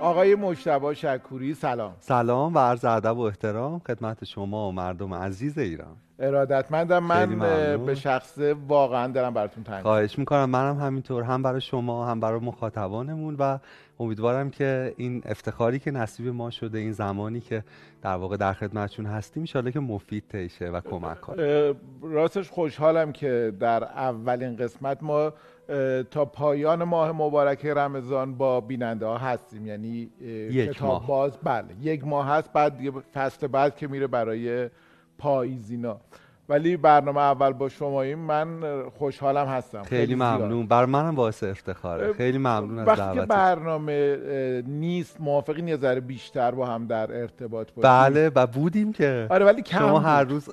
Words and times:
آقای 0.00 0.34
مجتبا 0.34 0.94
شکوری 0.94 1.54
سلام. 1.54 1.96
سلام 2.00 2.54
و 2.54 2.58
عرض 2.58 2.84
ادب 2.84 3.16
و 3.16 3.20
احترام 3.20 3.78
خدمت 3.78 4.24
شما 4.24 4.68
و 4.68 4.72
مردم 4.72 5.14
عزیز 5.14 5.58
ایران. 5.58 5.96
ارادتمندم 6.18 6.98
من 6.98 7.38
به 7.86 7.94
شخص 7.94 8.38
واقعا 8.68 9.12
دارم 9.12 9.34
براتون 9.34 9.64
تنگ 9.64 9.82
خواهش 9.82 10.18
می‌کنم. 10.18 10.50
منم 10.50 10.76
همینطور 10.76 11.22
هم 11.22 11.42
برای 11.42 11.60
شما 11.60 12.06
هم 12.06 12.20
برای 12.20 12.40
مخاطبانمون 12.40 13.36
و 13.38 13.58
امیدوارم 14.00 14.50
که 14.50 14.94
این 14.96 15.22
افتخاری 15.24 15.78
که 15.78 15.90
نصیب 15.90 16.28
ما 16.28 16.50
شده 16.50 16.78
این 16.78 16.92
زمانی 16.92 17.40
که 17.40 17.64
در 18.02 18.14
واقع 18.14 18.36
در 18.36 18.52
خدمتشون 18.52 19.06
هستیم 19.06 19.44
ان 19.54 19.70
که 19.70 19.80
مفید 19.80 20.24
تیشه 20.28 20.68
و 20.68 20.80
کمک 20.80 21.20
کنه. 21.20 21.74
راستش 22.02 22.50
خوشحالم 22.50 23.12
که 23.12 23.52
در 23.60 23.84
اولین 23.84 24.56
قسمت 24.56 25.02
ما 25.02 25.32
تا 26.10 26.24
پایان 26.24 26.84
ماه 26.84 27.12
مبارک 27.12 27.66
رمضان 27.66 28.34
با 28.34 28.60
بیننده 28.60 29.06
ها 29.06 29.18
هستیم. 29.18 29.66
یعنی 29.66 30.10
یک 30.20 30.70
کتاب 30.70 30.88
ماه. 30.88 31.06
باز 31.06 31.38
بله. 31.42 31.68
یک 31.82 32.06
ماه 32.06 32.26
هست 32.26 32.52
بعد 32.52 32.80
فصل 33.14 33.46
بعد 33.46 33.76
که 33.76 33.88
میره 33.88 34.06
برای 34.06 34.70
پاییزینا. 35.18 36.00
ولی 36.50 36.76
برنامه 36.76 37.20
اول 37.20 37.52
با 37.52 37.68
شماییم 37.68 38.18
من 38.18 38.48
خوشحالم 38.98 39.46
هستم. 39.46 39.82
خیلی, 39.82 40.00
خیلی 40.00 40.14
ممنون. 40.14 40.66
بر 40.66 40.86
منم 40.86 41.14
باعث 41.14 41.42
افتخاره. 41.44 42.12
خیلی 42.12 42.38
ممنون 42.38 42.78
از 42.78 42.88
وقتی 42.88 43.20
که 43.20 43.26
برنامه 43.26 44.16
نیست 44.66 45.16
موافقین 45.20 45.68
یه 45.68 45.76
ذره 45.76 46.00
بیشتر 46.00 46.50
با 46.50 46.66
هم 46.66 46.86
در 46.86 47.20
ارتباط 47.20 47.72
باشیم 47.72 47.90
بله 47.90 48.30
و 48.34 48.46
بودیم 48.46 48.92
که. 48.92 49.26
آره 49.30 49.44
ولی 49.44 49.62
کم 49.62 49.78
شما 49.78 49.98
هر 49.98 50.24
روز 50.24 50.48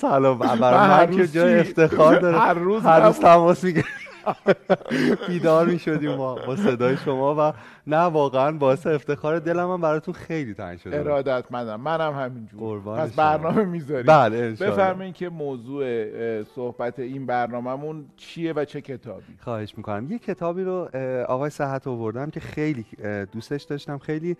سلام. 0.00 0.38
برای 0.38 1.06
من 1.06 1.16
که 1.16 1.26
جای 1.26 1.60
افتخار 1.60 2.18
داره. 2.18 2.38
هر 2.38 2.54
روز 2.54 2.82
هر 2.82 3.06
روز 3.06 3.18
تماس 3.18 3.64
میگه 3.64 3.84
بیدار 5.28 5.66
می 5.66 5.78
شدیم 5.78 6.14
ما 6.14 6.34
با 6.34 6.56
صدای 6.56 6.96
شما 6.96 7.34
و 7.38 7.52
نه 7.86 7.96
واقعا 7.96 8.52
باعث 8.52 8.86
افتخار 8.86 9.38
دلم 9.38 9.70
هم 9.70 9.80
براتون 9.80 10.14
خیلی 10.14 10.54
تنگ 10.54 10.78
شده 10.78 10.98
ارادت 10.98 11.44
منم 11.50 11.80
منم 11.80 12.12
همینجور. 12.12 12.80
پس 12.80 13.12
برنامه 13.12 13.64
می‌ذاریم. 13.64 14.06
بله 14.06 14.50
بفرمایید 14.50 15.14
که 15.14 15.28
موضوع 15.28 16.42
صحبت 16.42 16.98
این 16.98 17.26
برنامهمون 17.26 18.04
چیه 18.16 18.52
و 18.52 18.64
چه 18.64 18.80
کتابی؟ 18.80 19.36
خواهش 19.40 19.74
می‌کنم. 19.76 20.12
یه 20.12 20.18
کتابی 20.18 20.62
رو 20.64 20.88
آقای 21.28 21.50
صحت 21.50 21.86
آوردم 21.86 22.30
که 22.30 22.40
خیلی 22.40 22.86
دوستش 23.32 23.62
داشتم. 23.62 23.98
خیلی 23.98 24.36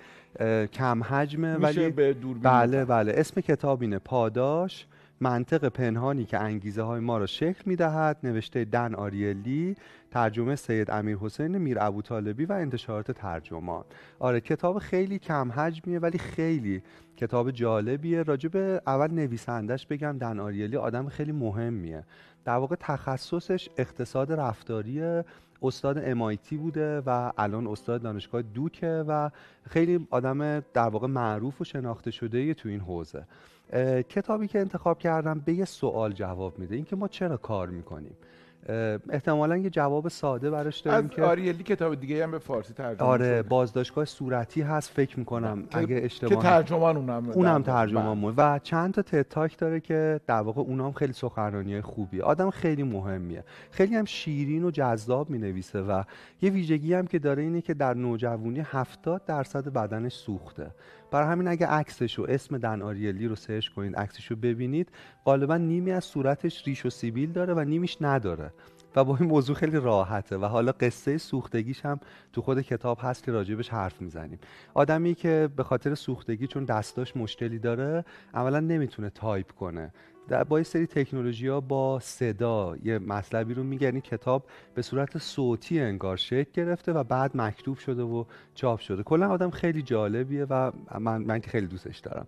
کم 0.72 1.02
حجمه 1.02 1.56
ولی 1.56 1.90
به 1.90 2.16
بله 2.42 2.84
بله. 2.84 3.12
اسم 3.16 3.40
کتاب 3.40 3.82
اینه 3.82 3.98
پاداش 3.98 4.86
منطق 5.20 5.68
پنهانی 5.68 6.24
که 6.24 6.38
انگیزه 6.38 6.82
های 6.82 7.00
ما 7.00 7.18
را 7.18 7.26
شکل 7.26 7.62
می 7.66 7.76
دهد 7.76 8.18
نوشته 8.22 8.64
دن 8.64 8.94
آریلی 8.94 9.76
ترجمه 10.10 10.56
سید 10.56 10.90
امیر 10.90 11.16
حسین 11.16 11.58
میر 11.58 11.76
ابو 11.80 12.02
طالبی 12.02 12.44
و 12.44 12.52
انتشارات 12.52 13.10
ترجمان. 13.10 13.84
آره 14.18 14.40
کتاب 14.40 14.78
خیلی 14.78 15.18
کم 15.18 15.52
حجمیه 15.52 15.98
ولی 15.98 16.18
خیلی 16.18 16.82
کتاب 17.16 17.50
جالبیه. 17.50 18.22
راجب 18.22 18.56
اول 18.86 19.10
نویسندش 19.10 19.86
بگم 19.86 20.18
دن 20.18 20.40
آریلی 20.40 20.76
آدم 20.76 21.08
خیلی 21.08 21.32
مهمیه. 21.32 22.04
در 22.44 22.56
واقع 22.56 22.76
تخصصش 22.80 23.68
اقتصاد 23.78 24.32
رفتاری 24.32 25.22
استاد 25.62 26.14
MIT 26.14 26.54
بوده 26.54 27.00
و 27.06 27.32
الان 27.38 27.66
استاد 27.66 28.02
دانشگاه 28.02 28.42
دوکه 28.42 29.04
و 29.08 29.30
خیلی 29.70 30.06
آدم 30.10 30.60
در 30.60 30.88
واقع 30.88 31.06
معروف 31.06 31.60
و 31.60 31.64
شناخته 31.64 32.10
شده 32.10 32.54
تو 32.54 32.68
این 32.68 32.80
حوزه. 32.80 33.26
کتابی 34.08 34.48
که 34.48 34.60
انتخاب 34.60 34.98
کردم 34.98 35.42
به 35.44 35.52
یه 35.52 35.64
سوال 35.64 36.12
جواب 36.12 36.58
میده. 36.58 36.74
اینکه 36.74 36.96
ما 36.96 37.08
چرا 37.08 37.36
کار 37.36 37.68
می‌کنیم؟ 37.68 38.16
احتمالا 39.10 39.56
یه 39.56 39.70
جواب 39.70 40.08
ساده 40.08 40.50
براش 40.50 40.80
داریم 40.80 41.04
از 41.04 41.10
که 41.10 41.22
آریلی 41.22 41.62
کتاب 41.62 41.94
دیگه 41.94 42.22
هم 42.22 42.30
به 42.30 42.38
فارسی 42.38 42.74
ترجمه 42.74 43.08
آره. 43.08 43.42
بازداشتگاه 43.42 44.04
صورتی 44.04 44.62
هست 44.62 44.90
فکر 44.90 45.18
می‌کنم 45.18 45.64
اگه 45.70 46.00
اشتباه 46.02 46.30
که 46.30 46.36
ترجمان 46.42 46.96
اونم 46.96 47.30
اونم 47.30 47.62
ترجمان 47.62 48.20
بله. 48.20 48.32
و 48.54 48.58
چند 48.58 48.94
تا 48.94 49.02
تتاک 49.02 49.58
داره 49.58 49.80
که 49.80 50.20
در 50.26 50.40
واقع 50.40 50.60
اونام 50.60 50.92
خیلی 50.92 51.12
سخنرانی 51.12 51.80
خوبیه. 51.80 52.22
آدم 52.22 52.50
خیلی 52.50 52.82
مهمیه. 52.82 53.44
خیلی 53.70 53.94
هم 53.94 54.04
شیرین 54.04 54.64
و 54.64 54.70
جذاب 54.70 55.30
می‌نویسه 55.30 55.80
و 55.80 56.02
یه 56.42 56.50
ویژگی 56.50 56.94
هم 56.94 57.06
که 57.06 57.18
داره 57.18 57.42
اینه 57.42 57.60
که 57.60 57.74
در 57.74 57.94
نوجوانی 57.94 58.60
70 58.60 59.24
درصد 59.24 59.68
بدنش 59.68 60.14
سوخته. 60.14 60.70
برای 61.10 61.28
همین 61.28 61.48
اگه 61.48 61.66
عکسش 61.66 62.18
و 62.18 62.26
اسم 62.28 62.58
دن 62.58 62.82
آریلی 62.82 63.28
رو 63.28 63.34
سرچ 63.34 63.68
کنید 63.68 63.96
عکسش 63.96 64.26
رو 64.26 64.36
ببینید 64.36 64.88
غالبا 65.24 65.56
نیمی 65.56 65.92
از 65.92 66.04
صورتش 66.04 66.66
ریش 66.66 66.86
و 66.86 66.90
سیبیل 66.90 67.32
داره 67.32 67.54
و 67.54 67.60
نیمیش 67.60 67.96
نداره. 68.00 68.52
و 68.96 69.04
با 69.04 69.16
این 69.16 69.28
موضوع 69.28 69.56
خیلی 69.56 69.76
راحته. 69.76 70.36
و 70.36 70.44
حالا 70.44 70.72
قصه 70.72 71.18
سوختگیش 71.18 71.84
هم 71.84 72.00
تو 72.32 72.42
خود 72.42 72.60
کتاب 72.60 72.98
هست 73.00 73.24
که 73.24 73.32
راجبش 73.32 73.68
حرف 73.68 74.00
می‌زنیم. 74.00 74.38
آدمی 74.74 75.14
که 75.14 75.48
به 75.56 75.62
خاطر 75.62 75.94
سوختگی 75.94 76.46
چون 76.46 76.64
دستاش 76.64 77.16
مشکلی 77.16 77.58
داره 77.58 78.04
اولا 78.34 78.60
نمی‌تونه 78.60 79.10
تایپ 79.10 79.52
کنه. 79.52 79.92
در 80.28 80.44
با 80.44 80.62
سری 80.62 80.86
تکنولوژی 80.86 81.48
ها 81.48 81.60
با 81.60 82.00
صدا 82.00 82.76
یه 82.84 82.98
مطلبی 82.98 83.54
رو 83.54 83.62
میگن 83.62 83.92
این 83.92 84.00
کتاب 84.00 84.44
به 84.74 84.82
صورت 84.82 85.18
صوتی 85.18 85.80
انگار 85.80 86.16
شکل 86.16 86.50
گرفته 86.52 86.92
و 86.92 87.04
بعد 87.04 87.30
مکتوب 87.34 87.78
شده 87.78 88.02
و 88.02 88.24
چاپ 88.54 88.80
شده. 88.80 89.02
کلا 89.02 89.28
آدم 89.28 89.50
خیلی 89.50 89.82
جالبیه 89.82 90.44
و 90.44 90.72
من, 90.98 91.22
من 91.22 91.40
خیلی 91.40 91.66
دوستش 91.66 91.98
دارم. 91.98 92.26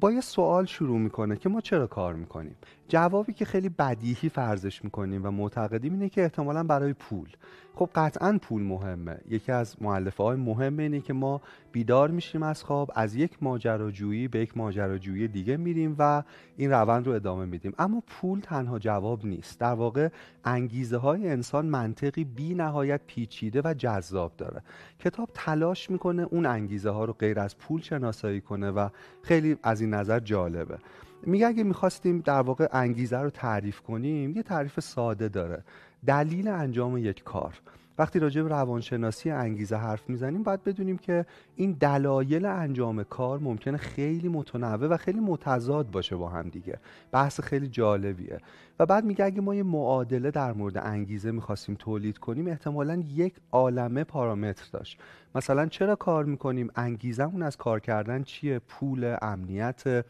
با 0.00 0.12
یه 0.12 0.20
سوال 0.20 0.64
شروع 0.64 0.98
می‌کنه 0.98 1.36
که 1.36 1.48
ما 1.48 1.60
چرا 1.60 1.86
کار 1.86 2.14
می‌کنیم؟ 2.14 2.56
جوابی 2.88 3.32
که 3.32 3.44
خیلی 3.44 3.68
بدیهی 3.68 4.28
فرضش 4.28 4.84
می‌کنیم 4.84 5.26
و 5.26 5.30
معتقدیم 5.30 5.92
اینه 5.92 6.08
که 6.08 6.22
احتمالا 6.22 6.62
برای 6.64 6.92
پول. 6.92 7.28
خب 7.74 7.90
قطعا 7.94 8.38
پول 8.42 8.62
مهمه. 8.62 9.18
یکی 9.28 9.52
از 9.52 9.82
معلفه 9.82 10.22
های 10.22 10.36
مهم 10.36 10.78
اینه 10.78 11.00
که 11.00 11.12
ما 11.12 11.40
بیدار 11.72 12.10
میشیم 12.10 12.42
از 12.42 12.64
خواب 12.64 12.90
از 12.94 13.14
یک 13.14 13.42
ماجراجویی 13.42 14.28
به 14.28 14.38
یک 14.38 14.56
ماجراجویی 14.56 15.28
دیگه 15.28 15.56
میریم 15.56 15.96
و 15.98 16.22
این 16.56 16.70
روند 16.70 17.06
رو 17.06 17.12
ادامه 17.12 17.44
میدیم. 17.44 17.74
اما 17.78 18.02
پول 18.06 18.40
تنها 18.40 18.78
جواب 18.78 19.26
نیست. 19.26 19.60
در 19.60 19.72
واقع 19.72 20.08
انگیزه 20.44 20.96
های 20.96 21.28
انسان 21.28 21.66
منطقی 21.66 22.24
بی 22.24 22.54
نهایت 22.54 23.00
پیچیده 23.06 23.60
و 23.64 23.74
جذاب 23.78 24.32
داره. 24.38 24.62
کتاب 24.98 25.30
تلاش 25.34 25.90
می‌کنه 25.90 26.22
اون 26.22 26.46
انگیزه 26.46 26.90
ها 26.90 27.04
رو 27.04 27.12
غیر 27.12 27.40
از 27.40 27.58
پول 27.58 27.80
شناسایی 27.80 28.40
کنه 28.40 28.70
و 28.70 28.88
خیلی 29.22 29.56
از 29.62 29.80
این 29.80 29.94
نظر 29.94 30.20
جالبه. 30.20 30.78
میگه 31.26 31.46
اگه 31.46 31.62
می‌خواستیم 31.62 32.20
در 32.20 32.40
واقع 32.40 32.68
انگیزه 32.72 33.18
رو 33.18 33.30
تعریف 33.30 33.80
کنیم 33.80 34.36
یه 34.36 34.42
تعریف 34.42 34.80
ساده 34.80 35.28
داره. 35.28 35.64
دلیل 36.06 36.48
انجام 36.48 36.98
یک 36.98 37.24
کار. 37.24 37.60
وقتی 37.98 38.18
راجع 38.18 38.42
به 38.42 38.48
روانشناسی 38.48 39.30
انگیزه 39.30 39.76
حرف 39.76 40.10
می‌زنیم 40.10 40.42
باید 40.42 40.64
بدونیم 40.64 40.98
که 40.98 41.26
این 41.56 41.72
دلایل 41.72 42.46
انجام 42.46 43.02
کار 43.02 43.38
ممکنه 43.38 43.76
خیلی 43.76 44.28
متنوع 44.28 44.88
و 44.88 44.96
خیلی 44.96 45.20
متضاد 45.20 45.90
باشه 45.90 46.16
با 46.16 46.28
هم 46.28 46.48
دیگه. 46.48 46.78
بحث 47.12 47.40
خیلی 47.40 47.68
جالبیه. 47.68 48.38
و 48.78 48.86
بعد 48.86 49.04
میگه 49.04 49.24
اگه 49.24 49.40
ما 49.40 49.54
یه 49.54 49.62
معادله 49.62 50.30
در 50.30 50.52
مورد 50.52 50.78
انگیزه 50.78 51.30
می‌خواستیم 51.30 51.74
تولید 51.78 52.18
کنیم 52.18 52.46
احتمالا 52.46 53.04
یک 53.14 53.34
عالمه 53.52 54.04
پارامتر 54.04 54.64
داشت. 54.72 55.00
مثلا 55.34 55.66
چرا 55.66 55.96
کار 55.96 56.24
می‌کنیم؟ 56.24 56.70
انگیزمون 56.76 57.42
از 57.42 57.56
کار 57.56 57.80
کردن 57.80 58.22
چیه؟ 58.22 58.58
پول؟ 58.58 59.16
امنیت؟ 59.22 60.04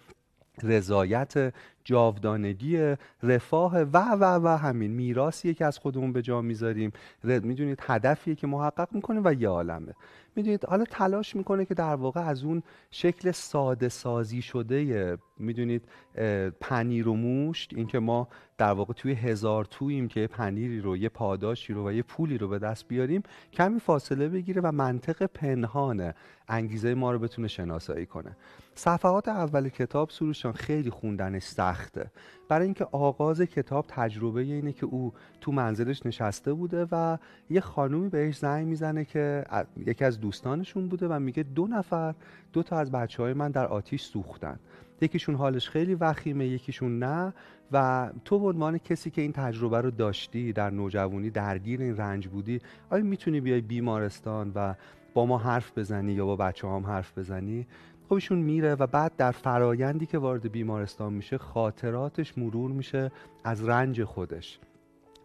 رضایت 0.63 1.55
جاودانگی 1.85 2.95
رفاه 3.23 3.79
و 3.79 3.99
و 3.99 4.25
و 4.45 4.49
همین 4.49 4.91
میراثیه 4.91 5.55
که 5.55 5.65
از 5.65 5.79
خودمون 5.79 6.13
به 6.13 6.23
جا 6.23 6.41
می‌ذاریم. 6.41 6.93
می‌دونید 7.25 7.79
هدفیه 7.83 8.35
که 8.35 8.47
محقق 8.47 8.89
می‌کنه 8.93 9.21
و 9.25 9.33
یه 9.33 9.49
عالمه. 9.49 9.95
می‌دونید 10.37 10.65
حالا 10.65 10.85
تلاش 10.85 11.37
می‌کنه 11.37 11.65
که 11.65 11.75
در 11.75 11.95
واقع 11.95 12.21
از 12.21 12.45
اون 12.45 12.63
شکل 12.91 13.31
ساده 13.31 13.89
سازی 13.89 14.43
شده 14.43 15.19
می‌دونید 15.39 15.89
پنیر 16.61 17.09
و 17.09 17.15
موشت 17.15 17.73
اینکه 17.75 17.99
ما 17.99 18.29
در 18.59 18.73
واقع 18.73 18.93
توی 18.93 19.13
هزار 19.13 19.65
توییم 19.65 20.09
که 20.09 20.27
پنیری 20.27 20.81
رو 20.81 20.97
یه 20.97 21.09
پاداشی 21.09 21.73
رو 21.73 21.89
و 21.89 21.93
یه 21.93 22.03
پولی 22.03 22.39
رو 22.39 22.49
به 22.49 22.59
دست 22.59 22.89
بیاریم 22.89 23.23
کمی 23.53 23.81
فاصله 23.81 24.29
بگیره 24.29 24.63
و 24.63 24.73
منطق 24.73 25.23
پنهان 25.27 26.13
انگیزه 26.49 26.95
ما 26.95 27.13
رو 27.13 27.19
بتونه 27.19 27.49
شناسایی 27.49 28.07
کنه. 28.07 28.37
صفحات 28.75 29.29
اول 29.29 29.69
کتاب 29.69 30.11
سروشان 30.11 30.53
خیلی 30.53 30.91
خوندنش 30.91 31.43
سخته. 31.43 32.11
برای 32.49 32.65
اینکه 32.65 32.85
آغاز 32.93 33.41
کتاب 33.43 33.85
تجربه 33.89 34.41
اینه 34.41 34.73
که 34.73 34.87
او 34.87 35.13
تو 35.41 35.53
منزلش 35.53 36.07
نشسته 36.07 36.53
بوده 36.53 36.87
و 36.93 37.19
یه 37.51 37.61
خانومی 37.61 38.09
بهش 38.09 38.39
زنگ 38.39 38.67
می‌زنه 38.67 39.05
که 39.05 39.45
یکی 39.87 40.05
از 40.05 40.21
دوستانشون 40.21 40.89
بوده 40.89 41.09
و 41.09 41.19
میگه 41.19 41.43
دو 41.43 41.67
نفر 41.67 42.15
دو 42.53 42.63
تا 42.63 42.79
از 42.79 42.91
بچه 42.93 43.23
های 43.23 43.33
من 43.33 43.51
در 43.51 43.67
آتیش 43.67 44.03
سوختن. 44.03 44.59
یکیشون 45.01 45.35
حالش 45.35 45.69
خیلی 45.69 45.95
وخیمه 45.95 46.47
یکیشون 46.47 46.99
نه 46.99 47.33
و 47.73 48.11
تو 48.25 48.39
به 48.39 48.47
عنوان 48.47 48.79
کسی 48.79 49.11
که 49.11 49.23
این 49.23 49.33
تجربه 49.33 49.81
رو 49.81 49.91
داشتی 49.91 50.53
در 50.53 50.71
نوجوانی 50.71 51.31
درگیر 51.31 51.81
این 51.81 51.97
رنج 51.97 52.29
بودی 52.29 52.61
آیا 52.91 53.05
می‌تونی 53.05 53.41
بیای 53.41 53.61
بیمارستان 53.61 54.53
و 54.55 54.75
با 55.15 55.27
ما 55.27 55.39
حرف 55.39 55.79
بزنی 55.79 56.13
یا 56.13 56.27
با 56.27 56.37
بچه 56.37 56.69
هم 56.69 56.87
حرف 56.87 57.19
بزنی 57.19 57.67
خب 58.09 58.13
ایشون 58.15 58.39
میره 58.39 58.75
و 58.75 58.87
بعد 58.87 59.17
در 59.17 59.31
فرایندی 59.31 60.07
که 60.07 60.19
وارد 60.19 60.53
بیمارستان 60.53 61.13
میشه 61.13 61.39
خاطراتش 61.39 62.39
مرور 62.39 62.71
میشه 62.71 63.11
از 63.45 63.69
رنج 63.69 64.05
خودش. 64.05 64.59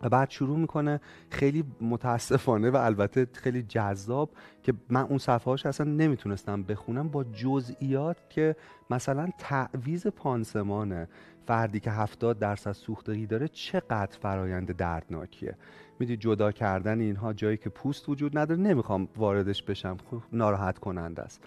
و 0.02 0.10
بعد 0.10 0.30
شروع 0.30 0.58
می‌کنه 0.58 1.02
خیلی 1.30 1.64
متاسفانه 1.82 2.70
و 2.70 2.76
البته 2.76 3.28
خیلی 3.34 3.64
جذاب 3.64 4.30
که 4.64 4.74
من 4.90 5.02
اون 5.02 5.18
صفحه 5.18 5.46
هاش 5.46 5.66
اصلا 5.66 5.92
نمی‌تونستم 5.92 6.64
بخونم 6.64 7.10
با 7.10 7.24
جزئیات 7.24 8.18
که 8.30 8.56
مثلا 8.90 9.30
تعویز 9.38 10.08
پانسمانه. 10.08 11.08
فردی 11.50 11.80
که 11.80 11.92
70 11.92 12.40
درصد 12.40 12.72
سوختگی 12.72 13.28
داره 13.28 13.48
چقدر 13.48 14.18
فرایند 14.22 14.76
دردناکیه. 14.76 15.56
میدی 16.00 16.18
جدا 16.18 16.52
کردن 16.52 17.00
اینها 17.00 17.34
جایی 17.34 17.58
که 17.58 17.70
پوست 17.70 18.10
وجود 18.10 18.38
نداره 18.38 18.60
نمی‌خوام 18.60 19.08
واردش 19.18 19.64
بشم. 19.64 19.98
خب 20.12 20.22
ناراحت 20.34 20.78
کننده 20.78 21.22
است. 21.22 21.44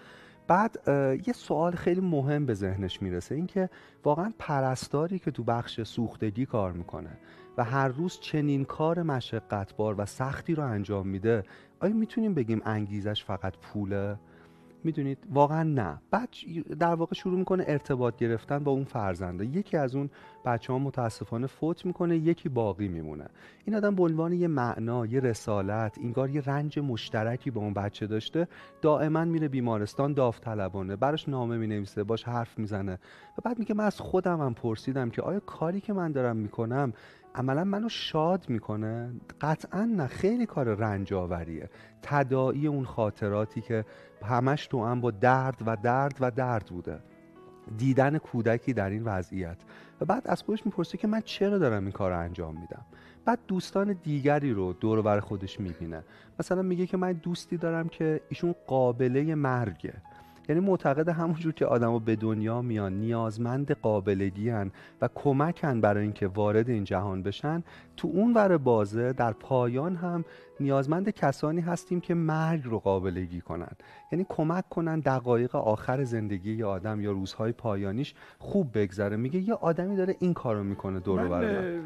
بعد 0.47 0.77
یه 1.27 1.33
سوال 1.33 1.75
خیلی 1.75 2.01
مهم 2.01 2.45
به 2.45 2.53
ذهنش 2.53 3.01
می‌رسه. 3.01 3.35
اینکه 3.35 3.69
واقعا 4.03 4.33
پرستاری 4.39 5.19
که 5.19 5.31
تو 5.31 5.43
بخش 5.43 5.81
سوختگی 5.81 6.45
کار 6.45 6.71
می‌کنه 6.71 7.17
و 7.57 7.63
هر 7.63 7.87
روز 7.87 8.19
چنین 8.19 8.65
کار 8.65 9.03
مشقتبار 9.03 9.95
و 9.97 10.05
سختی 10.05 10.55
رو 10.55 10.63
انجام 10.63 11.07
میده 11.07 11.43
آیا 11.79 11.93
می‌تونیم 11.93 12.33
بگیم 12.33 12.61
انگیزش 12.65 13.23
فقط 13.23 13.57
پوله؟ 13.57 14.17
می‌دونید 14.85 15.17
واقعا 15.31 15.63
نه. 15.63 16.01
بعد 16.11 16.29
در 16.79 16.95
واقع 16.95 17.15
شروع 17.15 17.39
می‌کنه 17.39 17.63
ارتباط 17.67 18.15
گرفتن 18.15 18.59
با 18.59 18.71
اون 18.71 18.83
فرزنده. 18.83 19.45
یکی 19.45 19.77
از 19.77 19.95
اون 19.95 20.09
بچه 20.45 20.73
ها 20.73 20.79
متاسفانه 20.79 21.47
فوت 21.47 21.85
می‌کنه 21.85 22.17
یکی 22.17 22.49
باقی 22.49 22.87
میمونه. 22.87 23.25
این 23.65 23.75
آدم 23.75 23.95
به 23.95 24.03
عنوان 24.03 24.33
یه 24.33 24.47
معنا 24.47 25.05
یه 25.05 25.19
رسالت 25.19 25.97
اینگار 25.97 26.29
یه 26.29 26.41
رنج 26.41 26.79
مشترکی 26.79 27.51
با 27.51 27.61
اون 27.61 27.73
بچه 27.73 28.07
داشته. 28.07 28.47
دائما 28.81 29.25
میره 29.25 29.47
بیمارستان 29.47 30.13
داوطلبانه. 30.13 30.95
براش 30.95 31.29
نامه 31.29 31.57
می‌نویسه 31.57 32.03
باش 32.03 32.23
حرف 32.23 32.59
می‌زنه. 32.59 32.93
و 33.37 33.41
بعد 33.43 33.59
میگه 33.59 33.75
من 33.75 33.85
از 33.85 33.99
خودم 33.99 34.41
هم 34.41 34.53
پرسیدم 34.53 35.09
که 35.09 35.21
آیا 35.21 35.39
کاری 35.39 35.81
که 35.81 35.93
من 35.93 36.11
دارم 36.11 36.37
می‌کنم 36.37 36.93
عملا 37.35 37.63
منو 37.63 37.89
شاد 37.89 38.49
می‌کنه. 38.49 39.11
قطعا 39.41 39.85
نه 39.85 40.07
خیلی 40.07 40.45
کار 40.45 40.73
رنج 40.75 41.13
آوریه 41.13 41.69
تداعی 42.01 42.67
اون 42.67 42.85
خاطراتی 42.85 43.61
که 43.61 43.85
همش 44.25 44.67
تو 44.67 44.85
هم 44.85 45.01
با 45.01 45.11
درد 45.11 45.57
و 45.65 45.77
درد 45.83 46.17
و 46.19 46.31
درد 46.31 46.65
بوده. 46.65 46.99
دیدن 47.77 48.17
کودکی 48.17 48.73
در 48.73 48.89
این 48.89 49.03
وضعیت. 49.03 49.57
و 50.01 50.05
بعد 50.05 50.27
از 50.27 50.43
خودش 50.43 50.65
می‌پرسه 50.65 50.97
که 50.97 51.07
من 51.07 51.21
چرا 51.21 51.57
دارم 51.57 51.83
این 51.83 51.91
کار 51.91 52.11
رو 52.11 52.19
انجام 52.19 52.55
میدم؟ 52.61 52.85
بعد 53.25 53.39
دوستان 53.47 53.93
دیگری 54.03 54.53
رو 54.53 54.73
دور 54.73 55.01
بر 55.01 55.19
خودش 55.19 55.59
می‌بینه. 55.59 56.03
مثلا 56.39 56.61
میگه 56.61 56.87
که 56.87 56.97
من 56.97 57.11
دوستی 57.11 57.57
دارم 57.57 57.89
که 57.89 58.21
ایشون 58.29 58.55
قابله 58.67 59.35
مرگه. 59.35 59.93
یعنی 60.49 60.61
معتقد 60.61 61.09
همونجور 61.09 61.53
که 61.53 61.65
آدما 61.65 61.99
به 61.99 62.15
دنیا 62.15 62.61
میان 62.61 62.93
نیازمند 62.93 63.71
قابلگی 63.71 64.49
هن 64.49 64.71
و 65.01 65.09
کمکن 65.15 65.81
برای 65.81 66.03
اینکه 66.03 66.27
وارد 66.27 66.69
این 66.69 66.83
جهان 66.83 67.23
بشن 67.23 67.63
تو 67.97 68.07
اون 68.07 68.33
ور 68.33 68.57
بازه 68.57 69.13
در 69.13 69.31
پایان 69.33 69.95
هم 69.95 70.25
نیازمند 70.59 71.09
کسانی 71.09 71.61
هستیم 71.61 72.01
که 72.01 72.13
مرگ 72.13 72.61
رو 72.63 72.79
قابلگی 72.79 73.41
کنن. 73.41 73.71
یعنی 74.11 74.25
کمک 74.29 74.69
کنن 74.69 74.99
دقایق 74.99 75.55
آخر 75.55 76.03
زندگی 76.03 76.53
یه 76.53 76.65
آدم 76.65 77.01
یا 77.01 77.11
روزهای 77.11 77.51
پایانیش 77.51 78.13
خوب 78.39 78.77
بگذره. 78.77 79.17
میگه 79.17 79.39
یه 79.39 79.53
آدمی 79.53 79.95
داره 79.95 80.15
این 80.19 80.33
کارو 80.33 80.63
می‌کنه 80.63 80.99
دور 80.99 81.27
من 81.27 81.81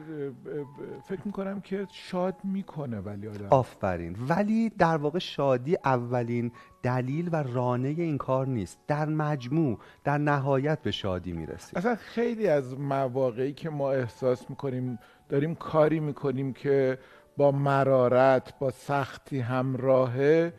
فکر 1.08 1.22
می‌کنم 1.26 1.62
که 1.62 1.88
شاد 1.92 2.36
می‌کنه 2.44 3.00
ولی 3.00 3.28
آدم. 3.28 3.48
آفرین. 3.50 4.16
ولی 4.30 4.70
در 4.70 4.98
واقع 4.98 5.20
شادی 5.20 5.78
اولین 5.86 6.52
دلیل 6.84 7.30
و 7.32 7.44
رانه 7.44 7.88
این 7.88 8.18
کار 8.18 8.48
نیست. 8.48 8.80
در 8.88 9.10
مجموع 9.10 9.78
در 10.04 10.18
نهایت 10.18 10.82
به 10.82 10.92
شادی 10.92 11.32
می‌رسیم. 11.32 11.74
اصلا 11.76 11.96
خیلی 11.96 12.48
از 12.48 12.80
مواقعی 12.80 13.54
که 13.54 13.70
ما 13.70 13.92
احساس 13.92 14.50
می‌کنیم 14.50 15.00
داریم 15.30 15.56
کاری 15.56 16.00
می‌کنیم 16.00 16.54
که 16.54 16.98
با 17.38 17.52
مرارت 17.52 18.60
با 18.60 18.72
سختی 18.72 19.40
همراهه 19.40 20.54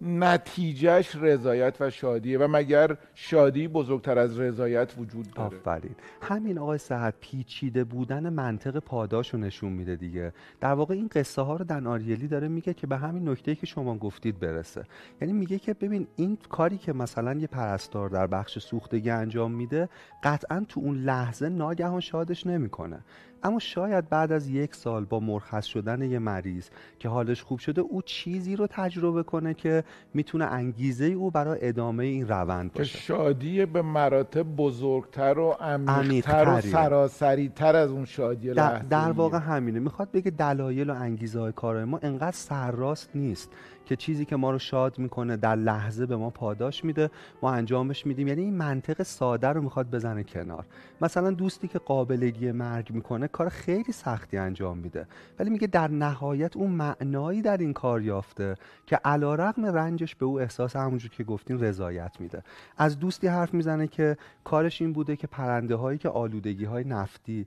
نتیجهش 0.00 1.16
رضایت 1.16 1.76
و 1.80 1.90
شادیه 1.90 2.38
و 2.38 2.48
مگر 2.50 2.96
شادی 3.14 3.68
بزرگتر 3.68 4.18
از 4.18 4.38
رضایت 4.38 4.94
وجود 4.98 5.30
داره. 5.30 5.56
آفرین. 5.56 5.94
همین 6.22 6.58
آقای 6.58 6.78
صحت 6.78 7.14
پیچیده 7.20 7.84
بودن 7.84 8.28
منطق 8.28 8.78
پاداش 8.78 9.34
رو 9.34 9.40
نشون 9.40 9.72
میده 9.72 9.96
دیگه. 9.96 10.32
در 10.60 10.72
واقع 10.72 10.94
این 10.94 11.08
قصه 11.14 11.42
ها 11.42 11.56
رو 11.56 11.64
دن 11.64 11.86
آریلی 11.86 12.28
داره 12.28 12.48
میگه 12.48 12.74
که 12.74 12.86
به 12.86 12.96
همین 12.96 13.28
نکته 13.28 13.54
که 13.54 13.66
شما 13.66 13.98
گفتید 13.98 14.40
برسه. 14.40 14.84
یعنی 15.20 15.32
میگه 15.32 15.58
که 15.58 15.74
ببین 15.74 16.06
این 16.16 16.38
کاری 16.48 16.78
که 16.78 16.92
مثلا 16.92 17.34
یه 17.34 17.46
پرستار 17.46 18.08
در 18.08 18.26
بخش 18.26 18.58
سوختگی 18.58 19.10
انجام 19.10 19.52
میده 19.52 19.88
قطعا 20.22 20.64
تو 20.68 20.80
اون 20.80 20.98
لحظه 20.98 21.48
ناگهان 21.48 22.00
شادش 22.00 22.46
نمی‌کنه. 22.46 23.00
اما 23.42 23.58
شاید 23.58 24.08
بعد 24.08 24.32
از 24.32 24.48
یک 24.48 24.74
سال 24.74 25.04
با 25.04 25.20
مرخص 25.20 25.64
شدن 25.64 26.02
یه 26.02 26.18
مریض 26.18 26.68
که 26.98 27.08
حالش 27.08 27.42
خوب 27.42 27.58
شده 27.58 27.80
او 27.80 28.02
چیزی 28.02 28.56
رو 28.56 28.66
تجربه 28.70 29.22
کنه 29.22 29.54
که 29.54 29.84
می‌تونه 30.14 30.44
انگیزه 30.44 31.04
او 31.04 31.30
برای 31.30 31.58
ادامه 31.62 32.04
این 32.04 32.28
روند 32.28 32.72
باشه. 32.72 32.92
که 32.92 32.98
شادی 32.98 33.66
به 33.66 33.82
مراتب 33.82 34.42
بزرگتر 34.42 35.38
و 35.38 35.50
عمیقتر 35.60 36.48
و 36.48 36.60
سراسریتر 36.60 37.76
از 37.76 37.90
اون 37.90 38.04
شادی 38.04 38.52
در, 38.52 38.78
در 38.78 39.12
واقع 39.12 39.38
همینه. 39.38 39.78
می‌خواد 39.78 40.10
بگه 40.10 40.30
دلایل 40.30 40.90
و 40.90 40.94
انگیزه 40.94 41.40
های 41.40 41.52
کارهای 41.52 41.84
ما 41.84 41.98
انقدر 42.02 42.36
سرراست 42.36 43.10
نیست. 43.14 43.50
که 43.88 43.96
چیزی 43.96 44.24
که 44.24 44.36
ما 44.36 44.50
رو 44.50 44.58
شاد 44.58 44.98
می‌کنه 44.98 45.36
در 45.36 45.56
لحظه 45.56 46.06
به 46.06 46.16
ما 46.16 46.30
پاداش 46.30 46.84
میده 46.84 47.10
ما 47.42 47.52
انجامش 47.52 48.06
میدیم. 48.06 48.28
یعنی 48.28 48.42
این 48.42 48.56
منطق 48.56 49.02
ساده 49.02 49.48
رو 49.48 49.62
می‌خواد 49.62 49.90
بزنه 49.90 50.22
کنار. 50.22 50.66
مثلا 51.00 51.30
دوستی 51.30 51.68
که 51.68 51.78
قابلگی 51.78 52.52
مرگ 52.52 52.90
می‌کنه 52.92 53.28
کار 53.28 53.48
خیلی 53.48 53.92
سختی 53.92 54.36
انجام 54.36 54.78
میده. 54.78 55.06
ولی 55.38 55.50
میگه 55.50 55.66
در 55.66 55.88
نهایت 55.88 56.56
اون 56.56 56.70
معنایی 56.70 57.42
در 57.42 57.56
این 57.56 57.72
کار 57.72 58.02
یافته 58.02 58.54
که 58.86 58.96
علا 58.96 59.34
رقم 59.34 59.66
رنجش 59.66 60.14
به 60.14 60.26
او 60.26 60.40
احساس 60.40 60.76
همونجور 60.76 61.10
که 61.10 61.24
گفتین 61.24 61.60
رضایت 61.60 62.16
میده. 62.20 62.42
از 62.76 62.98
دوستی 62.98 63.26
حرف 63.26 63.54
می‌زنه 63.54 63.86
که 63.86 64.16
کارش 64.44 64.82
این 64.82 64.92
بوده 64.92 65.16
که 65.16 65.26
پرنده 65.26 65.74
هایی 65.74 65.98
که 65.98 66.08
آلودگی 66.08 66.64
های 66.64 66.84
نفتی 66.84 67.46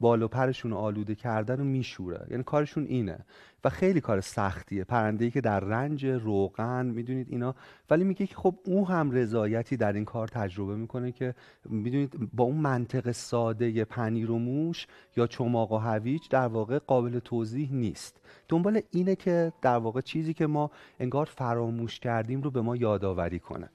بال 0.00 0.22
و 0.22 0.28
پرشون 0.28 0.72
آلوده 0.72 1.14
کردن 1.14 1.60
و 1.60 1.64
میشوره. 1.64 2.26
یعنی 2.30 2.42
کارشون 2.42 2.84
اینه. 2.84 3.18
و 3.64 3.68
خیلی 3.68 4.00
کار 4.00 4.20
سختیه. 4.20 4.84
پرنده 4.84 5.24
ای 5.24 5.30
که 5.30 5.40
در 5.40 5.60
رنج 5.60 6.06
روغن 6.06 6.86
می‌دونید 6.86 7.26
اینا؟ 7.30 7.54
ولی 7.90 8.04
میگه 8.04 8.26
که 8.26 8.34
خب 8.34 8.54
او 8.64 8.88
هم 8.88 9.10
رضایتی 9.10 9.76
در 9.76 9.92
این 9.92 10.04
کار 10.04 10.28
تجربه 10.28 10.76
می‌کنه 10.76 11.12
که 11.12 11.34
می‌دونید 11.64 12.30
با 12.32 12.44
اون 12.44 12.56
منطق 12.56 13.10
ساده 13.10 13.84
پنیر 13.84 14.30
و 14.30 14.38
موش 14.38 14.86
یا 15.16 15.26
چماق 15.26 15.72
و 15.72 15.76
هویج 15.76 16.28
در 16.30 16.46
واقع 16.46 16.78
قابل 16.78 17.18
توضیح 17.18 17.72
نیست. 17.72 18.20
دنبال 18.48 18.80
اینه 18.90 19.14
که 19.14 19.52
در 19.62 19.76
واقع 19.76 20.00
چیزی 20.00 20.34
که 20.34 20.46
ما 20.46 20.70
انگار 21.00 21.26
فراموش 21.26 22.00
کردیم 22.00 22.42
رو 22.42 22.50
به 22.50 22.60
ما 22.60 22.76
یادآوری 22.76 23.38
کنه. 23.38 23.68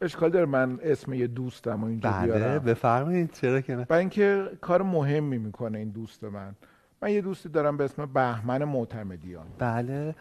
اشکال 0.00 0.30
داره 0.30 0.46
من 0.46 0.78
اسم 0.82 1.14
یه 1.14 1.26
دوستم 1.26 1.84
و 1.84 1.86
اینجا 1.86 2.10
بله 2.10 2.32
بیارم. 2.32 2.64
بفرمایید 2.64 3.32
چرا 3.32 3.60
که 3.60 3.76
نه؟ 3.76 3.86
اینکه 3.90 4.50
کار 4.60 4.82
مهمی 4.82 5.38
می‌کنه 5.38 5.78
این 5.78 5.90
دوست 5.90 6.24
من. 6.24 6.54
من 7.02 7.10
یه 7.10 7.20
دوستی 7.20 7.48
دارم 7.48 7.76
به 7.76 7.84
اسم 7.84 8.06
بهمن 8.06 8.64
معتمدیان. 8.64 9.46
بله. 9.58 10.14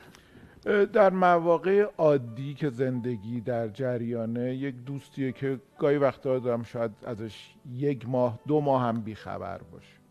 در 0.94 1.10
مواقع 1.10 1.86
عادی 1.98 2.54
که 2.54 2.70
زندگی 2.70 3.42
در 3.42 3.68
جریانه 3.68 4.56
یک 4.56 4.76
دوستیه 4.76 5.32
که 5.32 5.60
گاهی 5.80 5.98
وقتا 5.98 6.40
دارم 6.40 6.64
شاید 6.64 6.92
ازش 7.06 7.56
یک 7.74 8.10
ماه 8.10 8.40
دو 8.48 8.62
ماه 8.62 8.82
هم 8.84 9.02
بیخبر 9.02 9.58
باشه. 9.58 10.02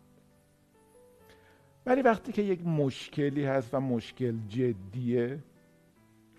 ولی 1.87 2.03
وقتی 2.03 2.33
که 2.33 2.43
یک 2.43 2.67
مشکلی 2.67 3.45
هست 3.45 3.75
و 3.75 3.81
مشکل 3.81 4.35
جدیه 4.49 5.39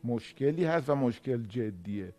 مشکلی 0.03 0.65
هست 0.65 0.89
و 0.89 0.95
مشکل 0.95 1.43
جدیه 1.43 2.13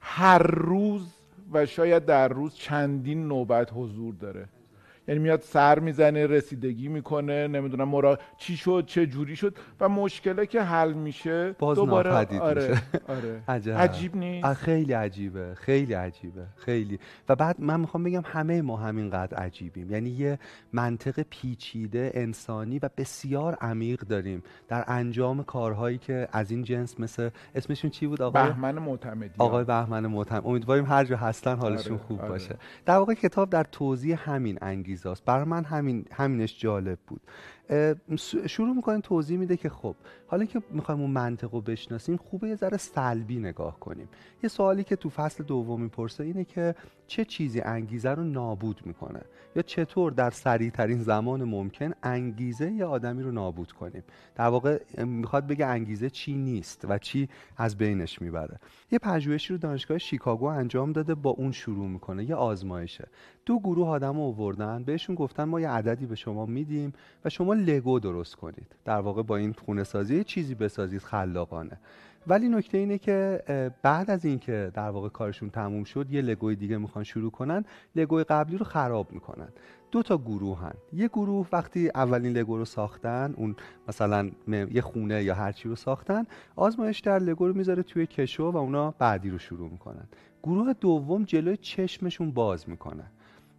هر 0.00 0.42
روز 0.42 1.14
و 1.52 1.66
شاید 1.66 2.04
در 2.04 2.28
روز 2.28 2.54
چندین 2.54 3.28
نوبت 3.28 3.70
حضور 3.74 4.14
داره. 4.14 4.48
یعنی 5.12 5.24
میاد 5.24 5.40
سر 5.40 5.78
می‌زنه 5.78 6.26
رسیدگی 6.26 6.88
می‌کنه 6.88 7.48
نمی‌دونم 7.48 7.88
مرا 7.88 8.18
چی 8.36 8.56
شد 8.56 8.84
چه 8.86 9.06
جوری 9.06 9.36
شد 9.36 9.56
و 9.80 9.88
مشکله 9.88 10.46
که 10.46 10.62
حل 10.62 10.92
میشه 10.92 11.52
باز 11.58 11.76
دوباره 11.76 12.10
آره 12.10 12.28
میشه. 12.70 12.80
آره. 13.08 13.42
عجب. 13.48 13.72
عجیب 13.72 14.16
نیست. 14.16 14.52
خیلی 14.54 14.92
عجیبه 14.92 15.54
خیلی 15.54 15.92
عجیبه 15.94 16.46
خیلی. 16.56 16.98
و 17.28 17.36
بعد 17.36 17.60
من 17.60 17.80
می‌خوام 17.80 18.04
بگم 18.04 18.22
همه 18.24 18.62
ما 18.62 18.76
همینقدر 18.76 19.36
عجیبیم. 19.36 19.90
یعنی 19.90 20.10
یه 20.10 20.38
منطق 20.72 21.24
پیچیده 21.30 22.10
انسانی 22.14 22.78
و 22.78 22.90
بسیار 22.96 23.54
عمیق 23.54 24.00
داریم 24.00 24.42
در 24.68 24.84
انجام 24.86 25.42
کارهایی 25.44 25.98
که 25.98 26.28
از 26.32 26.50
این 26.50 26.62
جنس 26.62 27.00
مثل 27.00 27.30
اسمشون 27.54 27.90
چی 27.90 28.06
بود 28.06 28.22
آقای؟ 28.22 28.42
بهمن 28.42 28.78
معتمدی. 28.78 29.34
آقای 29.38 29.64
بهمن 29.64 30.06
معتمد. 30.06 30.42
امیدواریم 30.46 30.84
هر 30.84 31.04
جا 31.04 31.16
هستن 31.16 31.56
حالشون 31.56 31.92
آره، 31.92 32.02
خوب 32.02 32.20
آره. 32.20 32.28
باشه. 32.28 32.56
در 32.86 32.96
واقع 32.96 33.14
کتاب 33.14 33.50
در 33.50 33.64
توضیح 33.64 34.30
همین 34.30 34.58
انگیزاست 35.06 35.24
برای 35.24 35.44
من 35.44 35.64
همین 35.64 36.06
همینش 36.12 36.60
جالب 36.60 36.98
بود. 37.06 37.20
شروع 38.46 38.76
می‌کنه 38.76 39.00
توضیح 39.00 39.38
میده 39.38 39.56
که 39.56 39.68
خب 39.68 39.94
حالا 40.26 40.44
که 40.44 40.62
می‌خوایم 40.70 41.00
اون 41.00 41.10
منطق 41.10 41.54
رو 41.54 41.60
بشناسیم 41.60 42.16
خوبه 42.16 42.48
یه 42.48 42.56
ذره 42.56 42.76
سلبی 42.76 43.38
نگاه 43.38 43.80
کنیم. 43.80 44.08
یه 44.42 44.48
سوالی 44.48 44.84
که 44.84 44.96
تو 44.96 45.08
فصل 45.08 45.44
دوم 45.44 45.82
می‌پرسه 45.82 46.24
اینه 46.24 46.44
که 46.44 46.74
چه 47.06 47.24
چیزی 47.24 47.60
انگیزه 47.60 48.10
رو 48.10 48.24
نابود 48.24 48.80
می‌کنه؟ 48.84 49.20
یا 49.56 49.62
چطور 49.62 50.12
در 50.12 50.30
سریع 50.30 50.70
ترین 50.70 51.02
زمان 51.02 51.44
ممکن 51.44 51.92
انگیزه 52.02 52.72
یه 52.72 52.84
آدمی 52.84 53.22
رو 53.22 53.32
نابود 53.32 53.72
کنیم؟ 53.72 54.02
در 54.34 54.46
واقع 54.46 54.78
می‌خواد 55.04 55.46
بگه 55.46 55.66
انگیزه 55.66 56.10
چی 56.10 56.34
نیست 56.34 56.86
و 56.88 56.98
چی 56.98 57.28
از 57.56 57.76
بینش 57.76 58.22
می‌بره. 58.22 58.58
یه 58.90 58.98
پژوهشی 58.98 59.52
رو 59.52 59.58
دانشگاه 59.58 59.98
شیکاگو 59.98 60.44
انجام 60.44 60.92
داده 60.92 61.14
با 61.14 61.30
اون 61.30 61.52
شروع 61.52 61.88
می‌کنه. 61.88 62.24
یه 62.24 62.34
آزمایشه. 62.34 63.08
دو 63.46 63.58
گروه 63.58 63.88
آدم 63.88 64.16
رو 64.16 64.22
آوردن 64.22 64.84
بهشون 64.84 65.14
گفتن 65.14 65.44
ما 65.44 65.60
یه 65.60 65.68
عددی 65.68 66.06
به 66.06 66.14
شما 66.14 66.46
میدیم 66.46 66.92
و 67.24 67.28
شما 67.28 67.54
لگو 67.64 67.98
درست 67.98 68.34
کنید. 68.34 68.76
در 68.84 68.98
واقع 68.98 69.22
با 69.22 69.36
این 69.36 69.52
خونه 69.52 69.84
سازی 69.84 70.24
چیزی 70.24 70.54
بسازید 70.54 71.00
خلاقانه. 71.00 71.78
ولی 72.26 72.48
نکته 72.48 72.78
اینه 72.78 72.98
که 72.98 73.42
بعد 73.82 74.10
از 74.10 74.24
اینکه 74.24 74.70
در 74.74 74.90
واقع 74.90 75.08
کارشون 75.08 75.50
تموم 75.50 75.84
شد 75.84 76.10
یه 76.10 76.22
لگوی 76.22 76.56
دیگه 76.56 76.78
می‌خوان 76.78 77.04
شروع 77.04 77.30
کنن 77.30 77.64
لگوی 77.96 78.24
قبلی 78.24 78.56
رو 78.58 78.64
خراب 78.64 79.12
می‌کنن. 79.12 79.48
دو 79.90 80.02
تا 80.02 80.18
گروه 80.18 80.60
هن 80.60 80.72
یه 80.92 81.08
گروه 81.08 81.48
وقتی 81.52 81.90
اولین 81.94 82.32
لگو 82.32 82.56
رو 82.56 82.64
ساختن 82.64 83.34
اون 83.36 83.56
مثلا 83.88 84.30
یه 84.46 84.80
خونه 84.80 85.22
یا 85.22 85.34
هرچی 85.34 85.68
رو 85.68 85.74
ساختن 85.74 86.26
آزمایش 86.56 87.00
در 87.00 87.18
لگو 87.18 87.46
رو 87.46 87.56
می‌ذاره 87.56 87.82
توی 87.82 88.06
کشو 88.06 88.50
و 88.50 88.56
اونا 88.56 88.94
بعدی 88.98 89.30
رو 89.30 89.38
شروع 89.38 89.70
می‌کنن. 89.70 90.04
گروه 90.42 90.72
دوم 90.72 91.24
جلوی 91.24 91.56
چشمشون 91.56 92.30
باز 92.30 92.68
می‌کنه. 92.68 93.04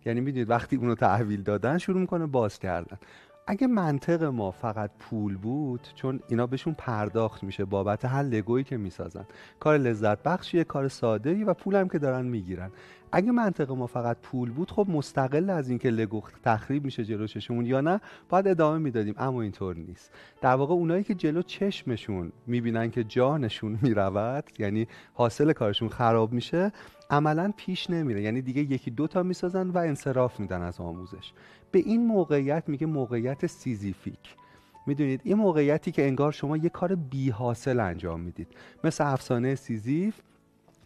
یعنی 0.05 0.21
می‌دونید 0.21 0.49
وقتی 0.49 0.75
اونو 0.75 0.95
تحویل 0.95 1.41
دادن 1.41 1.77
شروع 1.77 2.01
می‌کنه 2.01 2.25
باز 2.25 2.59
کردن. 2.59 2.97
اگه 3.47 3.67
منطق 3.67 4.23
ما 4.23 4.51
فقط 4.51 4.91
پول 4.99 5.37
بود 5.37 5.87
چون 5.95 6.19
اینا 6.27 6.47
بهشون 6.47 6.73
پرداخت 6.73 7.43
میشه 7.43 7.65
بابت 7.65 8.05
هر 8.05 8.23
لگویی 8.23 8.63
که 8.63 8.77
می‌سازن. 8.77 9.25
کار 9.59 9.77
لذت 9.77 10.23
بخشیه 10.23 10.63
کار 10.63 10.87
ساده 10.87 11.29
ای 11.29 11.43
و 11.43 11.53
پول 11.53 11.75
هم 11.75 11.89
که 11.89 11.99
دارن 11.99 12.25
می‌گیرن. 12.25 12.71
اگه 13.15 13.31
منطق 13.31 13.71
ما 13.71 13.87
فقط 13.87 14.17
پول 14.21 14.51
بود 14.51 14.71
خب 14.71 14.85
مستقل 14.89 15.49
از 15.49 15.69
اینکه 15.69 15.89
لگو 15.89 16.21
تخریب 16.43 16.85
میشه 16.85 17.05
جلو 17.05 17.27
چشمون 17.27 17.65
یا 17.65 17.81
نه 17.81 18.01
باید 18.29 18.47
ادامه 18.47 18.77
می‌دادیم 18.77 19.15
اما 19.17 19.41
اینطور 19.41 19.75
نیست. 19.75 20.11
در 20.41 20.55
واقع 20.55 20.73
اونایی 20.73 21.03
که 21.03 21.13
جلو 21.13 21.41
چشمشون 21.41 22.31
می‌بینن 22.47 22.91
که 22.91 23.03
جانشون 23.03 23.79
می‌رود 23.81 24.43
یعنی 24.59 24.87
حاصل 25.13 25.53
کارشون 25.53 25.89
خراب 25.89 26.33
میشه 26.33 26.71
عملا 27.09 27.53
پیش 27.57 27.89
نمیره. 27.89 28.21
یعنی 28.21 28.41
دیگه 28.41 28.61
یکی 28.61 28.91
دو 28.91 29.07
تا 29.07 29.23
می‌سازن 29.23 29.69
و 29.69 29.77
انصراف 29.77 30.39
میدن 30.39 30.61
از 30.61 30.79
آموزش. 30.79 31.33
به 31.71 31.79
این 31.79 32.07
موقعیت 32.07 32.63
میگه 32.67 32.87
موقعیت 32.87 33.47
Sisyphic. 33.47 34.35
می‌دونید 34.87 35.21
این 35.23 35.37
موقعیتی 35.37 35.91
که 35.91 36.07
انگار 36.07 36.31
شما 36.31 36.57
یه 36.57 36.69
کار 36.69 36.95
بی 36.95 37.29
حاصل 37.29 37.79
انجام 37.79 38.19
می‌دید. 38.19 38.47
مثل 38.83 39.03
افسانه 39.07 39.55
سیزیف 39.55 40.21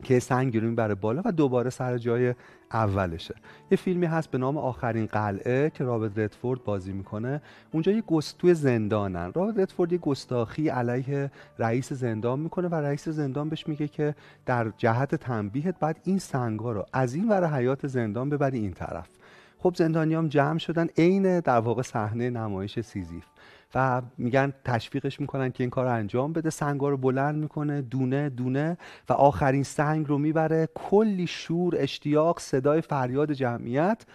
که 0.04 0.20
سنگ 0.20 0.58
رو 0.58 0.68
می‌بره 0.68 0.96
بالا 0.96 1.22
و 1.26 1.32
دوباره 1.32 1.70
سر 1.70 1.98
جای 1.98 2.34
اولشه. 2.72 3.36
یه 3.72 3.78
فیلمی 3.78 4.06
هست 4.06 4.32
به 4.32 4.38
نام 4.38 4.58
آخرین 4.58 5.06
قلعه 5.06 5.70
که 5.70 5.84
رابرت 5.84 6.20
ردفورد 6.20 6.64
بازی 6.64 6.92
می‌کنه. 6.92 7.42
اونجا 7.72 7.92
یه 7.92 8.02
گستوی 8.02 8.54
زندانن. 8.54 9.32
رابرت 9.34 9.60
ردفورد 9.60 9.92
یه 9.92 9.98
گستاخی 9.98 10.70
علیه 10.70 11.32
رئیس 11.60 11.94
زندان 11.94 12.40
می‌کنه 12.40 12.68
و 12.68 12.76
رئیس 12.76 13.10
زندان 13.10 13.50
بهش 13.50 13.68
میگه 13.68 13.88
که 13.88 14.16
در 14.46 14.72
جهت 14.78 15.16
تنبیهت 15.16 15.80
بعد 15.80 16.00
این 16.04 16.20
سنگا 16.20 16.72
رو 16.72 16.86
از 16.94 17.14
این 17.14 17.30
ور 17.30 17.54
حیات 17.54 17.88
زندان 17.88 18.30
ببری 18.30 18.60
این 18.60 18.74
طرف. 18.74 19.10
خب 19.60 19.76
زندانیام 19.76 20.28
جمع 20.28 20.58
شدن 20.58 20.88
عین 20.98 21.40
در 21.40 21.60
واقع 21.60 21.82
صحنه 21.82 22.30
نمایش 22.30 22.80
سیزیف. 22.80 23.26
و 23.76 24.02
میگن 24.18 24.54
تشویقش 24.66 25.20
می‌کنن 25.20 25.52
که 25.52 25.64
این 25.64 25.70
کار 25.70 25.86
رو 25.86 25.92
انجام 25.92 26.34
بده. 26.34 26.50
سنگا 26.50 26.90
رو 26.90 26.98
بلند 26.98 27.36
می‌کنه 27.36 27.82
دونه 27.82 28.30
دونه 28.30 28.78
و 29.10 29.14
آخرین 29.14 29.64
سنگ 29.64 30.08
رو 30.08 30.18
می‌بره. 30.18 30.70
کلی 30.76 31.28
شور 31.28 31.74
اشتیاق 31.78 32.40
صدای 32.40 32.82
فریاد 32.82 33.32
جمعیت. 33.32 34.06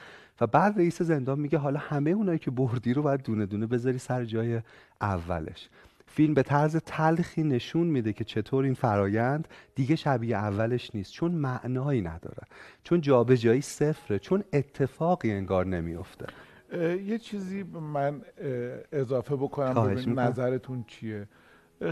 و 0.41 0.47
بعد 0.47 0.79
رئیس 0.79 1.03
زندان 1.03 1.41
میگه 1.41 1.59
حالا 1.59 1.79
همه 1.79 2.11
اونایی 2.11 2.39
که 2.39 2.51
بردی 2.51 2.95
رو 2.95 3.03
باید 3.03 3.23
دونه 3.23 3.47
دونه 3.47 3.67
بذاری 3.67 3.99
سر 3.99 4.25
جای 4.25 4.61
اولش. 5.01 5.69
فیلم 6.07 6.35
به 6.35 6.43
طرز 6.43 6.77
تلخی 6.77 7.43
نشون 7.43 7.87
میده 7.87 8.13
که 8.13 8.25
چطور 8.25 8.65
این 8.65 8.75
فرایند 8.75 9.49
دیگه 9.75 9.97
شبیه 9.97 10.37
اولش 10.37 10.91
نیست. 10.95 11.13
چون 11.13 11.33
معنایی 11.33 12.01
نداره. 12.01 12.43
چون 12.85 13.01
جابجایی 13.01 13.61
صفره. 13.61 14.19
چون 14.19 14.45
اتفاقی 14.53 15.33
انگار 15.33 15.67
نمیفته 15.67 16.27
یه 17.05 17.19
چیزی 17.19 17.63
من 17.63 18.23
اضافه 18.93 19.37
بکنم. 19.37 19.95
ببین 19.95 20.19
نظرتون 20.19 20.85
چیه؟ 20.87 21.29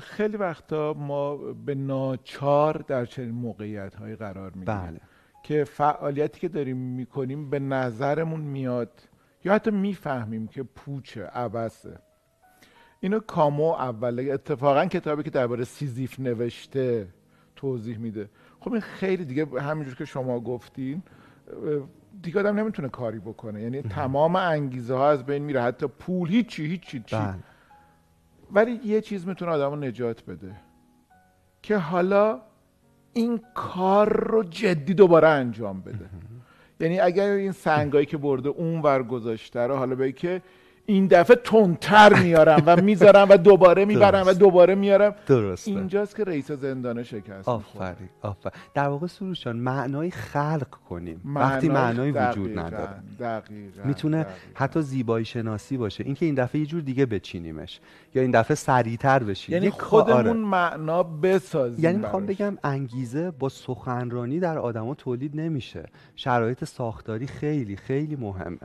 خیلی 0.03 0.37
وقتا 0.37 0.95
ما 0.99 1.37
به 1.37 1.75
ناچار 1.75 2.85
در 2.89 3.05
چنین 3.05 3.31
موقعیت 3.31 3.95
هایی 3.95 4.17
قرار 4.17 4.51
می‌گیریم 4.51 4.81
بله. 4.81 5.01
که 5.43 5.65
فعالیتی 5.65 6.41
که 6.41 6.49
داریم 6.49 6.77
می‌کنیم 6.77 7.51
به 7.51 7.59
نظرمون 7.59 8.41
میاد 8.41 9.09
یا 9.45 9.55
حتی 9.55 9.71
می‌فهمیم 9.71 10.47
که 10.47 10.63
پوچه 10.63 11.25
عبسه 11.25 11.99
اینو 13.01 13.21
کامو 13.21 13.65
اوله 13.65 14.33
اتفاقا 14.33 14.87
کتابی 14.87 15.23
که 15.23 15.31
درباره 15.31 15.65
سیزیف 15.65 16.21
نوشته 16.21 17.09
توضیح 17.57 17.99
میده. 17.99 18.31
خب 18.61 18.73
این 18.73 18.81
خیلی 18.81 19.25
دیگه 19.25 19.47
همینجور 19.61 19.95
که 19.95 20.05
شما 20.05 20.41
گفتین 20.41 21.03
دیگه 22.23 22.40
آدم 22.40 22.59
نمی‌تونه 22.59 22.88
کاری 22.88 23.19
بکنه. 23.19 23.62
یعنی 23.62 23.83
تمام 23.83 24.37
انگیزه 24.37 24.95
ها 24.95 25.11
از 25.11 25.26
بین 25.26 25.43
میره. 25.43 25.62
حتی 25.62 25.87
پول 25.87 26.29
هیچی 26.29 26.67
هیچی 26.67 27.02
چی. 27.07 27.17
بله. 27.17 27.35
ولی 28.52 28.81
یه 28.85 29.00
چیز 29.00 29.26
می‌تونه 29.26 29.52
آدم 29.52 29.71
رو 29.71 29.76
نجات 29.76 30.25
بده. 30.25 30.52
که 31.62 31.76
حالا 31.76 32.40
این 33.12 33.40
کار 33.55 34.26
رو 34.26 34.43
جدی 34.45 34.95
دوباره 34.95 35.29
انجام 35.29 35.81
بده. 35.81 36.11
یعنی 36.81 37.00
اگر 37.00 37.29
این 37.31 37.52
سنگایی 37.52 38.07
که 38.07 38.17
برده 38.17 38.49
اون 38.49 38.83
ور 38.83 39.02
گذاشته 39.02 39.61
رو 39.61 39.76
حالا 39.76 39.95
به 39.95 40.12
که 40.12 40.43
این 40.91 41.07
دفعه 41.07 41.37
تندتر 41.37 42.23
میارم 42.23 42.63
و 42.67 42.83
می‌ذارم 42.83 43.29
و 43.31 43.37
دوباره 43.37 43.85
می‌برم 43.85 44.27
و 44.27 44.33
دوباره 44.33 44.75
میارم. 44.75 45.15
درسته. 45.27 45.71
اینجاست 45.71 46.17
که 46.17 46.25
رئیس 46.25 46.53
زندانه 46.53 47.03
شکست 47.03 47.49
آفرین 47.49 48.09
آفرین. 48.23 48.53
در 48.75 48.89
واقع 48.89 49.07
سروشان 49.07 49.57
معنای 49.57 50.11
خلق 50.11 50.71
کنیم. 50.89 51.21
وقتی 51.25 51.69
معنای 51.69 52.11
وجود 52.11 52.59
نداره. 52.59 52.89
دقیقا 53.21 53.83
می‌تونه 53.85 54.27
حتی 54.55 54.83
زیبایی 54.83 55.25
شناسی 55.25 55.77
باشه. 55.77 56.05
اینکه 56.05 56.27
این 56.27 56.35
دفعه 56.35 56.61
یه 56.61 56.67
جور 56.67 56.81
دیگه 56.81 57.07
بچینیمش. 57.07 57.81
یا 58.15 58.23
این 58.23 58.31
دفعه 58.31 58.55
سریعتر 58.55 59.23
بشیم 59.23 59.55
یعنی 59.55 59.71
خودمون 59.71 60.27
آره. 60.27 60.33
معنا 60.33 61.03
بسازیم 61.03 61.85
یعنی 61.85 61.99
می‌خوام 61.99 62.27
بگم 62.27 62.59
انگیزه 62.65 63.31
با 63.31 63.49
سخنرانی 63.49 64.41
در 64.41 64.59
آدما 64.59 64.95
تولید 64.95 65.41
نمیشه. 65.41 65.87
شرایط 66.17 66.65
ساختاری 66.65 67.27
خیلی 67.27 67.77
خیلی 67.77 68.17
مهمه. 68.17 68.59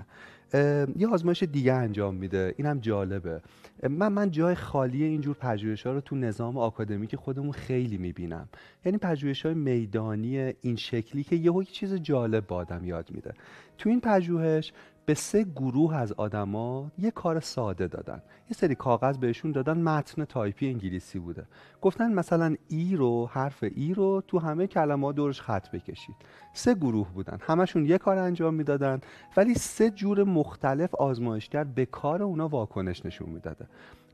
یه 0.97 1.07
آزمایش 1.11 1.43
دیگه 1.43 1.73
انجام 1.73 2.15
میده. 2.15 2.53
اینم 2.57 2.79
جالبه. 2.79 3.41
من 3.89 4.07
من 4.07 4.31
جای 4.31 4.55
خالی 4.55 5.03
اینجور 5.03 5.35
پژوهش 5.35 5.85
ها 5.85 5.93
رو 5.93 6.01
تو 6.01 6.15
نظام 6.15 6.57
آکادمیک 6.57 7.15
خودمون 7.15 7.51
خیلی 7.51 7.97
می‌بینم. 7.97 8.49
یعنی 8.85 8.97
پژوهش 8.97 9.45
های 9.45 9.55
میدانی 9.55 10.53
این 10.61 10.75
شکلی 10.75 11.23
که 11.23 11.35
یه 11.35 11.51
چیز 11.71 11.93
جالب 11.93 12.47
با 12.47 12.55
آدم 12.55 12.85
یاد 12.85 13.11
میده. 13.11 13.33
تو 13.77 13.89
این 13.89 14.01
پژوهش 14.01 14.73
به 15.05 15.13
سه 15.13 15.43
گروه 15.43 15.95
از 15.95 16.11
آدما 16.11 16.91
یه 16.97 17.11
کار 17.11 17.39
ساده 17.39 17.87
دادن. 17.87 18.21
یه 18.49 18.57
سری 18.57 18.75
کاغذ 18.75 19.17
بهشون 19.17 19.51
دادن 19.51 19.77
متن 19.77 20.25
تایپی 20.25 20.67
انگلیسی 20.67 21.19
بوده. 21.19 21.43
گفتن 21.81 22.13
مثلا 22.13 22.55
ای 22.67 22.95
رو 22.95 23.29
حرف 23.31 23.63
ای 23.63 23.93
رو 23.93 24.23
تو 24.27 24.39
همه 24.39 24.67
کلمات 24.67 25.15
دورش 25.15 25.41
خط 25.41 25.71
بکشید. 25.71 26.15
سه 26.53 26.73
گروه 26.73 27.07
بودن. 27.11 27.37
همشون 27.41 27.85
یه 27.85 27.97
کار 27.97 28.17
انجام 28.17 28.53
می‌دادن 28.53 29.01
ولی 29.37 29.53
سه 29.53 29.89
جور 29.89 30.23
مختلف 30.23 30.95
آزمایشگر 30.95 31.63
به 31.63 31.85
کار 31.85 32.23
اونا 32.23 32.47
واکنش 32.47 33.05
نشون 33.05 33.29
می‌داده. 33.29 33.65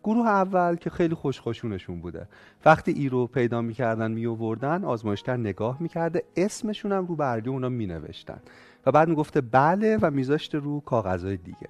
گروه 0.04 0.28
اول 0.28 0.76
که 0.76 0.90
خیلی 0.90 1.16
خوشخوشونشون 1.16 2.02
بوده. 2.02 2.28
وقتی 2.66 2.92
ای 2.92 3.10
رو 3.10 3.28
پیدا 3.28 3.62
می‌کردن 3.62 4.12
میووردن 4.12 4.84
آزمایشگر 4.86 5.38
نگاه 5.38 5.78
می‌کرده 5.80 6.24
اسمشون 6.36 6.92
هم 6.92 7.06
رو 7.06 7.16
برگه 7.16 7.50
اونا 7.50 7.70
مینوشتن. 7.70 8.40
و 8.86 8.92
بعد 8.92 9.08
می‌گفته 9.08 9.42
بله 9.42 9.98
و 10.02 10.12
میذاشته 10.12 10.58
رو 10.60 10.80
کاغذهای 10.80 11.38
دیگه. 11.38 11.68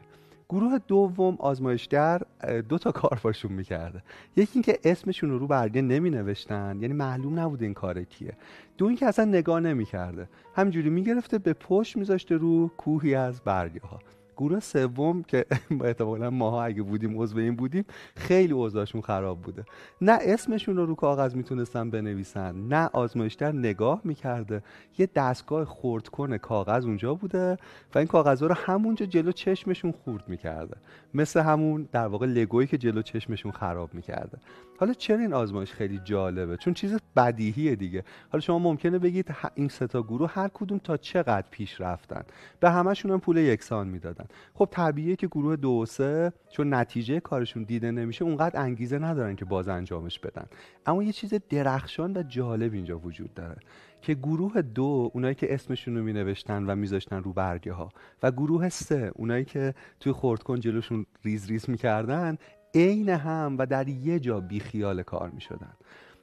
گروه 0.50 0.78
دوم 0.88 1.36
آزمایشگر 1.40 2.22
دو 2.70 2.78
تا 2.78 2.92
کار 2.92 3.20
باشون 3.24 3.52
می‌کرده. 3.52 4.04
یکی 4.36 4.52
اینکه 4.54 4.80
اسمشون 4.84 5.30
رو 5.30 5.40
رو 5.40 5.48
برگه 5.48 5.82
نمی 5.82 6.10
نوشتن 6.10 6.78
یعنی 6.82 6.94
معلوم 6.94 7.40
نبود 7.40 7.62
این 7.64 7.74
کار 7.74 8.04
کیه. 8.04 8.34
دو 8.78 8.86
اینکه 8.86 9.06
اصلا 9.06 9.26
نگاه 9.26 9.60
نمی‌کرده. 9.60 10.30
همینجوری 10.56 10.90
می‌گرفته 10.90 11.38
به 11.38 11.54
پشت 11.54 11.98
میذاشته 11.98 12.38
رو 12.38 12.68
کوهی 12.68 13.16
از 13.16 13.42
برگه 13.42 13.82
ها 13.82 14.00
گروه 14.42 14.60
سوم 14.60 15.24
که 15.24 15.46
احتمالا 15.86 16.30
ماها 16.30 16.64
اگه 16.64 16.84
بودیم 16.84 17.22
عضو 17.22 17.38
این 17.38 17.56
بودیم 17.56 17.86
خیلی 18.16 18.54
اوضاعشون 18.54 19.02
خراب 19.02 19.42
بوده. 19.42 19.66
نه 20.02 20.18
اسمشون 20.22 20.78
رو 20.78 20.86
رو 20.86 20.96
کاغذ 20.96 21.36
می‌تونستن 21.36 21.90
بنویسن 21.90 22.56
نه 22.56 22.90
آزمایشگر 22.94 23.52
نگاه 23.52 24.02
می‌کرده. 24.04 24.64
یه 24.98 25.10
دستگاه 25.16 25.66
خورد 25.66 26.08
کنه 26.08 26.38
کاغذ 26.38 26.86
اونجا 26.86 27.14
بوده 27.14 27.58
و 27.96 27.98
این 27.98 28.08
کاغذ 28.08 28.44
رو 28.44 28.54
همونجا 28.54 29.06
جلو 29.06 29.32
چشمشون 29.32 29.92
خورد 29.92 30.24
می‌کرده. 30.28 30.76
مثل 31.14 31.40
همون 31.40 31.90
در 31.92 32.08
واقع 32.08 32.26
لگویی 32.26 32.68
که 32.68 32.78
جلو 32.78 33.02
چشمشون 33.02 33.52
خراب 33.52 33.94
می‌کرده. 33.94 34.38
حالا 34.82 34.94
چرا 34.94 35.20
این 35.20 35.34
آزمایش 35.34 35.72
خیلی 35.72 36.00
جالبه؟ 36.04 36.58
چون 36.58 36.74
چیز 36.74 36.98
بدیهیه 37.16 37.76
دیگه. 37.76 38.04
حالا 38.30 38.42
شما 38.42 38.60
ممکنه 38.60 39.00
بگید 39.00 39.36
این 39.56 39.68
سه 39.68 39.88
تا 39.88 40.02
گروه 40.02 40.32
هر 40.34 40.48
کدوم 40.54 40.78
تا 40.78 40.98
چقدر 40.98 41.48
پیش 41.52 41.82
رفتن؟ 41.82 42.24
به 42.60 42.72
همشون 42.72 43.12
هم 43.12 43.20
پول 43.20 43.38
یکسان 43.38 43.88
می‌دادن. 43.88 44.26
خب 44.54 44.68
طبیعیه 44.72 45.16
که 45.16 45.28
گروه 45.28 45.56
دو 45.56 45.70
و 45.70 45.86
سه 45.86 46.34
چون 46.52 46.74
نتیجه 46.74 47.20
کارشون 47.20 47.64
دیده 47.64 47.92
نمیشه 47.92 48.26
اونقدر 48.26 48.60
انگیزه 48.60 49.00
ندارن 49.00 49.36
که 49.36 49.46
باز 49.46 49.68
انجامش 49.68 50.20
بدن. 50.20 50.46
اما 50.86 51.04
یه 51.04 51.12
چیز 51.12 51.34
درخشان 51.50 52.18
و 52.18 52.24
جالب 52.24 52.74
اینجا 52.74 53.00
وجود 53.00 53.34
داره 53.34 53.58
که 54.02 54.14
گروه 54.14 54.62
دو 54.62 55.12
اونایی 55.14 55.36
که 55.36 55.54
اسمشون 55.54 55.98
رو 55.98 56.04
می 56.04 56.14
نوشتن 56.14 56.66
و 56.66 56.76
میذاشتن 56.76 57.24
رو 57.24 57.34
برگه 57.34 57.74
ها 57.74 57.90
و 58.24 58.32
گروه 58.32 58.70
سه 58.70 59.12
اونایی 59.16 59.46
که 59.46 59.74
توی 60.00 60.14
خردکن 60.14 60.60
جلوشون 60.60 61.06
ریز 61.24 61.48
ریز 61.50 61.70
می‌کردن 61.70 62.38
عین 62.76 63.10
هم 63.10 63.56
و 63.60 63.66
در 63.66 63.88
یه 63.88 64.20
جا 64.20 64.40
بیخیال 64.40 65.04
کار 65.04 65.30
می‌شدن. 65.30 65.74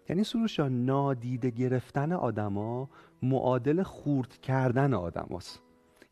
یعنی 0.09 0.25
سروش 0.25 0.61
نادیده 0.61 1.50
گرفتن 1.50 2.12
آدما 2.12 2.90
معادل 3.23 3.83
خورد 3.83 4.38
کردن 4.43 4.95
آدماست. 4.95 5.61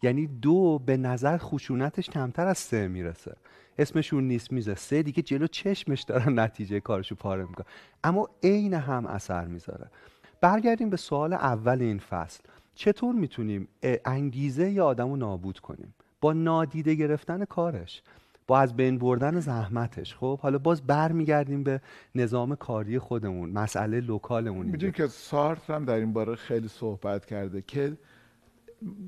یعنی 0.03 0.27
دو 0.27 0.79
به 0.87 0.97
نظر 0.97 1.39
خشونتش 1.39 2.11
کمتر 2.11 2.47
از 2.47 2.59
سه 2.59 2.89
می‌رسه. 2.89 3.37
اسمشون 3.79 4.25
نیست 4.29 4.53
میزه 4.53 4.75
سه 4.75 5.03
دیگه 5.03 5.23
جلو 5.23 5.47
چشمش 5.47 6.03
دارن 6.03 6.39
نتیجه 6.39 6.81
کارشو 6.81 7.15
پاره 7.15 7.45
می‌کنه 7.45 7.67
اما 8.05 8.29
عین 8.43 8.75
هم 8.75 9.07
اثر 9.07 9.45
می‌ذاره. 9.45 9.91
برگردیم 10.41 10.91
به 10.91 10.97
سوال 10.97 11.33
اول 11.33 11.83
این 11.83 11.99
فصل. 11.99 12.41
چطور 12.75 13.15
می‌تونیم 13.15 13.69
انگیزه 14.05 14.71
یا 14.71 14.87
آدم 14.87 15.11
رو 15.11 15.17
نابود 15.17 15.59
کنیم؟ 15.59 15.95
با 16.21 16.33
نادیده 16.33 16.95
گرفتن 16.95 17.45
کارش. 17.45 18.03
با 18.47 18.59
از 18.59 18.77
بین 18.77 18.99
بردن 18.99 19.41
زحمتش. 19.41 20.15
خب 20.15 20.39
حالا 20.41 20.59
باز 20.59 20.87
برمیگردیم 20.87 21.63
به 21.63 21.81
نظام 22.15 22.57
کاری 22.57 22.99
خودمون 22.99 23.51
مسئله 23.51 24.01
لوکالمون 24.01 24.67
می‌دونی 24.67 24.93
که 24.93 25.07
سارت 25.07 25.71
هم 25.71 25.85
در 25.85 25.95
این 25.95 26.13
باره 26.13 26.35
خیلی 26.35 26.69
صحبت 26.69 27.27
کرده 27.27 27.63
که 27.63 27.97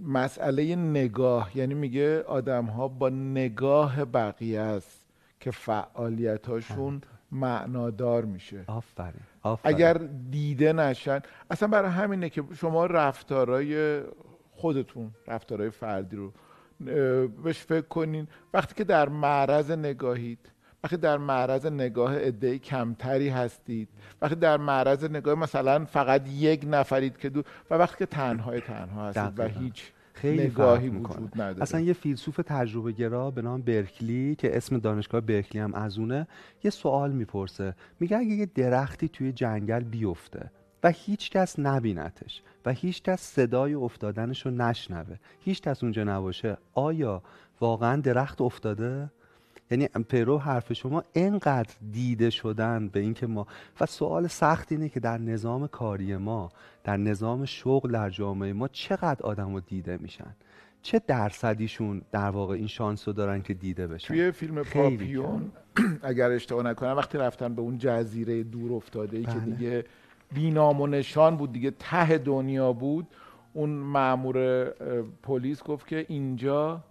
مسئله 0.05 0.77
نگاه 0.77 1.57
یعنی 1.57 1.75
میگه 1.75 2.23
آدم 2.23 2.65
ها 2.65 2.89
با 2.89 3.09
نگاه 3.09 4.05
بقیه 4.05 4.61
است 4.61 5.07
که 5.41 5.51
فعالیت 5.51 6.47
هاشون 6.47 7.01
معنادار 7.33 8.25
میشه. 8.25 8.65
آفرین. 8.67 9.21
اگر 9.65 9.95
دیده 10.31 10.73
نشن 10.73 11.21
اصلا 11.51 11.69
برای 11.69 11.91
همینه 11.91 12.31
که 12.31 12.45
شما 12.55 12.87
رفتارای 12.87 14.03
خودتون 14.51 15.11
رفتارای 15.27 15.71
فردی 15.71 16.17
رو 16.17 16.33
بهش 17.45 17.59
فکر 17.59 17.81
کنین. 17.89 18.27
وقتی 18.55 18.75
که 18.75 18.85
در 18.85 19.09
معرض 19.09 19.71
نگاهید 19.71 20.39
وقتی 20.85 20.97
در 20.97 21.19
معرض 21.19 21.67
نگاه 21.67 22.19
عده 22.19 22.59
کمتری 22.59 23.29
هستید 23.29 23.89
وقتی 24.23 24.35
در 24.35 24.57
معرض 24.57 25.05
نگاه 25.05 25.35
مثلا 25.35 25.85
فقط 25.85 26.29
یک 26.29 26.67
نفرید 26.71 27.17
که 27.17 27.29
دو 27.29 27.43
و 27.71 27.75
وقتی 27.75 27.97
که 27.99 28.07
تنهای 28.07 28.61
تنها 28.61 29.09
هستید 29.09 29.39
و 29.39 29.49
هیچ 29.49 29.93
خیلی 30.13 30.45
نگاهی 30.45 30.89
وجود 30.89 31.33
نداره. 31.35 31.63
اصلا 31.63 31.81
یه 31.81 31.93
فیلسوف 31.93 32.41
تجربه 32.47 32.93
گرا 32.93 33.31
به 33.31 33.43
نام 33.43 33.63
برکلی 33.63 34.35
که 34.35 34.57
اسم 34.57 34.79
دانشگاه 34.79 35.21
برکلی 35.21 35.61
هم 35.61 35.75
از 35.75 35.99
اونه 35.99 36.27
یه 36.65 36.71
سوال 36.71 37.13
می‌پرسه. 37.13 37.75
میگه 38.01 38.17
اگه 38.17 38.31
یه 38.31 38.47
درختی 38.47 39.09
توی 39.09 39.33
جنگل 39.33 39.81
بیفته 39.81 40.51
و 40.83 40.89
هیچ 40.89 41.31
کس 41.31 41.59
نبینتش 41.59 42.43
و 42.69 42.71
هیچ 42.71 43.03
کس 43.03 43.21
صدای 43.21 43.75
افتادنش 43.75 44.47
رو 44.47 44.53
نشنوه. 44.53 45.17
هیچ 45.41 45.63
کس 45.63 45.83
اونجا 45.83 46.05
نباشه. 46.05 46.57
آیا 46.75 47.23
واقعا 47.61 48.01
درخت 48.01 48.41
افتاده؟ 48.41 49.11
یعنی 49.71 49.89
پرو 49.89 50.39
حرف 50.39 50.73
شما 50.73 51.03
انقدر 51.15 51.75
دیده 51.93 52.31
شدن 52.31 52.89
به 52.89 53.01
اینکه 53.01 53.27
ما 53.27 53.47
و 53.81 53.87
سوال 53.87 54.27
سخت 54.27 54.73
اینه 54.73 54.89
که 54.89 55.01
در 55.01 55.19
نظام 55.19 55.67
کاری 55.67 56.17
ما 56.17 56.53
در 56.85 56.97
نظام 56.97 57.45
شغل 57.45 57.93
در 57.93 58.11
جامعه 58.11 58.53
ما 58.53 58.69
چقدر 58.69 59.23
آدم 59.23 59.55
رو 59.55 59.61
دیده 59.61 59.97
میشن؟ 59.97 60.37
چه 60.83 61.01
درصدیشون 61.07 62.03
در 62.11 62.31
واقع 62.31 62.55
این 62.55 62.67
شانس 62.67 63.09
رو 63.09 63.15
دارن 63.15 63.43
که 63.43 63.55
دیده 63.55 63.87
بشن؟ 63.87 64.09
توی 64.09 64.31
فیلم 64.31 64.63
پاپیون 64.63 65.53
اگر 66.03 66.31
اشتباه 66.31 66.65
نکنم 66.65 66.97
وقتی 66.97 67.19
رفتن 67.19 67.55
به 67.55 67.63
اون 67.63 67.79
جزیره 67.79 68.43
دور 68.43 68.73
افتاده 68.73 69.17
ای 69.17 69.25
که 69.25 69.31
بله. 69.31 69.45
دیگه 69.45 69.85
بینام 70.35 70.81
و 70.81 70.87
نشان 70.87 71.37
بود 71.37 71.53
دیگه 71.53 71.71
ته 71.71 72.19
دنیا 72.19 72.73
بود. 72.73 73.07
اون 73.53 73.71
مامور 73.71 74.65
پلیس 75.23 75.63
گفت 75.63 75.87
که 75.87 76.07
اینجا 76.09 76.85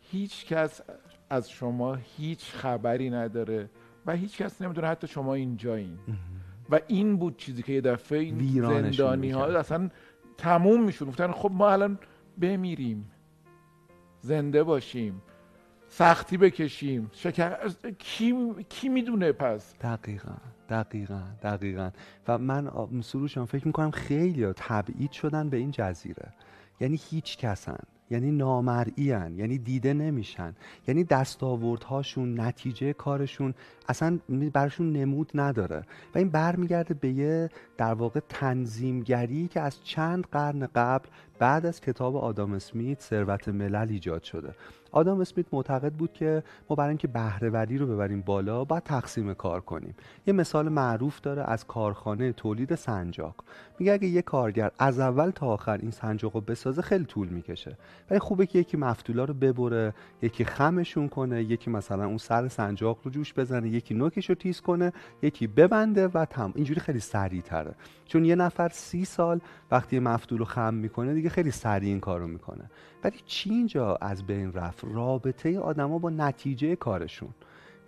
هیچ 0.00 0.46
کس 0.46 0.80
از 1.30 1.50
شما 1.50 1.94
هیچ 1.94 2.52
خبری 2.52 3.10
نداره 3.10 3.70
و 4.06 4.12
هیچ 4.12 4.38
کس 4.42 4.62
نمی‌دونه 4.62 4.86
حتی 4.86 5.06
شما 5.06 5.34
اینجایین. 5.34 5.98
و 6.70 6.80
این 6.86 7.16
بود 7.16 7.36
چیزی 7.36 7.62
که 7.62 7.72
یه 7.72 7.80
دفعه 7.80 8.18
این 8.18 8.62
زندانی 8.62 9.30
ها 9.30 9.46
اصلا 9.46 9.90
تموم 10.38 10.84
میشون 10.84 11.08
گفتن 11.08 11.32
خب 11.32 11.50
ما 11.52 11.70
الان 11.70 11.98
بمیریم. 12.40 13.10
زنده 14.20 14.62
باشیم. 14.62 15.22
سختی 15.88 16.36
بکشیم. 16.36 17.10
شکر 17.12 17.68
کی 17.98 18.34
کی 18.68 18.88
می‌دونه 18.88 19.32
پس؟ 19.32 19.74
دقیقا. 19.80 20.36
دقیقا 20.68 21.22
دقیقا. 21.42 21.90
و 22.28 22.38
من 22.38 22.70
سروشان 23.02 23.44
فکر 23.46 23.66
می‌کنم 23.66 23.90
خیلی 23.90 24.52
تبعید 24.52 25.12
شدن 25.12 25.48
به 25.48 25.56
این 25.56 25.70
جزیره. 25.70 26.32
یعنی 26.80 27.00
هیچ 27.10 27.38
کسن 27.38 27.78
یعنی 28.10 28.30
نامرئی 28.30 29.04
یعنی 29.04 29.58
دیده 29.58 29.94
نمیشن. 29.94 30.54
یعنی 30.88 31.04
دستاوردهاشون 31.04 32.40
نتیجه 32.40 32.92
کارشون 32.92 33.54
اصلا 33.88 34.18
براشون 34.52 34.92
نمود 34.92 35.30
نداره. 35.34 35.82
و 36.14 36.18
این 36.18 36.28
برمیگرده 36.28 36.94
به 36.94 37.08
یه 37.08 37.50
در 37.76 37.94
واقع 37.94 38.20
تنظیمگری 38.28 39.48
که 39.48 39.60
از 39.60 39.84
چند 39.84 40.26
قرن 40.32 40.68
قبل 40.74 41.08
بعد 41.38 41.66
از 41.66 41.80
کتاب 41.80 42.16
آدام 42.16 42.52
اسمیت 42.52 43.00
ثروت 43.00 43.48
ملل 43.48 43.86
ایجاد 43.90 44.22
شده. 44.22 44.54
آدام 44.96 45.20
اسمیت 45.20 45.46
معتقد 45.52 45.92
بود 45.92 46.12
که 46.12 46.42
ما 46.70 46.76
برای 46.76 46.88
اینکه 46.88 47.08
بهرهوری 47.08 47.78
رو 47.78 47.86
ببریم 47.86 48.20
بالا 48.20 48.64
باید 48.64 48.82
تقسیم 48.82 49.34
کار 49.34 49.60
کنیم. 49.60 49.94
یه 50.26 50.32
مثال 50.32 50.68
معروف 50.68 51.20
داره 51.20 51.42
از 51.50 51.66
کارخانه 51.66 52.32
تولید 52.32 52.74
سنجاق. 52.74 53.44
میگه 53.78 53.92
اگه 53.92 54.08
یه 54.08 54.22
کارگر 54.22 54.70
از 54.78 55.00
اول 55.00 55.30
تا 55.30 55.46
آخر 55.46 55.78
این 55.78 55.90
سنجاق 55.90 56.34
رو 56.34 56.40
بسازه 56.40 56.82
خیلی 56.82 57.04
طول 57.04 57.28
می‌کشه. 57.28 57.76
ولی 58.10 58.18
خوبه 58.18 58.46
که 58.46 58.58
یکی 58.58 58.76
مفتولا 58.76 59.24
رو 59.24 59.34
ببره 59.34 59.94
یکی 60.22 60.44
خمشون 60.44 61.08
کنه 61.08 61.42
یکی 61.42 61.70
مثلا 61.70 62.06
اون 62.06 62.18
سر 62.18 62.48
سنجاق 62.48 62.98
رو 63.04 63.10
جوش 63.10 63.34
بزنه 63.34 63.68
یکی 63.68 63.94
نوکش 63.94 64.28
رو 64.28 64.34
تیز 64.34 64.60
کنه 64.60 64.92
یکی 65.22 65.46
ببنده 65.46 66.08
و 66.08 66.24
تم 66.24 66.52
اینجوری 66.54 66.80
خیلی 66.80 67.00
سریع 67.00 67.40
تره. 67.40 67.74
چون 68.04 68.24
یه 68.24 68.34
نفر 68.34 68.68
سی 68.68 69.04
سال 69.04 69.40
وقتی 69.70 69.98
مفتول 69.98 70.38
رو 70.38 70.44
خم 70.44 70.74
می‌کنه 70.74 71.14
دیگه 71.14 71.28
خیلی 71.28 71.50
سریع 71.50 71.88
این 71.88 72.00
کارو 72.00 72.26
می‌کنه. 72.26 72.70
ولی 73.04 73.16
چی 73.26 73.50
اینجا 73.50 73.98
از 74.00 74.26
بین 74.26 74.52
رفت؟ 74.52 74.85
رابطه 74.94 75.58
آدما 75.58 75.98
با 75.98 76.10
نتیجه 76.10 76.76
کارشون. 76.76 77.28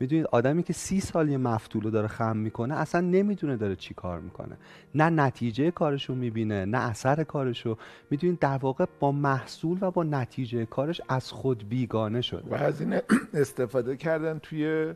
می‌دونید 0.00 0.26
آدمی 0.26 0.62
که 0.62 0.72
سی 0.72 1.00
سال 1.00 1.28
یه 1.28 1.37
مفتول 1.37 1.82
رو 1.82 1.90
داره 1.90 2.08
خم 2.08 2.37
می‌کنه 2.37 2.74
اصلا 2.74 3.00
نمی‌دونه 3.00 3.56
داره 3.56 3.76
چی 3.76 3.94
کار 3.94 4.20
می‌کنه. 4.20 4.56
نه 4.94 5.11
نتیجه 5.11 5.70
کارشو 5.70 6.14
می‌بینه 6.14 6.64
نه 6.64 6.78
اثر 6.78 7.24
کارشو. 7.24 7.76
می‌دونید 8.11 8.38
در 8.38 8.58
واقع 8.58 8.84
با 9.00 9.12
محصول 9.12 9.78
و 9.80 9.90
با 9.90 10.04
نتیجه 10.04 10.66
کارش 10.66 11.00
از 11.08 11.32
خود 11.32 11.68
بیگانه 11.68 12.20
شده. 12.20 12.50
و 12.50 12.54
از 12.54 12.80
این 12.80 13.00
استفاده 13.34 13.96
کردن 13.96 14.38
توی 14.38 14.94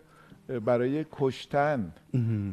برای 0.64 1.06
کشتن. 1.12 1.92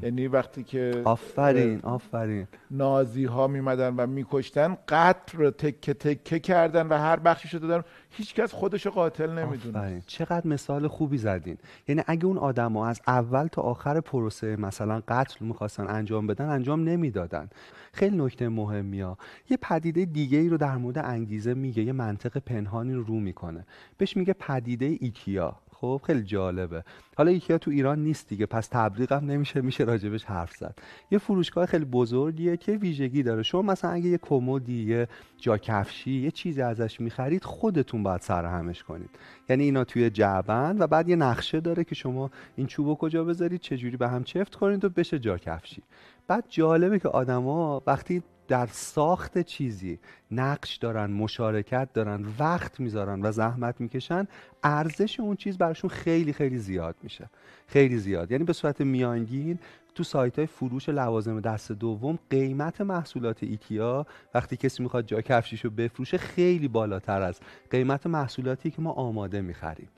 یعنی 0.04 0.28
وقتی 0.28 0.64
که 0.64 1.02
آفرین 1.06 1.80
آفرین. 1.84 2.48
نازی 2.72 3.26
ها 3.26 3.48
میمدن 3.48 3.96
و 3.96 4.08
میکشتن 4.08 4.78
قتل 4.88 5.38
رو 5.38 5.52
تکه 5.52 5.94
تکه 5.94 6.40
کردن 6.40 6.88
و 6.88 6.94
هر 6.94 7.16
بخشی 7.16 7.58
رو 7.58 7.68
دادن. 7.68 7.84
هیچکس 8.10 8.54
خودش 8.54 8.88
قاتل 8.88 9.32
نمی‌دونه 9.32 10.02
چقدر 10.08 10.48
مثال 10.48 10.88
خوبی 10.88 11.18
زدین. 11.18 11.58
یعنی 11.88 12.02
اگه 12.08 12.26
اون 12.26 12.38
آدم 12.38 12.74
ها 12.74 12.88
از 12.88 13.02
اول 13.08 13.48
تا 13.48 13.62
آخر 13.62 14.00
پروسه 14.02 14.56
مثلا 14.56 15.02
قتل 15.08 15.46
می‌خواستن 15.46 15.88
انجام 15.88 16.28
بدن 16.28 16.50
انجام 16.50 16.84
نمی‌دادن. 16.84 17.50
خیلی 17.94 18.18
نکته 18.18 18.50
مهمی 18.50 19.02
ها. 19.02 19.18
یه 19.50 19.58
پدیده 19.62 20.06
دیگه 20.06 20.38
ای 20.38 20.50
رو 20.50 20.58
در 20.58 20.78
مورد 20.78 20.98
انگیزه 20.98 21.54
میگه. 21.54 21.84
یه 21.84 21.94
منطق 21.94 22.38
پنهانی 22.38 22.94
رو 22.94 23.04
رو 23.04 23.20
می‌کنه. 23.20 23.66
بهش 23.98 24.18
میگه 24.18 24.34
پدیده 24.34 24.98
ایکیا. 25.00 25.56
خب 25.82 26.02
خیلی 26.06 26.24
جالبه. 26.24 26.84
حالا 27.18 27.32
ایکیا 27.32 27.58
تو 27.58 27.72
ایران 27.72 28.04
نیست 28.04 28.30
دیگه 28.30 28.46
پس 28.46 28.68
تبلیغ 28.68 29.14
هم 29.14 29.26
نمیشه 29.26 29.62
میشه 29.62 29.84
راجبش 29.84 30.26
حرف 30.26 30.56
زد. 30.56 30.80
یه 31.12 31.18
فروشگاه 31.18 31.66
خیلی 31.66 31.86
بزرگیه 31.86 32.58
که 32.58 32.72
ویژگی 32.72 33.24
داره. 33.24 33.44
شما 33.44 33.62
مثلا 33.62 33.92
اگه 33.92 34.10
یه 34.10 34.18
کمدی 34.18 34.84
یه 34.84 35.08
جا 35.38 35.58
کفشی 35.58 36.12
یه 36.12 36.32
چیزی 36.32 36.62
ازش 36.62 37.00
می‌خرید 37.00 37.44
خودتون 37.44 38.04
باید 38.04 38.22
سرهمش 38.22 38.84
کنید. 38.84 39.10
یعنی 39.50 39.64
اینا 39.64 39.84
توی 39.84 40.10
جعبن 40.10 40.76
و 40.80 40.88
بعد 40.88 41.10
یه 41.10 41.16
نقشه 41.16 41.60
داره 41.60 41.84
که 41.84 41.96
شما 41.96 42.32
این 42.56 42.68
چوبو 42.68 42.96
کجا 42.96 43.24
بذارید 43.24 43.62
چجوری 43.62 43.98
به 43.98 44.10
هم 44.10 44.24
چفت 44.24 44.56
کنید 44.56 44.86
و 44.86 44.90
بشه 44.90 45.20
جا 45.20 45.38
کفشی. 45.38 45.84
بعد 46.28 46.46
جالبه 46.50 47.00
که 47.00 47.10
آدما 47.10 47.84
وقتی 47.88 48.24
در 48.50 48.68
ساخت 48.72 49.38
چیزی. 49.42 50.00
نقش 50.32 50.76
دارن 50.76 51.12
مشارکت 51.12 51.94
دارن 51.94 52.26
وقت 52.40 52.80
می‌ذارن 52.80 53.22
و 53.26 53.32
زحمت 53.32 53.82
می‌کشن. 53.82 54.28
ارزش 54.64 55.20
اون 55.20 55.36
چیز 55.36 55.58
براشون 55.58 55.90
خیلی 55.90 56.34
خیلی 56.34 56.58
زیاد 56.58 56.96
میشه. 57.04 57.30
خیلی 57.68 57.98
زیاد. 57.98 58.32
یعنی 58.32 58.44
به 58.44 58.54
صورت 58.54 58.82
میانگین 58.82 59.60
تو 59.96 60.04
سایت 60.04 60.40
های 60.40 60.46
فروش 60.46 60.90
لوازم 60.90 61.40
دست 61.40 61.72
دوم 61.72 62.20
قیمت 62.30 62.82
محصولات 62.82 63.44
ایکیا 63.44 64.06
وقتی 64.34 64.58
کسی 64.58 64.84
می‌خواد 64.84 65.06
جا 65.06 65.22
کفشیشو 65.22 65.70
بفروشه 65.70 66.18
خیلی 66.18 66.68
بالاتر 66.68 67.22
از 67.22 67.40
قیمت 67.72 68.08
محصولاتی 68.08 68.72
که 68.72 68.82
ما 68.82 68.92
آماده 68.92 69.42
می‌خریم. 69.42 69.90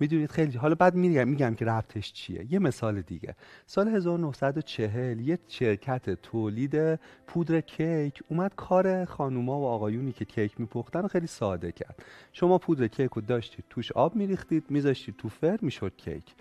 می‌دونید 0.00 0.30
خیلی 0.30 0.58
حالا 0.58 0.74
بعد 0.74 0.94
میگم 0.94 1.28
میگم 1.28 1.54
که 1.54 1.64
ربطش 1.64 2.12
چیه. 2.12 2.46
یه 2.52 2.58
مثال 2.58 3.02
دیگه. 3.02 3.34
سال 3.66 3.88
1940 3.88 5.20
یه 5.20 5.38
شرکت 5.48 6.10
تولید 6.10 6.94
پودر 7.26 7.60
کیک 7.60 8.22
اومد 8.28 8.52
کار 8.56 9.04
خانوما 9.04 9.60
و 9.60 9.64
آقایونی 9.64 10.12
که 10.12 10.24
کیک 10.24 10.60
میپختن 10.60 11.06
خیلی 11.06 11.26
ساده 11.26 11.72
کرد. 11.72 12.02
شما 12.32 12.58
پودر 12.58 12.86
کیک 12.86 13.10
رو 13.10 13.22
داشتید 13.22 13.64
توش 13.70 13.92
آب 13.92 14.16
میریختید 14.16 14.64
میذاشتید 14.68 15.16
تو 15.16 15.28
فر 15.28 15.58
می‌شد 15.62 15.92
کیک. 15.96 16.34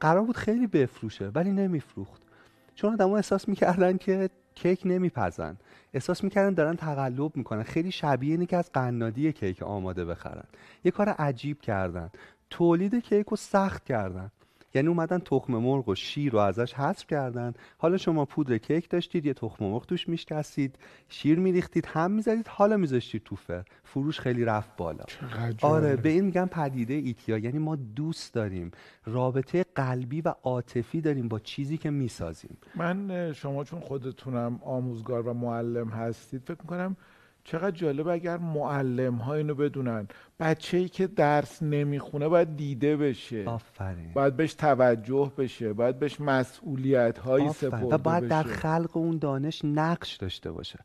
قرار 0.00 0.24
بود 0.24 0.36
خیلی 0.36 0.66
بفروشه 0.66 1.28
ولی 1.34 1.52
نمیفروخت. 1.52 2.22
چون 2.74 2.92
آدم‌ها 2.92 3.16
احساس 3.16 3.48
می‌کردن 3.48 3.96
که 3.96 4.30
کیک 4.54 4.82
نمیپزن. 4.84 5.56
احساس 5.94 6.24
می‌کردن 6.24 6.54
دارن 6.54 6.76
تقلب 6.76 7.36
می‌کنن. 7.36 7.62
خیلی 7.62 7.90
شبیه 7.90 8.30
اینه 8.30 8.46
که 8.46 8.56
از 8.56 8.72
قنادی 8.72 9.32
کیک 9.32 9.62
آماده 9.62 10.04
بخرن. 10.04 10.44
یه 10.84 10.90
کار 10.90 11.08
عجیب 11.08 11.60
کردن. 11.60 12.10
تولید 12.50 12.94
کیک 12.94 13.26
رو 13.26 13.36
سخت 13.36 13.84
کردن. 13.84 14.30
یعنی 14.74 14.88
اومدن 14.88 15.18
تخم 15.18 15.52
مرغ 15.52 15.88
و 15.88 15.94
شیر 15.94 16.32
رو 16.32 16.38
ازش 16.38 16.74
حذف 16.74 17.06
کردن. 17.06 17.54
حالا 17.78 17.96
شما 17.96 18.24
پودر 18.24 18.58
کیک 18.58 18.88
داشتید 18.88 19.26
یه 19.26 19.34
تخم 19.34 19.64
مرغ 19.64 19.86
توش 19.86 20.08
میشکستید 20.08 20.76
شیر 21.08 21.38
میریختید 21.38 21.86
هم 21.86 22.10
می‌زدید 22.10 22.48
حالا 22.48 22.76
میذاشتید 22.76 23.22
تو 23.24 23.36
فر. 23.36 23.64
فروش 23.84 24.20
خیلی 24.20 24.44
رفت 24.44 24.76
بالا. 24.76 25.04
آره 25.62 25.96
به 25.96 26.08
این 26.08 26.24
میگن 26.24 26.46
پدیده 26.46 26.94
ایکیا. 26.94 27.38
یعنی 27.38 27.58
ما 27.58 27.76
دوست 27.76 28.34
داریم 28.34 28.70
رابطه 29.06 29.64
قلبی 29.74 30.20
و 30.20 30.34
عاطفی 30.42 31.00
داریم 31.00 31.28
با 31.28 31.38
چیزی 31.38 31.78
که 31.78 31.90
می‌سازیم. 31.90 32.56
من 32.74 33.32
شما 33.32 33.64
چون 33.64 33.80
خودتونم 33.80 34.60
آموزگار 34.62 35.28
و 35.28 35.34
معلم 35.34 35.88
هستید 35.88 36.42
فکر 36.42 36.58
می‌کنم 36.60 36.96
چقدر 37.50 37.70
جالب 37.70 38.08
اگر 38.08 38.36
معلم 38.36 39.14
ها 39.14 39.34
اینو 39.34 39.54
بدونن. 39.54 40.08
بچه 40.40 40.76
ای 40.76 40.88
که 40.88 41.06
درس 41.06 41.62
نمی‌خونه 41.62 42.28
باید 42.28 42.56
دیده 42.56 42.96
بشه. 42.96 43.44
آفرین. 43.46 44.12
باید 44.12 44.36
بهش 44.36 44.54
توجه 44.54 45.32
بشه. 45.38 45.72
باید 45.72 45.98
بهش 45.98 46.20
مسئولیت 46.20 47.18
هایی 47.18 47.48
سپرده 47.48 47.86
و 47.86 47.98
باید 47.98 48.24
بشه. 48.24 48.28
در 48.28 48.42
خلق 48.42 48.96
اون 48.96 49.18
دانش 49.18 49.64
نقش 49.64 50.16
داشته 50.16 50.52
باشه. 50.52 50.78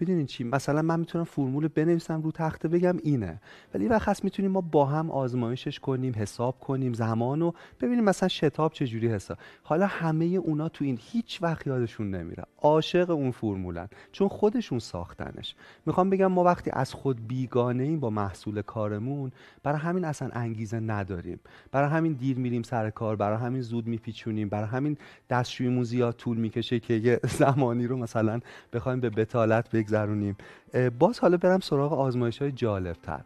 می‌دونین 0.00 0.26
چی؟ 0.26 0.44
مثلا 0.44 0.82
من 0.82 1.00
می‌تونم 1.00 1.24
فرمول 1.24 1.68
بنویسم 1.68 2.22
رو 2.22 2.32
تخته 2.32 2.68
بگم 2.68 2.96
اینه. 3.02 3.40
ولی 3.74 3.88
وقت 3.88 4.24
می‌تونیم 4.24 4.50
ما 4.50 4.60
با 4.60 4.84
هم 4.86 5.10
آزمایشش 5.10 5.80
کنیم 5.80 6.12
حساب 6.16 6.60
کنیم 6.60 6.92
زمانو 6.92 7.52
ببینیم 7.80 8.04
مثلا 8.04 8.28
شتاب 8.28 8.72
چجوری 8.72 9.08
حساب. 9.08 9.38
حالا 9.62 9.86
همه 9.86 10.24
اونا 10.24 10.68
تو 10.68 10.84
این 10.84 10.98
هیچ 11.02 11.42
وقت 11.42 11.66
یادشون 11.66 12.10
نمیره. 12.10 12.44
عاشق 12.58 13.10
اون 13.10 13.30
فرمولن. 13.30 13.88
چون 14.12 14.28
خودشون 14.28 14.78
ساختنش. 14.78 15.54
می‌خوام 15.86 16.10
بگم 16.10 16.26
ما 16.26 16.44
وقتی 16.44 16.70
از 16.72 16.94
خود 16.94 17.28
بیگانه 17.28 17.82
ایم 17.82 18.00
با 18.00 18.10
محصول 18.10 18.62
کارمون 18.62 19.32
برای 19.62 19.78
همین 19.78 20.04
اصلا 20.04 20.30
انگیزه 20.32 20.80
نداریم. 20.80 21.40
برای 21.72 21.90
همین 21.90 22.12
دیر 22.12 22.38
میریم 22.38 22.62
سر 22.62 22.90
کار 22.90 23.16
برای 23.16 23.38
همین 23.38 23.62
زود 23.62 23.86
میپیچونیم 23.86 24.48
برای 24.48 24.68
همین 24.68 24.96
دستشویمون 25.30 25.84
زیاد 25.84 26.16
طول 26.16 26.36
می‌کشه 26.36 26.80
که 26.80 26.94
یه 26.94 27.20
زمانی 27.40 27.86
رو 27.86 27.96
مثلا 27.96 28.40
بخوایم 28.72 29.00
به 29.00 29.10
بتالت 29.10 29.68
بگذرونیم. 29.90 30.36
باز 30.98 31.18
حالا 31.18 31.36
برم 31.36 31.60
سراغ 31.60 31.92
آزمایش 31.92 32.38
های 32.38 32.52
جالب 32.52 32.96
تر 33.02 33.24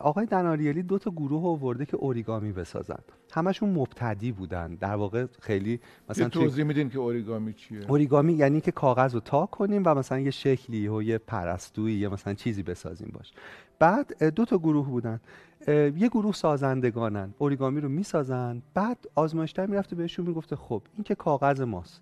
آقای 0.00 0.26
دناریلی 0.26 0.82
دو 0.82 0.98
تا 0.98 1.10
گروه 1.10 1.44
آورده 1.44 1.86
که 1.86 1.96
اوریگامی 1.96 2.52
بسازن. 2.52 2.98
همشون 3.32 3.70
مبتدی 3.70 4.32
بودن. 4.32 4.74
در 4.74 4.94
واقع 4.94 5.26
خیلی 5.40 5.80
مثلا 6.10 6.28
توضیح 6.28 6.64
میدین 6.64 6.90
که 6.90 6.98
اوریگامی 6.98 7.52
چیه؟ 7.52 7.80
اوریگامی 7.88 8.32
یعنی 8.32 8.60
که 8.60 8.72
کاغذ 8.72 9.14
رو 9.14 9.20
تا 9.20 9.46
کنیم 9.46 9.82
و 9.86 9.94
مثلا 9.94 10.18
یه 10.18 10.30
شکلی 10.30 10.88
و 10.88 11.02
یه 11.02 11.18
پرستویی 11.18 11.96
یا 11.96 12.10
مثلا 12.10 12.34
چیزی 12.34 12.62
بسازیم 12.62 13.12
باش. 13.14 13.32
بعد 13.78 14.24
دو 14.24 14.44
تا 14.44 14.58
گروه 14.58 14.86
بودن. 14.86 15.20
یه 15.68 16.08
گروه 16.08 16.32
سازندگانن. 16.32 17.34
اوریگامی 17.38 17.80
رو 17.80 17.88
می‌سازن. 17.88 18.62
بعد 18.74 18.98
آزمایشگر 19.14 19.66
می‌رفته 19.66 19.96
بهشون 19.96 20.26
می‌گفته 20.26 20.56
خب 20.56 20.82
این 20.94 21.04
که 21.04 21.14
کاغذ 21.14 21.60
ماست. 21.60 22.00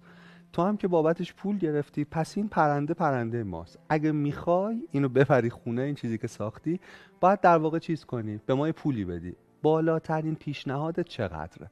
تو 0.53 0.63
هم 0.63 0.77
که 0.77 0.89
بابتش 0.89 1.35
پول 1.35 1.59
گرفتی 1.59 2.05
پس 2.05 2.37
این 2.37 2.49
پرنده 2.49 2.95
پرنده 2.95 3.43
ماست. 3.45 3.79
اگه 3.89 4.13
می‌خوای 4.13 4.89
اینو 4.91 5.09
ببری 5.09 5.51
خونه 5.51 5.83
این 5.83 5.95
چیزی 5.95 6.19
که 6.19 6.27
ساختی 6.27 6.81
باید 7.21 7.41
در 7.41 7.59
واقع 7.59 7.79
چیز 7.79 8.05
کنی؟ 8.05 8.41
به 8.47 8.55
ما 8.55 8.73
پولی 8.73 9.05
بدی. 9.05 9.37
بالاترین 9.63 10.35
پیشنهاد 10.35 11.01
چقدره؟ 11.01 11.71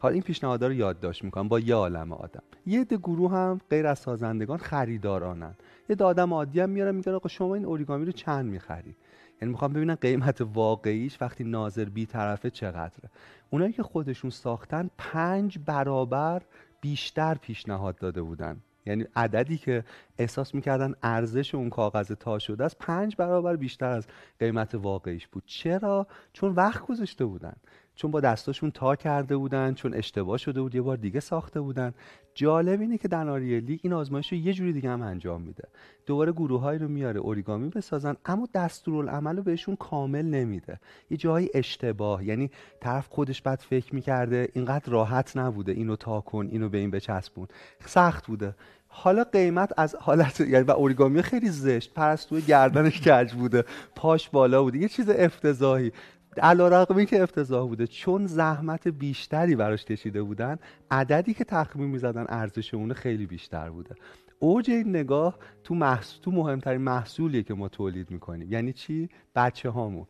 حالا 0.00 0.12
این 0.12 0.22
پیشنهادها 0.22 0.68
رو 0.68 0.74
یادداشت 0.74 1.24
می‌کنم 1.24 1.48
با 1.48 1.60
یه 1.60 1.74
عالم 1.74 2.12
آدم. 2.12 2.42
یه 2.66 2.80
عده 2.80 2.96
گروه 2.96 3.32
هم 3.32 3.60
غیر 3.70 3.86
از 3.86 3.98
سازندگان 3.98 4.58
خریدارانن. 4.58 5.54
یه 5.88 5.96
آدم 6.00 6.34
عادی 6.34 6.60
هم 6.60 6.70
میارن 6.70 6.94
میگن 6.94 7.12
آقا 7.12 7.28
شما 7.28 7.54
این 7.54 7.64
اوریگامی 7.64 8.04
رو 8.04 8.12
چند 8.12 8.46
می‌خری؟ 8.46 8.96
یعنی 9.42 9.52
می‌خوام 9.52 9.72
ببینن 9.72 9.94
قیمت 9.94 10.40
واقعیش 10.40 11.22
وقتی 11.22 11.44
ناظر 11.44 11.84
بی 11.84 12.06
طرفه 12.06 12.50
چقدره. 12.50 13.10
اونایی 13.50 13.72
که 13.72 13.82
خودشون 13.82 14.30
ساختن 14.30 14.90
پنج 14.98 15.58
برابر 15.66 16.42
بیشتر 16.84 17.34
پیشنهاد 17.34 17.98
داده 17.98 18.22
بودن. 18.22 18.60
یعنی 18.86 19.04
عددی 19.16 19.58
که 19.58 19.84
احساس 20.18 20.54
می‌کردن 20.54 20.94
ارزش 21.02 21.54
اون 21.54 21.70
کاغذ 21.70 22.12
تا 22.12 22.38
شده 22.38 22.64
است 22.64 22.78
پنج 22.78 23.16
برابر 23.16 23.56
بیشتر 23.56 23.90
از 23.90 24.06
قیمت 24.38 24.74
واقعیش 24.74 25.26
بود. 25.26 25.42
چرا؟ 25.46 26.06
چون 26.32 26.52
وقت 26.52 26.86
گذاشته 26.86 27.24
بودن. 27.24 27.56
چون 27.94 28.10
با 28.10 28.20
دستاشون 28.20 28.70
تا 28.70 28.96
کرده 28.96 29.36
بودن 29.36 29.74
چون 29.74 29.94
اشتباه 29.94 30.38
شده 30.38 30.62
بود 30.62 30.74
یه 30.74 30.82
بار 30.82 30.96
دیگه 30.96 31.20
ساخته 31.20 31.60
بودن. 31.60 31.94
جالب 32.34 32.80
اینه 32.80 32.98
که 32.98 33.08
دناریلی 33.08 33.80
این 33.82 33.92
آزمایش 33.92 34.32
رو 34.32 34.38
یه 34.38 34.52
جوری 34.52 34.72
دیگه 34.72 34.90
هم 34.90 35.02
انجام 35.02 35.42
میده. 35.42 35.68
دوباره 36.06 36.32
گروههایی 36.32 36.78
رو 36.78 36.88
میاره 36.88 37.20
اوریگامی 37.20 37.68
بسازن 37.68 38.16
اما 38.24 38.48
دستورالعمل 38.54 39.36
رو 39.36 39.42
بهشون 39.42 39.76
کامل 39.76 40.24
نمیده. 40.24 40.80
یه 41.10 41.16
جایی 41.16 41.50
اشتباه 41.54 42.24
یعنی 42.24 42.50
طرف 42.80 43.08
خودش 43.08 43.42
بعد 43.42 43.58
فکر 43.58 43.94
می‌کرده 43.94 44.48
اینقدر 44.52 44.92
راحت 44.92 45.36
نبوده 45.36 45.72
اینو 45.72 45.96
تا 45.96 46.20
کن 46.20 46.48
اینو 46.50 46.68
به 46.68 46.78
این 46.78 46.90
بچسبون. 46.90 47.48
سخت 47.86 48.26
بوده. 48.26 48.54
حالا 48.96 49.24
قیمت 49.24 49.72
از 49.76 49.94
حالت 49.94 50.40
یعنی 50.40 50.64
و 50.64 50.70
اوریگامی 50.70 51.22
خیلی 51.22 51.48
زشت 51.48 51.94
پرستوی 51.94 52.42
گردنش 52.42 53.00
کج 53.00 53.32
بوده 53.32 53.64
پاش 53.94 54.28
بالا 54.28 54.62
بوده. 54.62 54.78
یه 54.78 54.88
چیز 54.88 55.08
افتضاحی. 55.08 55.92
علا 56.38 56.68
رقمی 56.68 57.06
که 57.06 57.22
افتضاح 57.22 57.68
بوده 57.68 57.86
چون 57.86 58.26
زحمت 58.26 58.88
بیشتری 58.88 59.56
براش 59.56 59.84
کشیده 59.84 60.22
بودن 60.22 60.58
عددی 60.90 61.34
که 61.34 61.44
تخمین 61.44 61.90
می‌زدن 61.90 62.26
ارزش 62.28 62.74
اون 62.74 62.92
خیلی 62.92 63.26
بیشتر 63.26 63.70
بوده. 63.70 63.94
اوج 64.38 64.70
این 64.70 64.88
نگاه 64.88 65.38
تو 65.64 65.74
محصول 65.74 66.22
تو 66.22 66.30
مهمترین 66.30 66.80
محصولیه 66.80 67.42
که 67.42 67.54
ما 67.54 67.68
تولید 67.68 68.10
می‌کنیم. 68.10 68.52
یعنی 68.52 68.72
چی؟ 68.72 69.08
بچه 69.34 69.70
هامون 69.70 70.06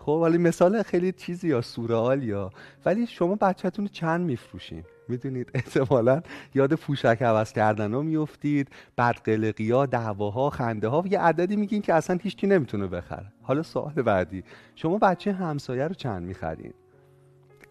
خب 0.00 0.12
ولی 0.22 0.38
مثال 0.38 0.82
خیلی 0.82 1.12
چیزی 1.12 1.48
یا 1.48 1.60
سورئال 1.60 2.22
یا 2.22 2.50
ولی 2.86 3.06
شما 3.06 3.34
بچهتون 3.34 3.86
چند 3.86 4.26
میفروشین؟ 4.26 4.84
می‌دونید؟ 5.08 5.50
احتمالا 5.54 6.22
یاد 6.54 6.74
پوشک 6.74 7.22
عوض 7.22 7.52
کردن 7.52 7.94
ها 7.94 8.02
میفتید 8.02 8.68
بدقلقی 8.98 9.70
ها 9.70 9.86
دعواها 9.86 10.50
خنده 10.50 10.88
ها 10.88 11.04
یه 11.10 11.20
عددی 11.20 11.56
میگین 11.56 11.82
که 11.82 11.94
اصلا 11.94 12.18
هیچکی 12.22 12.46
نمی‌تونه 12.46 12.86
بخره. 12.86 13.32
حالا 13.42 13.62
سوال 13.62 13.94
بعدی. 13.94 14.44
شما 14.74 14.98
بچه 14.98 15.32
همسایه 15.32 15.84
رو 15.88 15.94
چند 15.94 16.22
می‌خرین؟ 16.22 16.72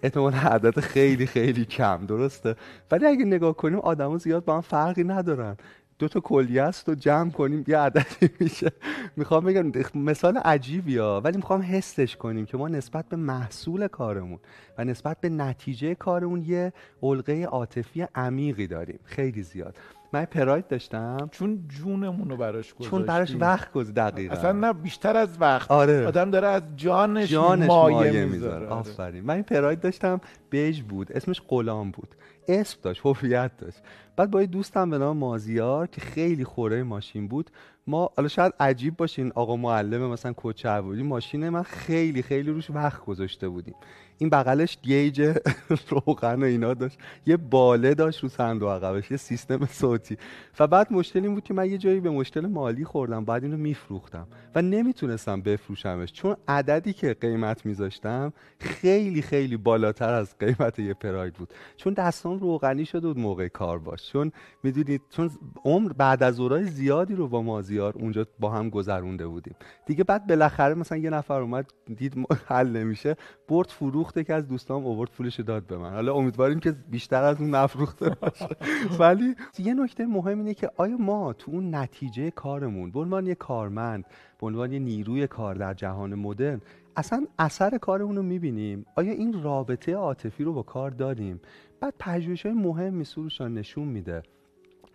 احتمال 0.03 0.33
عدد 0.33 0.79
خیلی 0.79 1.25
خیلی 1.25 1.65
کم 1.65 2.05
درسته؟ 2.05 2.55
ولی 2.91 3.05
اگه 3.05 3.25
نگاه 3.25 3.55
کنیم 3.55 3.79
آدما 3.79 4.17
زیاد 4.17 4.45
با 4.45 4.55
هم 4.55 4.61
فرقی 4.61 5.03
ندارن. 5.03 5.57
دو 6.03 6.09
تا 6.09 6.19
کلیه 6.19 6.61
است 6.61 6.89
و 6.89 6.95
جمع 6.95 7.31
کنیم 7.31 7.63
یه 7.67 7.77
عددی 7.77 8.29
میشه. 8.39 8.71
می‌خوام 9.15 9.45
بگم 9.45 9.71
مثال 9.95 10.37
عجیبی 10.37 10.97
ها 10.97 11.21
ولی 11.21 11.37
می‌خوام 11.37 11.61
حسش 11.61 12.15
کنیم 12.15 12.45
که 12.45 12.57
ما 12.57 12.67
نسبت 12.67 13.09
به 13.09 13.15
محصول 13.15 13.87
کارمون 13.87 14.39
و 14.77 14.85
نسبت 14.85 15.17
به 15.21 15.29
نتیجه 15.29 15.95
کارمون 15.95 16.41
یه 16.41 16.73
علقه 17.03 17.43
عاطفی 17.43 18.07
عمیقی 18.15 18.67
داریم. 18.67 18.99
خیلی 19.03 19.43
زیاد. 19.43 19.75
من 20.13 20.26
پراید 20.26 20.67
داشتم. 20.67 21.30
چون 21.32 21.65
جونمون 21.67 22.30
رو 22.30 22.38
براش 22.38 22.73
گذاشتیم 22.73 22.99
چون 22.99 23.06
براش 23.08 23.36
وقت 23.39 23.71
گذاشت 23.71 23.95
دقیقا. 23.95 24.36
اصلا 24.36 24.52
نه 24.52 24.73
بیشتر 24.73 25.17
از 25.17 25.41
وقت. 25.41 25.71
آره. 25.71 26.08
آدم 26.08 26.32
داره 26.32 26.47
از 26.47 26.63
جانش, 26.76 27.30
جانش 27.30 27.67
مایه, 27.67 27.97
مایه 27.97 28.26
می‌ذاره. 28.26 28.67
آفرین. 28.67 29.23
من 29.23 29.34
این 29.34 29.43
پراید 29.43 29.80
داشتم 29.80 30.21
بیج 30.49 30.82
بود. 30.82 31.12
اسمش 31.12 31.41
غلام 31.47 31.91
بود. 31.91 32.15
اسم 32.47 32.78
داشت 32.82 33.02
هویت 33.06 33.52
داشت. 33.58 33.78
بعد 34.15 34.32
با 34.32 34.41
یه 34.41 34.47
دوستم 34.47 34.89
به 34.89 34.97
نام 34.97 35.17
مازیار 35.17 35.88
که 35.88 36.02
خیلی 36.02 36.43
خوره 36.43 36.84
ماشین 36.84 37.28
بود 37.28 37.49
ما 37.87 38.09
حالا 38.17 38.27
شاید 38.27 38.53
عجیب 38.59 38.97
باشین 38.97 39.31
آقا 39.35 39.55
معلم 39.55 40.11
مثلا 40.11 40.33
عبودی 40.65 41.03
ماشین 41.03 41.49
من 41.49 41.63
خیلی 41.63 42.21
خیلی 42.21 42.51
روش 42.51 42.69
وقت 42.69 43.05
گذاشته 43.05 43.49
بودیم. 43.49 43.75
این 44.17 44.29
بغلش 44.29 44.77
گیج 44.81 45.21
روغن 45.89 46.41
و 46.41 46.45
اینا 46.45 46.73
داشت. 46.73 46.97
یه 47.25 47.37
باله 47.37 47.93
داشت 47.93 48.23
رو 48.23 48.29
صندوق 48.29 48.69
عقبش 48.69 49.11
یه 49.11 49.17
سیستم 49.17 49.65
صوتی. 49.65 50.17
و 50.59 50.67
بعد 50.67 50.93
مشکل 50.93 51.23
این 51.23 51.33
بود 51.33 51.43
که 51.43 51.53
من 51.53 51.69
یه 51.69 51.77
جایی 51.77 51.99
به 51.99 52.09
مشکل 52.09 52.45
مالی 52.45 52.85
خوردم 52.85 53.25
بعد 53.25 53.43
اینو 53.43 53.57
میفروختم 53.57 54.27
و 54.55 54.61
نمی‌تونستم 54.61 55.41
بفروشمش. 55.41 56.13
چون 56.13 56.35
عددی 56.47 56.93
که 56.93 57.13
قیمت 57.13 57.65
میذاشتم 57.65 58.33
خیلی 58.59 59.21
خیلی 59.21 59.57
بالاتر 59.57 60.13
از 60.13 60.37
قیمت 60.37 60.79
یه 60.79 60.93
پراید 60.93 61.33
بود. 61.33 61.53
چون 61.77 61.93
دستام 61.93 62.39
روغنی 62.39 62.85
شده 62.85 63.07
بود 63.07 63.19
موقع 63.19 63.47
کار 63.47 63.79
باش. 63.79 64.11
چون 64.11 64.31
می‌دونید 64.63 65.01
چون 65.09 65.31
عمر 65.65 65.93
بعد 65.93 66.23
از 66.23 66.39
اورای 66.39 66.63
زیادی 66.63 67.15
رو 67.15 67.27
با 67.27 67.41
مازیار 67.73 67.93
اونجا 67.97 68.25
با 68.39 68.49
هم 68.49 68.69
گذرونده 68.69 69.27
بودیم. 69.27 69.55
دیگه 69.86 70.03
بعد 70.03 70.27
بالاخره 70.27 70.73
مثلا 70.73 70.97
یه 70.97 71.09
نفر 71.09 71.41
اومد 71.41 71.65
دید 71.95 72.13
حل 72.49 72.67
نمیشه 72.67 73.15
برد 73.47 73.67
فروخته 73.67 74.23
که 74.23 74.33
از 74.33 74.47
دوستام 74.47 74.86
اوورد 74.86 75.09
پولش 75.12 75.39
داد 75.39 75.67
به 75.67 75.77
من. 75.77 75.93
حالا 75.93 76.13
امیدواریم 76.13 76.59
که 76.59 76.71
بیشتر 76.71 77.23
از 77.23 77.41
اون 77.41 77.49
نفروخته 77.49 78.09
باشه. 78.09 78.47
ولی 78.99 79.36
یه 79.59 79.73
نکته 79.73 80.05
مهم 80.05 80.38
اینه 80.38 80.53
که 80.53 80.69
آیا 80.77 80.97
ما 80.97 81.33
تو 81.33 81.51
اون 81.51 81.75
نتیجه 81.75 82.31
کارمون 82.31 82.91
به 82.91 82.99
عنوان 82.99 83.27
یه 83.27 83.36
کارمند 83.36 84.05
به 84.39 84.47
عنوان 84.47 84.71
یه 84.71 84.79
نیروی 84.79 85.27
کار 85.27 85.55
در 85.55 85.73
جهان 85.73 86.15
مدرن 86.15 86.62
اصلا 86.95 87.25
اثر 87.39 87.77
کارمون 87.77 88.15
رو 88.15 88.23
می‌بینیم؟ 88.23 88.86
آیا 88.95 89.12
این 89.12 89.43
رابطه 89.43 89.95
عاطفی 89.95 90.43
رو 90.43 90.53
با 90.53 90.63
کار 90.63 90.91
داریم؟ 90.91 91.41
بعد 91.79 91.93
پژوهش 91.99 92.45
های 92.45 92.55
مهمی 92.55 93.03
سروشان 93.03 93.53
نشون 93.53 93.88
میده 93.88 94.23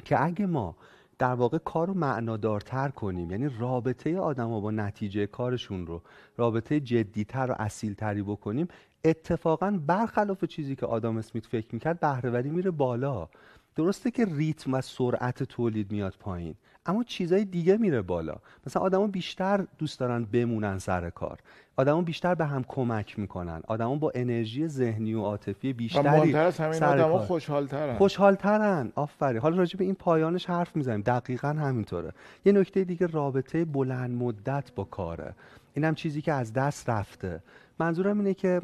که 0.05 0.25
اگه 0.25 0.47
ما 0.47 0.77
در 1.19 1.35
واقع 1.35 1.59
کار 1.59 1.87
رو 1.87 1.95
معنادارتر 1.95 2.89
کنیم. 2.89 3.31
یعنی 3.31 3.51
رابطه 3.59 4.19
آدم 4.19 4.61
با 4.61 4.71
نتیجه 4.71 5.27
کارشون 5.27 5.87
رو 5.87 6.03
رابطه 6.37 6.81
جدیتر 6.81 7.51
و 7.51 7.55
اصیلتری 7.59 8.23
بکنیم. 8.23 8.69
اتفاقا 9.05 9.81
برخلاف 9.87 10.45
چیزی 10.45 10.77
که 10.77 10.87
آدم 10.87 11.17
اسمیت 11.17 11.47
فکر 11.47 11.67
می‌کرد 11.73 12.01
بهرهوری 12.01 12.51
میره 12.51 12.71
بالا. 12.71 13.29
درسته 13.77 14.11
که 14.11 14.25
ریتم 14.25 14.75
و 14.75 14.81
سرعت 14.81 15.43
تولید 15.43 15.93
میاد 15.93 16.15
پایین. 16.21 16.55
اما 16.87 17.05
چیزای 17.05 17.45
دیگه 17.45 17.77
میره 17.77 18.03
بالا. 18.03 18.37
مثلا 18.67 18.83
آدما 18.83 19.07
بیشتر 19.07 19.67
دوست 19.79 20.01
دارن 20.01 20.25
بمونن 20.25 20.79
سر 20.79 21.11
کار. 21.11 21.39
آدما 21.77 22.03
بیشتر 22.03 22.35
به 22.35 22.45
هم 22.47 22.65
کمک 22.69 23.19
می‌کنن. 23.19 23.63
آدما 23.67 23.97
با 23.97 24.13
انرژی 24.15 24.69
ذهنی 24.69 25.15
و 25.15 25.23
عاطفی 25.23 25.73
بیشتری 25.73 26.35
از 26.35 26.59
همین 26.59 26.73
سر 26.73 26.99
آدم 26.99 27.13
کار. 27.13 27.27
خوشحالترن. 27.27 27.99
خوشحالترن. 27.99 28.93
آفرین. 28.95 29.41
حالا 29.41 29.57
راجع 29.57 29.79
به 29.79 29.85
این 29.85 29.95
پایانش 29.95 30.47
حرف 30.47 30.77
می‌زنیم. 30.77 31.01
دقیقا 31.01 31.49
همینطوره. 31.49 32.13
یه 32.45 32.53
نکته 32.53 32.85
دیگه 32.85 33.07
رابطه 33.07 33.65
بلند 33.65 34.11
مدت 34.23 34.73
با 34.75 34.85
کاره. 34.85 35.35
اینم 35.75 35.95
چیزی 35.95 36.23
که 36.23 36.33
از 36.33 36.53
دست 36.53 36.91
رفته. 36.91 37.43
منظورم 37.79 38.19
اینه 38.19 38.35
که 38.35 38.63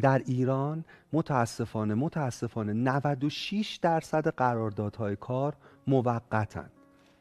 در 0.00 0.22
ایران 0.26 0.84
متاسفانه 1.12 1.94
متاسفانه 1.94 2.72
96 2.72 3.78
درصد 3.82 4.28
قراردادهای 4.28 5.16
کار 5.16 5.54
موقتن. 5.86 6.70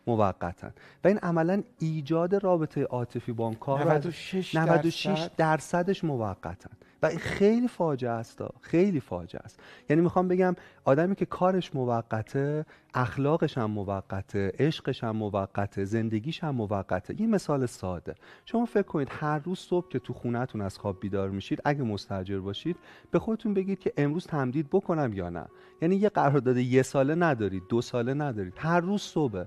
موقتن 0.07 0.73
و 1.03 1.07
این 1.07 1.17
عملا 1.17 1.63
ایجاد 1.79 2.35
رابطه 2.35 2.83
عاطفی 2.83 3.31
با 3.31 3.45
اون 3.45 3.55
کار 3.55 3.83
رو 3.83 3.89
از 3.89 4.05
96 4.05 4.55
96 4.55 5.05
درصد. 5.05 5.31
درصدش 5.37 6.03
موقتن 6.03 6.69
و 7.01 7.05
این 7.07 7.19
خیلی 7.19 7.67
فاجعه 7.67 8.11
است. 8.11 8.43
خیلی 8.61 8.99
فاجعه 8.99 9.41
است. 9.43 9.59
یعنی 9.89 10.01
می‌خوام 10.01 10.27
بگم 10.27 10.55
آدمی 10.83 11.15
که 11.15 11.25
کارش 11.25 11.75
موقته 11.75 12.65
اخلاقش 12.93 13.57
هم 13.57 13.71
موقته 13.71 14.51
عشقش 14.59 15.03
هم 15.03 15.15
موقته 15.15 15.85
زندگیش 15.85 16.43
هم 16.43 16.55
موقته. 16.55 17.21
یه 17.21 17.27
مثال 17.27 17.65
ساده. 17.65 18.15
شما 18.45 18.65
فکر 18.65 18.81
کنید 18.81 19.07
هر 19.11 19.39
روز 19.39 19.59
صبح 19.59 19.89
که 19.89 19.99
تو 19.99 20.13
خونهتون 20.13 20.61
از 20.61 20.77
خواب 20.77 20.99
بیدار 20.99 21.29
میشید 21.29 21.61
اگه 21.65 21.83
مستاجر 21.83 22.39
باشید 22.39 22.77
به 23.11 23.19
خودتون 23.19 23.53
بگید 23.53 23.79
که 23.79 23.93
امروز 23.97 24.27
تمدید 24.27 24.69
بکنم 24.69 25.13
یا 25.13 25.29
نه. 25.29 25.45
یعنی 25.81 25.95
یه 25.95 26.09
قرارداد 26.09 26.57
یه 26.57 26.81
ساله 26.81 27.15
ندارید 27.15 27.63
دو 27.69 27.81
ساله 27.81 28.13
ندارید. 28.13 28.53
هر 28.57 28.79
روز 28.79 29.01
صبح. 29.01 29.43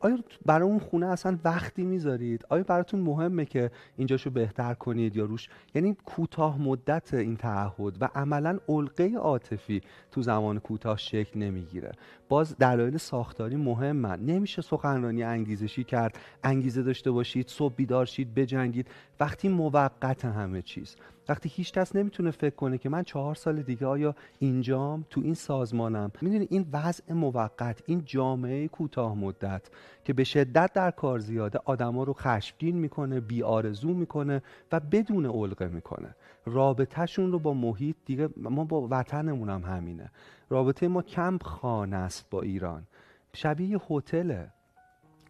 آیا 0.00 0.18
برای 0.46 0.68
اون 0.68 0.78
خونه 0.78 1.06
اصلا 1.06 1.38
وقتی 1.44 1.82
می‌ذارید؟ 1.84 2.46
آیا 2.48 2.62
براتون 2.62 3.00
مهمه 3.00 3.44
که 3.44 3.70
اینجاشو 3.96 4.30
بهتر 4.30 4.74
کنید 4.74 5.16
یا 5.16 5.24
روش؟ 5.24 5.48
یعنی 5.74 5.96
کوتاه 6.04 6.62
مدت 6.62 7.14
این 7.14 7.36
تعهد 7.36 8.02
و 8.02 8.08
عملا 8.14 8.58
علقه 8.68 9.14
عاطفی 9.14 9.80
تو 10.10 10.22
زمان 10.22 10.58
کوتاه 10.58 10.96
شکل 10.96 11.40
نمی‌گیره. 11.40 11.92
باز 12.28 12.56
دلایل 12.58 12.96
ساختاری 12.96 13.56
مهمن. 13.56 14.20
نمیشه 14.20 14.62
سخنرانی 14.62 15.22
انگیزشی 15.22 15.84
کرد 15.84 16.18
انگیزه 16.44 16.82
داشته 16.82 17.10
باشید 17.10 17.48
صبح 17.48 17.74
بیدار 17.74 18.06
شید 18.06 18.34
بجنگید. 18.34 18.88
وقتی 19.20 19.48
موقت 19.48 20.24
همه 20.24 20.62
چیز. 20.62 20.96
وقتی 21.28 21.48
هیچ 21.48 21.72
کس 21.72 21.96
نمی‌تونه 21.96 22.30
فکر 22.30 22.54
کنه 22.54 22.78
که 22.78 22.88
من 22.88 23.02
چهار 23.02 23.34
سال 23.34 23.62
دیگه 23.62 23.86
آیا 23.86 24.14
اینجام 24.38 25.04
تو 25.10 25.20
این 25.20 25.34
سازمانم؟ 25.34 26.12
می‌دونی 26.20 26.46
این 26.50 26.66
وضع 26.72 27.12
موقت 27.12 27.82
این 27.86 28.02
جامعه 28.04 28.68
کوتاه 28.68 29.14
مدت 29.14 29.70
که 30.04 30.12
به 30.12 30.24
شدت 30.24 30.72
در 30.72 30.90
کار 30.90 31.18
زیاده 31.18 31.60
آدما 31.64 32.04
رو 32.04 32.12
خشمگین 32.12 32.76
می‌کنه 32.76 33.20
بی 33.20 33.42
آرزو 33.42 33.88
می‌کنه 33.88 34.42
و 34.72 34.80
بدون 34.80 35.26
علقه 35.26 35.68
می‌کنه. 35.68 36.14
رابطهشون 36.46 37.32
رو 37.32 37.38
با 37.38 37.54
محیط 37.54 37.96
دیگه 38.04 38.28
ما 38.36 38.64
با 38.64 38.88
وطنمون 38.90 39.50
هم 39.50 39.62
همینه. 39.62 40.10
رابطه 40.48 40.88
ما 40.88 41.02
کم 41.02 41.38
خانه 41.38 41.96
است 41.96 42.30
با 42.30 42.42
ایران. 42.42 42.86
شبیه 43.32 43.68
یه 43.68 43.78
هتله. 43.90 44.55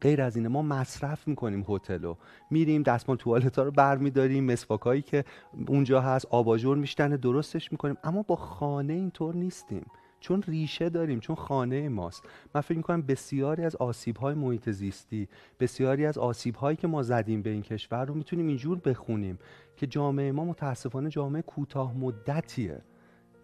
غیر 0.00 0.22
از 0.22 0.36
اینه 0.36 0.48
ما 0.48 0.62
مصرف 0.62 1.28
می‌کنیم 1.28 1.64
هتلو. 1.68 2.14
میریم 2.50 2.82
دستمال 2.82 3.16
توالت 3.16 3.58
ها 3.58 3.64
رو 3.64 3.70
برمیداریم 3.70 4.44
مسواکایی 4.44 5.02
که 5.02 5.24
اونجا 5.68 6.00
هست 6.00 6.26
آباژور 6.30 6.76
میشتنه 6.76 7.16
درستش 7.16 7.72
می‌کنیم. 7.72 7.96
اما 8.04 8.22
با 8.22 8.36
خانه 8.36 8.92
اینطور 8.92 9.34
نیستیم. 9.34 9.86
چون 10.20 10.42
ریشه 10.42 10.88
داریم 10.88 11.20
چون 11.20 11.36
خانه 11.36 11.88
ماست. 11.88 12.24
من 12.54 12.60
فکر 12.60 12.76
می‌کنم 12.76 13.02
بسیاری 13.02 13.64
از 13.64 13.76
آسیب 13.76 14.16
های 14.16 14.34
محیط 14.34 14.70
زیستی 14.70 15.28
بسیاری 15.60 16.06
از 16.06 16.18
آسیب 16.18 16.54
هایی 16.54 16.76
که 16.76 16.86
ما 16.86 17.02
زدیم 17.02 17.42
به 17.42 17.50
این 17.50 17.62
کشور 17.62 18.04
رو 18.04 18.14
می‌تونیم 18.14 18.46
اینجور 18.46 18.78
بخونیم 18.78 19.38
که 19.76 19.86
جامعه 19.86 20.32
ما 20.32 20.44
متاسفانه 20.44 21.08
جامعه 21.08 21.42
کوتاه 21.42 21.98
مدتیه 21.98 22.82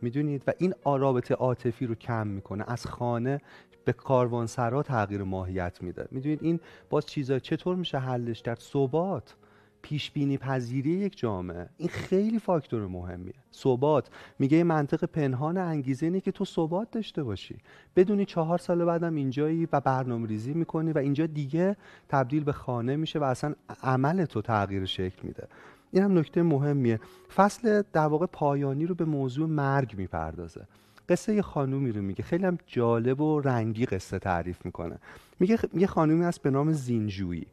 می‌دونید؟ 0.03 0.43
و 0.47 0.53
این 0.59 0.75
رابطه 0.85 1.35
عاطفی 1.35 1.87
رو 1.87 1.95
کم 1.95 2.27
می‌کنه. 2.27 2.65
از 2.67 2.87
خانه 2.87 3.41
به 3.85 3.93
کاروانسرا 3.93 4.83
تغییر 4.83 5.23
ماهیت 5.23 5.83
میده. 5.83 6.09
می‌دونید 6.11 6.43
این 6.43 6.61
باز 6.91 7.07
چیزا 7.07 7.38
چطور 7.38 7.77
میشه 7.77 7.99
حلش 7.99 8.43
کرد؟ 8.43 8.59
ثبات 8.61 9.35
پیش 9.83 10.11
بینی 10.11 10.38
پذیری 10.38 10.91
یک 10.91 11.19
جامعه. 11.19 11.69
این 11.77 11.88
خیلی 11.88 12.38
فاکتور 12.38 12.87
مهمیه. 12.87 13.35
ثبات. 13.55 14.11
میگه 14.38 14.65
منطق 14.65 15.05
پنهان 15.05 15.59
انگیزه 15.59 16.07
اینه 16.07 16.21
که 16.21 16.33
تو 16.33 16.45
ثبات 16.45 16.91
داشته 16.91 17.23
باشی. 17.23 17.57
بدونی 17.97 18.25
چهار 18.25 18.59
سال 18.59 18.85
بعدم 18.85 19.15
اینجایی 19.15 19.69
و 19.73 19.81
برنامه 19.81 20.29
ریزی 20.29 20.53
می‌کنی 20.53 20.93
و 20.93 20.99
اینجا 20.99 21.27
دیگه 21.27 21.77
تبدیل 22.09 22.45
به 22.45 22.53
خانه 22.53 22.97
میشه 22.97 23.19
و 23.19 23.25
اصلا 23.25 23.55
عمل 23.83 24.25
تو 24.25 24.43
تغییر 24.43 24.85
شکل 24.85 25.23
میده. 25.23 25.49
این 25.93 26.03
هم 26.03 26.19
نکته 26.19 26.43
مهمیه. 26.43 27.01
فصل 27.37 27.83
در 27.93 28.07
واقع 28.07 28.27
پایانی 28.27 28.87
رو 28.87 28.95
به 28.95 29.05
موضوع 29.05 29.49
مرگ 29.49 29.95
می‌پردازه. 29.97 30.67
قصه 31.09 31.35
یه 31.35 31.43
خانومی 31.43 31.93
رو 31.93 32.03
میگه. 32.03 32.23
خیلی 32.25 32.47
هم 32.47 32.59
جالب 32.67 33.21
و 33.21 33.41
رنگی 33.41 33.87
قصه 33.87 34.19
تعریف 34.19 34.65
می‌کنه. 34.65 34.99
میگه 35.41 35.59
یه 35.75 35.87
خانومی 35.87 36.25
هست 36.25 36.43
به 36.43 36.51
نام 36.51 36.73
زینجویی 36.73 37.47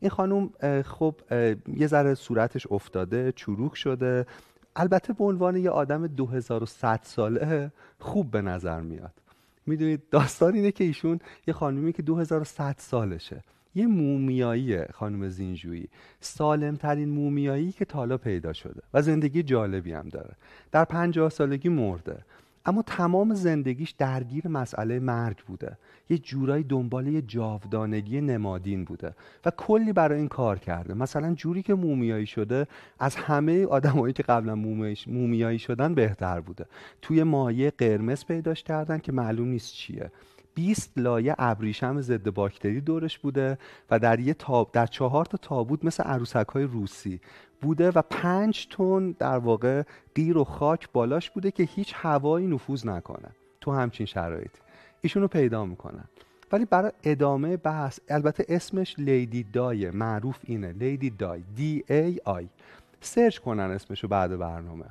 این 0.00 0.10
خانوم 0.10 0.50
خب 0.82 1.14
یه 1.76 1.86
ذره 1.86 2.14
صورتش 2.14 2.66
افتاده 2.70 3.32
چروک 3.32 3.76
شده. 3.76 4.26
البته 4.76 5.12
به 5.12 5.24
عنوان 5.24 5.56
یه 5.56 5.70
آدم 5.70 6.06
2100 6.06 7.00
ساله 7.02 7.72
خوب 7.98 8.30
به 8.30 8.42
نظر 8.42 8.80
میاد. 8.80 9.12
می‌دونید 9.66 10.02
داستان 10.10 10.54
اینه 10.54 10.72
که 10.72 10.84
ایشون 10.84 11.18
یه 11.46 11.54
خانومی 11.54 11.92
که 11.92 12.02
2100 12.02 12.74
سالشه. 12.78 13.42
یه 13.74 13.86
مومیایی 13.86 14.84
خانم 14.84 15.28
زینجویی. 15.28 15.88
سالم 16.20 16.76
ترین 16.76 17.08
مومیایی 17.08 17.72
که 17.72 17.84
تالا 17.84 18.18
پیدا 18.18 18.52
شده 18.52 18.82
و 18.94 19.02
زندگی 19.02 19.42
جالبی 19.42 19.92
هم 19.92 20.08
داره. 20.08 20.34
در 20.72 20.84
پنجاه 20.84 21.30
سالگی 21.30 21.68
مرده. 21.68 22.18
اما 22.66 22.82
تمام 22.82 23.34
زندگیش 23.34 23.90
درگیر 23.90 24.48
مسئله 24.48 24.98
مرگ 24.98 25.36
بوده. 25.46 25.78
یه 26.10 26.18
جورایی 26.18 26.64
دنبال 26.64 27.06
یه 27.06 27.22
جاودانگی 27.22 28.20
نمادین 28.20 28.84
بوده 28.84 29.14
و 29.44 29.50
کلی 29.50 29.92
برای 29.92 30.18
این 30.18 30.28
کار 30.28 30.58
کرده. 30.58 30.94
مثلا 30.94 31.34
جوری 31.34 31.62
که 31.62 31.74
مومیایی 31.74 32.26
شده 32.26 32.66
از 32.98 33.16
همه 33.16 33.66
آدمایی 33.66 34.12
که 34.12 34.22
قبلا 34.22 34.54
مومیایی 35.06 35.58
شدن 35.58 35.94
بهتر 35.94 36.40
بوده. 36.40 36.66
توی 37.02 37.22
مایه 37.22 37.70
قرمز 37.70 38.24
پیداش 38.24 38.62
کردن 38.62 38.98
که 38.98 39.12
معلوم 39.12 39.48
نیست 39.48 39.72
چیه. 39.72 40.10
20 40.54 40.92
لایه 40.96 41.34
ابریشم 41.38 42.00
ضد 42.00 42.30
باکتری 42.30 42.80
دورش 42.80 43.18
بوده 43.18 43.58
و 43.90 43.98
در 43.98 44.20
یه 44.20 44.34
تاب 44.34 44.70
در 44.72 44.86
چهار 44.86 45.24
تا 45.24 45.38
تابوت 45.38 45.84
مثل 45.84 46.02
عروسک 46.02 46.48
های 46.48 46.64
روسی 46.64 47.20
بوده 47.60 47.90
و 47.90 48.02
پنج 48.02 48.66
تن 48.66 49.10
در 49.10 49.38
واقع 49.38 49.82
قیر 50.14 50.38
و 50.38 50.44
خاک 50.44 50.88
بالاش 50.92 51.30
بوده 51.30 51.50
که 51.50 51.62
هیچ 51.62 51.92
هوایی 51.96 52.46
نفوذ 52.46 52.86
نکنه 52.86 53.28
تو 53.60 53.72
همچین 53.72 54.06
شرایطی. 54.06 54.60
ایشونو 55.00 55.28
پیدا 55.28 55.64
می‌کنن. 55.64 56.04
ولی 56.52 56.64
برای 56.64 56.92
ادامه 57.04 57.56
بحث 57.56 58.00
البته 58.08 58.44
اسمش 58.48 58.94
لیدی 58.98 59.42
دای 59.42 59.90
معروف 59.90 60.38
اینه. 60.42 60.72
لیدی 60.72 61.10
دای. 61.10 61.42
D 61.56 61.84
A 61.88 62.20
I 62.24 62.48
سرچ 63.00 63.38
کنن 63.38 63.70
اسمشو 63.70 64.08
بعد 64.08 64.38
برنامه 64.38 64.86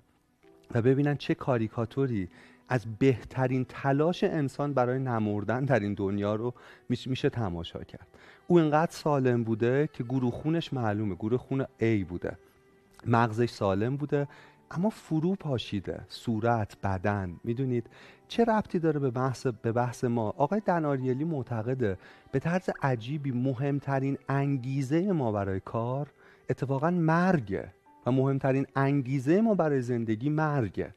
و 0.75 0.81
ببینن 0.81 1.15
چه 1.15 1.35
کاریکاتوری 1.35 2.29
از 2.69 2.85
بهترین 2.99 3.65
تلاش 3.69 4.23
انسان 4.23 4.73
برای 4.73 4.99
نمردن 4.99 5.65
در 5.65 5.79
این 5.79 5.93
دنیا 5.93 6.35
رو 6.35 6.53
میشه 6.89 7.29
تماشا 7.29 7.83
کرد. 7.83 8.07
او 8.47 8.59
انقدر 8.59 8.91
سالم 8.91 9.43
بوده 9.43 9.89
که 9.93 10.03
گروه 10.03 10.31
خونش 10.31 10.73
معلومه 10.73 11.15
گروه 11.15 11.37
خون 11.37 11.63
A 11.63 12.05
بوده. 12.09 12.37
مغزش 13.07 13.49
سالم 13.49 13.97
بوده 13.97 14.27
اما 14.71 14.89
فرو 14.89 15.35
پاشیده. 15.35 16.01
صورت 16.07 16.77
بدن 16.83 17.35
می‌دونید؟ 17.43 17.89
چه 18.27 18.43
ربطی 18.43 18.79
داره 18.79 18.99
به 18.99 19.11
بحث 19.11 19.47
به 19.47 19.71
بحث 19.71 20.03
ما؟ 20.03 20.29
آقای 20.37 20.61
دناریلی 20.65 21.23
معتقده 21.23 21.97
به 22.31 22.39
طرز 22.39 22.69
عجیبی 22.81 23.31
مهمترین 23.31 24.17
انگیزه 24.29 25.11
ما 25.11 25.31
برای 25.31 25.59
کار 25.59 26.07
اتفاقا 26.49 26.91
مرگه 26.91 27.73
و 28.05 28.11
مهمترین 28.11 28.65
انگیزه 28.75 29.41
ما 29.41 29.55
برای 29.55 29.81
زندگی 29.81 30.29
مرگه. 30.29 30.93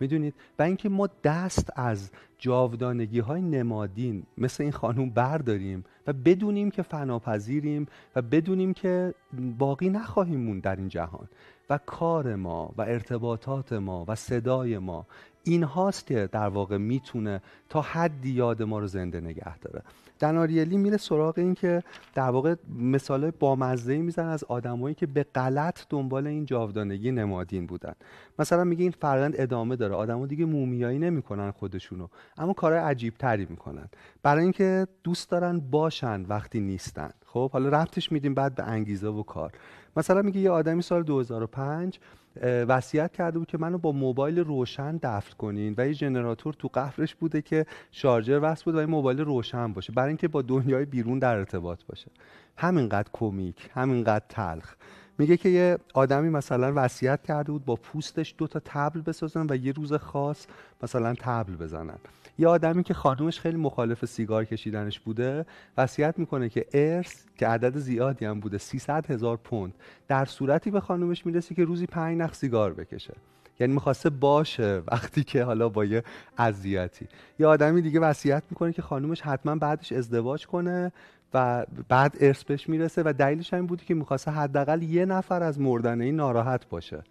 می‌دونید؟ 0.00 0.34
و 0.58 0.62
اینکه 0.62 0.88
ما 0.88 1.08
دست 1.24 1.70
از 1.76 2.10
جاودانگی 2.38 3.18
های 3.18 3.42
نمادین 3.42 4.22
مثل 4.38 4.62
این 4.62 4.72
خانوم 4.72 5.10
برداریم 5.10 5.84
و 6.06 6.12
بدونیم 6.12 6.70
که 6.70 6.82
فناپذیریم 6.82 7.86
و 8.16 8.22
بدونیم 8.22 8.74
که 8.74 9.14
باقی 9.58 9.88
نخواهیم 9.90 10.40
مون 10.40 10.60
در 10.60 10.76
این 10.76 10.88
جهان. 10.88 11.28
و 11.70 11.78
کار 11.86 12.34
ما 12.34 12.74
و 12.78 12.82
ارتباطات 12.82 13.72
ما 13.72 14.04
و 14.08 14.14
صدای 14.14 14.78
ما. 14.78 15.06
این 15.44 15.62
هاست 15.62 16.06
که 16.06 16.28
در 16.32 16.48
واقع 16.48 16.76
می‌تونه 16.76 17.42
تا 17.68 17.80
حدی 17.80 18.30
یاد 18.30 18.62
ما 18.62 18.78
رو 18.78 18.86
زنده 18.86 19.20
نگه 19.20 19.58
داره. 19.58 19.82
دناریلی 20.20 20.76
میره 20.76 20.96
سراغ 20.96 21.38
این 21.38 21.54
که 21.54 21.82
در 22.14 22.30
واقع 22.30 22.54
مثال 22.78 23.30
بامزه 23.30 23.96
میزن 23.96 24.26
از 24.26 24.44
آدمایی 24.44 24.94
که 24.94 25.06
به 25.06 25.22
غلط 25.22 25.80
دنبال 25.90 26.26
این 26.26 26.44
جاودانگی 26.44 27.12
نمادین 27.12 27.66
بودن. 27.66 27.92
مثلا 28.38 28.64
میگه 28.64 28.82
این 28.82 28.94
فرند 29.00 29.34
ادامه 29.36 29.76
داره. 29.76 29.94
آدما 29.94 30.26
دیگه 30.26 30.44
مومیایی 30.44 30.98
نمی‌کنن 30.98 31.50
خودشونو 31.50 32.08
اما 32.38 32.52
کارهای 32.52 32.82
عجیب 32.82 33.14
تری 33.14 33.46
می‌کنن. 33.50 33.88
برای 34.22 34.42
اینکه 34.42 34.86
دوست 35.04 35.30
دارن 35.30 35.60
باشن 35.60 36.22
وقتی 36.22 36.60
نیستن. 36.60 37.10
خب 37.26 37.50
حالا 37.50 37.68
رفتش 37.68 38.12
میدیم 38.12 38.34
بعد 38.34 38.54
به 38.54 38.62
انگیزه 38.62 39.08
و 39.08 39.22
کار. 39.22 39.52
مثلا 39.96 40.22
میگه 40.22 40.40
یه 40.40 40.50
آدمی 40.50 40.82
سال 40.82 41.02
2005 41.02 41.98
وصیت 42.42 43.12
کرده 43.12 43.38
بود 43.38 43.48
که 43.48 43.58
منو 43.58 43.78
با 43.78 43.92
موبایل 43.92 44.38
روشن 44.38 44.96
دفن 44.96 45.36
کنین 45.38 45.74
و 45.78 45.86
یه 45.86 45.94
جنراتور 45.94 46.54
تو 46.54 46.68
قفرش 46.68 47.14
بوده 47.14 47.42
که 47.42 47.66
شارژر 47.90 48.40
وصل 48.42 48.64
بود 48.64 48.74
و 48.74 48.78
این 48.78 48.90
موبایل 48.90 49.20
روشن 49.20 49.72
باشه. 49.72 49.92
برای 49.92 50.08
اینکه 50.08 50.28
با 50.28 50.42
دنیای 50.42 50.84
بیرون 50.84 51.18
در 51.18 51.36
ارتباط 51.36 51.84
باشه. 51.84 52.10
همینقدر 52.56 53.08
کمیک 53.12 53.70
همینقدر 53.74 54.24
تلخ. 54.28 54.74
میگه 55.18 55.36
که 55.36 55.48
یه 55.48 55.78
آدمی 55.94 56.28
مثلا 56.28 56.72
وصیت 56.76 57.22
کرده 57.22 57.52
بود 57.52 57.64
با 57.64 57.76
پوستش 57.76 58.34
دو 58.38 58.46
تا 58.46 58.60
تبل 58.64 59.00
بسازن 59.00 59.46
و 59.50 59.56
یه 59.56 59.72
روز 59.72 59.92
خاص 59.92 60.46
مثلا 60.82 61.14
تبل 61.18 61.56
بزنن. 61.56 61.98
یه 62.38 62.48
آدمی 62.48 62.82
که 62.82 62.94
خانومش 62.94 63.40
خیلی 63.40 63.56
مخالف 63.56 64.04
سیگار 64.04 64.44
کشیدنش 64.44 65.00
بوده 65.00 65.46
وصیت 65.76 66.18
می‌کنه 66.18 66.48
که 66.48 66.66
ارث 66.72 67.24
که 67.36 67.46
عدد 67.46 67.78
زیادی 67.78 68.24
هم 68.24 68.40
بوده 68.40 68.58
300 68.58 69.10
هزار 69.10 69.36
پوند 69.36 69.74
در 70.08 70.24
صورتی 70.24 70.70
به 70.70 70.80
خانومش 70.80 71.26
می‌رسه 71.26 71.54
که 71.54 71.64
روزی 71.64 71.86
پنج 71.86 72.18
نخ 72.18 72.34
سیگار 72.34 72.72
بکشه. 72.72 73.14
یعنی 73.60 73.72
می‌خواسته 73.72 74.10
باشه 74.10 74.82
وقتی 74.92 75.24
که 75.24 75.44
حالا 75.44 75.68
با 75.68 75.84
یه 75.84 76.02
اذیتی. 76.38 77.08
یه 77.38 77.46
آدمی 77.46 77.82
دیگه 77.82 78.00
وصیت 78.00 78.42
می‌کنه 78.50 78.72
که 78.72 78.82
خانومش 78.82 79.20
حتما 79.20 79.54
بعدش 79.56 79.92
ازدواج 79.92 80.46
کنه 80.46 80.92
و 81.34 81.66
بعد 81.88 82.16
ارث 82.20 82.44
بهش 82.44 82.68
می‌رسه 82.68 83.02
و 83.04 83.12
دلیلش 83.18 83.54
این 83.54 83.66
بودی 83.66 83.84
که 83.84 83.94
می‌خواسته 83.94 84.30
حداقل 84.30 84.82
یه 84.82 85.04
نفر 85.04 85.42
از 85.42 85.60
مردن 85.60 86.00
این 86.00 86.16
ناراحت 86.16 86.68
باشه. 86.68 87.02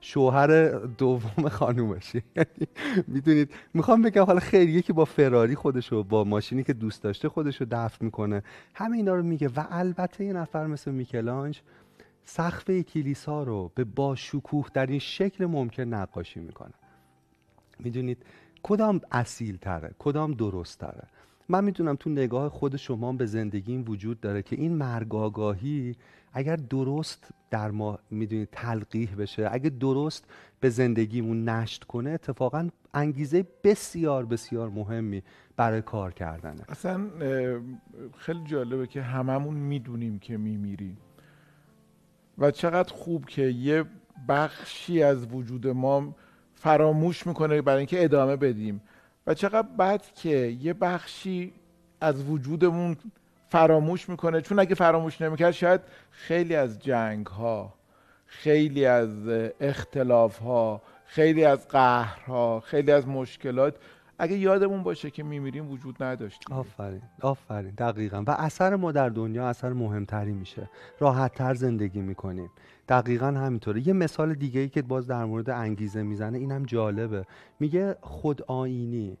شوهر 0.00 0.68
دوم 0.78 1.48
خانومش. 1.48 2.14
یعنی 2.14 2.68
می‌دونید 3.06 3.54
می‌خوام 3.74 4.02
بگم 4.02 4.24
حالا 4.24 4.40
خیلی 4.40 4.72
یکی 4.72 4.92
با 4.92 5.04
فراری 5.04 5.54
خودشو 5.54 6.02
با 6.02 6.24
ماشینی 6.24 6.64
که 6.64 6.72
دوست 6.72 7.02
داشته 7.02 7.28
خودشو 7.28 7.66
دفن 7.70 8.04
می‌کنه. 8.04 8.42
همه 8.74 8.96
اینا 8.96 9.14
رو 9.14 9.22
میگه. 9.22 9.48
و 9.48 9.66
البته 9.70 10.24
یه 10.24 10.32
نفر 10.32 10.66
مثل 10.66 10.90
میکلانج 10.90 11.60
سقف 12.24 12.70
کلیسا 12.70 13.42
رو 13.42 13.72
به 13.74 13.84
با 13.84 14.14
شکوه 14.14 14.66
در 14.74 14.86
این 14.86 14.98
شکل 14.98 15.46
ممکن 15.46 15.82
نقاشی 15.82 16.40
می‌کنه. 16.40 16.74
می‌دونید 17.78 18.22
کدام 18.62 19.00
اصیل 19.10 19.56
تره 19.56 19.94
کدام 19.98 20.32
درست 20.32 20.78
تره 20.78 21.08
من 21.48 21.64
می‌دونم 21.64 21.96
تو 21.96 22.10
نگاه 22.10 22.48
خود 22.48 22.76
شما 22.76 23.12
به 23.12 23.26
زندگی 23.26 23.72
این 23.72 23.84
وجود 23.88 24.20
داره 24.20 24.42
که 24.42 24.56
این 24.56 24.74
مرگاگاهی 24.74 25.96
اگر 26.32 26.56
درست 26.56 27.30
در 27.50 27.70
ما 27.70 27.98
می‌دونید 28.10 28.48
تلقیح 28.52 29.14
بشه 29.18 29.48
اگر 29.52 29.70
درست 29.70 30.24
به 30.60 30.68
زندگیمون 30.68 31.48
نشت 31.48 31.84
کنه 31.84 32.10
اتفاقا 32.10 32.68
انگیزه 32.94 33.46
بسیار 33.64 34.26
بسیار 34.26 34.68
مهمی 34.68 35.22
برای 35.56 35.82
کار 35.82 36.12
کردنه. 36.12 36.62
اصلا 36.68 37.06
خیلی 38.18 38.44
جالبه 38.44 38.86
که 38.86 39.02
هممون 39.02 39.54
می‌دونیم 39.54 40.18
که 40.18 40.36
میمیریم. 40.36 40.98
و 42.38 42.50
چقدر 42.50 42.94
خوب 42.94 43.26
که 43.26 43.42
یه 43.42 43.84
بخشی 44.28 45.02
از 45.02 45.26
وجود 45.32 45.66
ما 45.66 46.14
فراموش 46.54 47.26
می‌کنه 47.26 47.62
برای 47.62 47.78
اینکه 47.78 48.04
ادامه 48.04 48.36
بدیم. 48.36 48.80
و 49.28 49.34
چقدر 49.34 49.68
بد 49.78 50.02
که 50.14 50.56
یه 50.60 50.72
بخشی 50.72 51.52
از 52.00 52.30
وجودمون 52.30 52.96
فراموش 53.48 54.08
می‌کنه. 54.08 54.40
چون 54.40 54.58
اگه 54.58 54.74
فراموش 54.74 55.20
نمی‌کرد 55.20 55.50
شاید 55.50 55.80
خیلی 56.10 56.54
از 56.56 56.78
جنگ 56.78 57.26
ها 57.26 57.74
خیلی 58.26 58.86
از 58.86 59.28
اختلاف 59.60 60.38
ها 60.38 60.82
خیلی 61.04 61.44
از 61.44 61.68
قهرها 61.68 62.60
خیلی 62.60 62.92
از 62.92 63.08
مشکلات 63.08 63.74
اگه 64.18 64.38
یادمون 64.38 64.82
باشه 64.82 65.10
که 65.10 65.22
میمیریم 65.22 65.70
وجود 65.70 66.02
نداشتیم. 66.02 66.56
آفرین 66.56 67.02
آفرین 67.20 67.70
دقیقا. 67.70 68.24
و 68.26 68.30
اثر 68.30 68.76
ما 68.76 68.92
در 68.92 69.08
دنیا 69.08 69.48
اثر 69.48 69.72
مهمتری 69.72 70.32
میشه. 70.32 70.70
راحت 71.00 71.34
تر 71.34 71.54
زندگی 71.54 72.00
می‌کنیم. 72.00 72.50
دقیقا 72.88 73.26
همینطوره. 73.26 73.88
یه 73.88 73.92
مثال 73.92 74.34
دیگه 74.34 74.60
ای 74.60 74.68
که 74.68 74.82
باز 74.82 75.06
در 75.06 75.24
مورد 75.24 75.50
انگیزه 75.50 76.02
می‌زنه 76.02 76.38
اینم 76.38 76.64
جالبه. 76.64 77.24
میگه 77.60 77.96
خود 78.00 78.42
آینی 78.42 79.18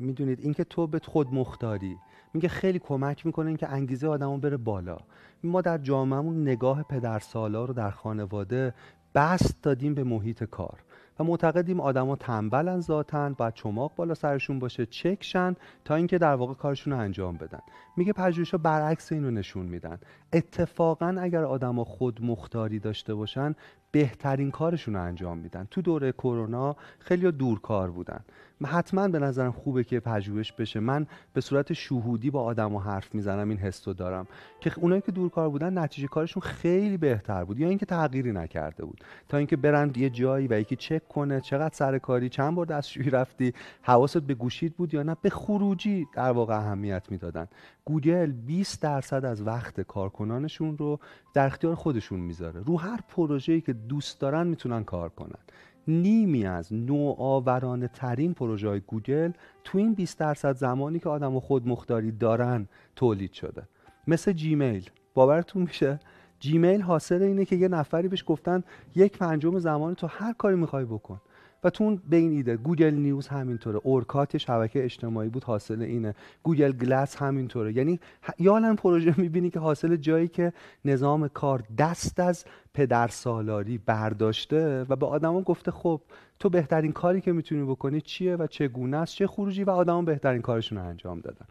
می‌دونید 0.00 0.40
اینکه 0.40 0.64
تو 0.64 0.86
به 0.86 1.00
خود 1.04 1.34
مختاری 1.34 1.96
میگه 2.34 2.48
خیلی 2.48 2.78
کمک 2.78 3.26
می‌کنه 3.26 3.48
اینکه 3.48 3.68
انگیزه 3.68 4.08
آدمو 4.08 4.38
بره 4.38 4.56
بالا. 4.56 4.98
ما 5.44 5.60
در 5.60 5.78
جامعهمون 5.78 6.42
نگاه 6.42 6.82
پدر 6.82 7.18
سالا 7.18 7.64
رو 7.64 7.74
در 7.74 7.90
خانواده 7.90 8.74
بست 9.14 9.62
دادیم 9.62 9.94
به 9.94 10.04
محیط 10.04 10.44
کار. 10.44 10.78
و 11.18 11.24
معتقدیم 11.24 11.80
آدما 11.80 12.16
تنبلن 12.16 12.80
ذاتن 12.80 13.34
باید 13.38 13.54
چماق 13.54 13.92
بالا 13.96 14.14
سرشون 14.14 14.58
باشه 14.58 14.86
چکشن 14.86 15.54
تا 15.84 15.94
اینکه 15.94 16.18
در 16.18 16.34
واقع 16.34 16.54
کارشون 16.54 16.92
رو 16.92 16.98
انجام 16.98 17.36
بدن. 17.36 17.60
میگه 17.98 18.12
پژوهش‌ها 18.12 18.58
برعکس 18.58 19.12
اینو 19.12 19.30
نشون 19.30 19.66
میدن. 19.66 19.98
اتفاقا 20.32 21.16
اگر 21.20 21.44
آدما 21.44 21.84
خود 21.84 22.24
مختاری 22.24 22.78
داشته 22.78 23.14
باشن 23.14 23.54
بهترین 23.90 24.50
کارشون 24.50 24.94
رو 24.94 25.02
انجام 25.02 25.38
میدن. 25.38 25.66
تو 25.70 25.82
دوره 25.82 26.12
کرونا 26.12 26.76
خیلی 26.98 27.32
دورکار 27.32 27.90
بودن. 27.90 28.20
حتما 28.64 29.08
به 29.08 29.18
نظرم 29.18 29.52
خوبه 29.52 29.84
که 29.84 30.00
پژوهش 30.00 30.52
بشه. 30.52 30.80
من 30.80 31.06
به 31.32 31.40
صورت 31.40 31.72
شهودی 31.72 32.30
با 32.30 32.42
آدم 32.42 32.74
و 32.74 32.78
حرف 32.78 33.14
می‌زنم 33.14 33.48
این 33.48 33.58
حس 33.58 33.88
دارم. 33.88 34.26
که 34.60 34.72
اونایی 34.76 35.00
که 35.00 35.12
دورکار 35.12 35.48
بودن 35.48 35.78
نتیجه 35.78 36.08
کارشون 36.08 36.42
خیلی 36.42 36.96
بهتر 36.96 37.44
بود. 37.44 37.60
یا 37.60 37.68
اینکه 37.68 37.86
تغییری 37.86 38.32
نکرده 38.32 38.84
بود. 38.84 39.04
تا 39.28 39.36
اینکه 39.36 39.56
برند 39.56 39.96
یه 39.96 40.10
جایی 40.10 40.46
و 40.48 40.60
یکی 40.60 40.76
چک 40.76 41.08
کنه 41.08 41.40
چقدر 41.40 41.74
سر 41.74 41.98
کاری 41.98 42.28
چند 42.28 42.54
بار 42.54 42.66
دستشویی 42.66 43.10
رفتی 43.10 43.54
حواست 43.82 44.18
به 44.18 44.34
گوشید 44.34 44.76
بود 44.76 44.94
یا 44.94 45.02
نه 45.02 45.16
به 45.22 45.30
خروجی 45.30 46.06
در 46.14 46.30
واقع 46.30 46.56
اهمیت 46.56 47.02
می‌دادن. 47.10 47.48
گوگل 47.88 48.32
20 48.32 48.82
درصد 48.82 49.24
از 49.24 49.42
وقت 49.42 49.80
کارکنانشون 49.80 50.78
رو 50.78 50.98
در 51.34 51.46
اختیار 51.46 51.74
خودشون 51.74 52.20
می‌ذاره. 52.20 52.60
رو 52.60 52.78
هر 52.78 53.00
پروژه‌ای 53.08 53.60
که 53.60 53.72
دوست 53.72 54.20
دارن 54.20 54.46
می‌تونن 54.46 54.84
کار 54.84 55.08
کنن. 55.08 55.38
نیمی 55.86 56.46
از 56.46 56.72
نوآورانه 56.72 57.88
ترین 57.88 58.34
پروژه 58.34 58.68
های 58.68 58.80
گوگل 58.80 59.32
تو 59.64 59.78
این 59.78 59.94
20 59.94 60.18
درصد 60.18 60.56
زمانی 60.56 60.98
که 60.98 61.08
آدم 61.08 61.36
و 61.36 61.40
خود 61.40 61.68
مختاری 61.68 62.12
دارن 62.12 62.68
تولید 62.96 63.32
شده. 63.32 63.62
مثل 64.06 64.32
جیمیل. 64.32 64.90
باورتون 65.14 65.62
میشه؟ 65.62 66.00
جیمیل 66.40 66.82
حاصل 66.82 67.22
اینه 67.22 67.44
که 67.44 67.56
یه 67.56 67.68
نفری 67.68 68.08
بهش 68.08 68.24
گفتن 68.26 68.64
یک 68.94 69.18
پنجم 69.18 69.58
زمان 69.58 69.94
تو 69.94 70.06
هر 70.06 70.32
کاری 70.32 70.56
می‌خوای 70.56 70.84
بکن. 70.84 71.20
و 71.64 71.70
تو 71.70 71.96
به 72.10 72.16
این 72.16 72.32
ایده 72.32 72.56
گوگل 72.56 72.94
نیوز 72.94 73.28
همینطوره. 73.28 73.80
اورکات 73.82 74.36
شبکه 74.36 74.84
اجتماعی 74.84 75.28
بود 75.28 75.44
حاصل 75.44 75.82
اینه. 75.82 76.14
گوگل 76.42 76.72
گلس 76.72 77.16
همینطوره. 77.16 77.76
یعنی 77.76 78.00
یا 78.38 78.74
پروژه 78.74 79.20
می‌بینی 79.20 79.50
که 79.50 79.58
حاصل 79.58 79.96
جایی 79.96 80.28
که 80.28 80.52
نظام 80.84 81.28
کار 81.28 81.62
دست 81.78 82.20
از 82.20 82.44
پدر 82.74 83.08
سالاری 83.08 83.78
برداشته 83.78 84.86
و 84.88 84.96
به 84.96 85.06
آدما 85.06 85.42
گفته 85.42 85.70
خب 85.70 86.00
تو 86.38 86.48
بهترین 86.48 86.92
کاری 86.92 87.20
که 87.20 87.32
می‌تونی 87.32 87.62
بکنی 87.62 88.00
چیه 88.00 88.36
و 88.36 88.46
چگونه 88.46 88.96
است؟ 88.96 89.14
چه 89.14 89.26
خروجی؟ 89.26 89.64
و 89.64 89.70
آدما 89.70 90.02
بهترین 90.02 90.42
کارشون 90.42 90.78
رو 90.78 90.84
انجام 90.84 91.20
دادن. 91.20 91.46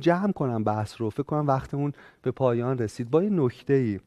جمع 0.00 0.32
کنم 0.32 0.64
بحث 0.64 1.00
رو. 1.00 1.10
فکر 1.10 1.22
کنم 1.22 1.46
وقتمون 1.46 1.92
به 2.22 2.30
پایان 2.30 2.78
رسید. 2.78 3.10
با 3.10 3.22
یه 3.22 3.30
نکته 3.30 3.72
ای 3.72 4.00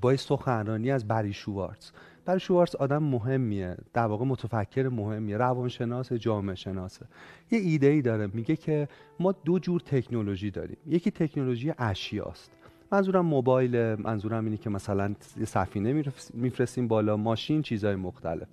با 0.00 0.16
سخنرانی 0.16 0.90
از 0.90 1.08
بری 1.08 1.32
شوارتز. 1.32 1.90
بری 2.26 2.40
شوارتز 2.40 2.74
آدم 2.74 3.02
مهمیه. 3.02 3.76
در 3.92 4.06
واقع 4.06 4.24
متفکر 4.24 4.88
مهمیه. 4.88 5.36
روانشناس 5.36 6.12
جامعه 6.12 6.54
شناسه. 6.54 7.06
یه 7.50 7.58
ایده 7.58 7.86
ای 7.86 8.02
داره. 8.02 8.26
میگه 8.26 8.56
که 8.56 8.88
ما 9.20 9.32
دو 9.32 9.58
جور 9.58 9.80
تکنولوژی 9.80 10.50
داریم. 10.50 10.76
یکی 10.86 11.10
تکنولوژی 11.10 11.72
اشیاست. 11.78 12.52
منظورم 12.92 13.26
موبایل 13.26 13.94
منظورم 13.94 14.44
اینه 14.44 14.56
که 14.56 14.70
مثلا 14.70 15.14
یه 15.38 15.44
سفینه 15.44 16.04
میفرستیم 16.34 16.88
بالا. 16.88 17.16
ماشین 17.16 17.62
چیزهای 17.62 17.96
مختلف. 17.96 18.48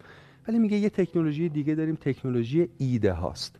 ولی 0.47 0.59
میگه 0.59 0.77
یه 0.77 0.89
تکنولوژی 0.89 1.49
دیگه 1.49 1.75
داریم. 1.75 1.95
تکنولوژی 1.95 2.69
ایده 2.77 3.13
هاست. 3.13 3.59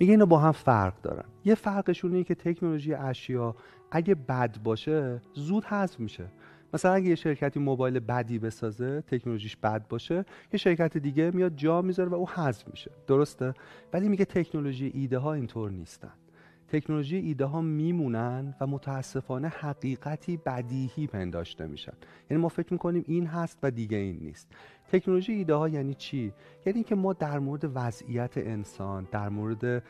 میگه 0.00 0.12
اینا 0.12 0.26
با 0.26 0.38
هم 0.38 0.52
فرق 0.52 1.00
دارن. 1.02 1.24
یه 1.44 1.54
فرقشون 1.54 2.12
اینه 2.12 2.24
که 2.24 2.34
تکنولوژی 2.34 2.94
اشیا 2.94 3.56
اگه 3.90 4.14
بد 4.14 4.62
باشه 4.64 5.20
زود 5.34 5.64
حذف 5.64 6.00
میشه. 6.00 6.24
مثلا 6.74 6.92
اگه 6.92 7.08
یه 7.08 7.14
شرکتی 7.14 7.60
موبایل 7.60 8.00
بدی 8.00 8.38
بسازه 8.38 9.00
تکنولوژیش 9.00 9.56
بد 9.56 9.88
باشه 9.88 10.24
یه 10.52 10.58
شرکت 10.58 10.96
دیگه 10.96 11.30
میاد 11.34 11.56
جا 11.56 11.82
می‌ذاره 11.82 12.08
و 12.08 12.14
او 12.14 12.28
حذف 12.28 12.68
میشه. 12.68 12.90
درسته؟ 13.06 13.54
ولی 13.92 14.08
میگه 14.08 14.24
تکنولوژی 14.24 14.90
ایده 14.94 15.18
ها 15.18 15.32
اینطور 15.32 15.70
نیستن. 15.70 16.12
تکنولوژی 16.68 17.16
ایده 17.16 17.44
ها 17.44 17.60
میمونن 17.60 18.54
و 18.60 18.66
متاسفانه 18.66 19.48
حقیقتی 19.48 20.36
بدیهی 20.36 21.06
پنداشته 21.06 21.66
میشن. 21.66 21.92
یعنی 22.30 22.42
ما 22.42 22.48
فکر 22.48 22.72
می‌کنیم 22.72 23.04
این 23.06 23.26
هست 23.26 23.58
و 23.62 23.70
دیگه 23.70 23.96
این 23.96 24.18
نیست. 24.22 24.48
تکنولوژی 24.92 25.32
ایده 25.32 25.54
ها 25.54 25.68
یعنی 25.68 25.94
چی؟ 25.94 26.32
یعنی 26.66 26.82
که 26.82 26.94
ما 26.94 27.12
در 27.12 27.38
مورد 27.38 27.70
وضعیت 27.74 28.32
انسان 28.36 29.08
در 29.12 29.28
مورد 29.28 29.82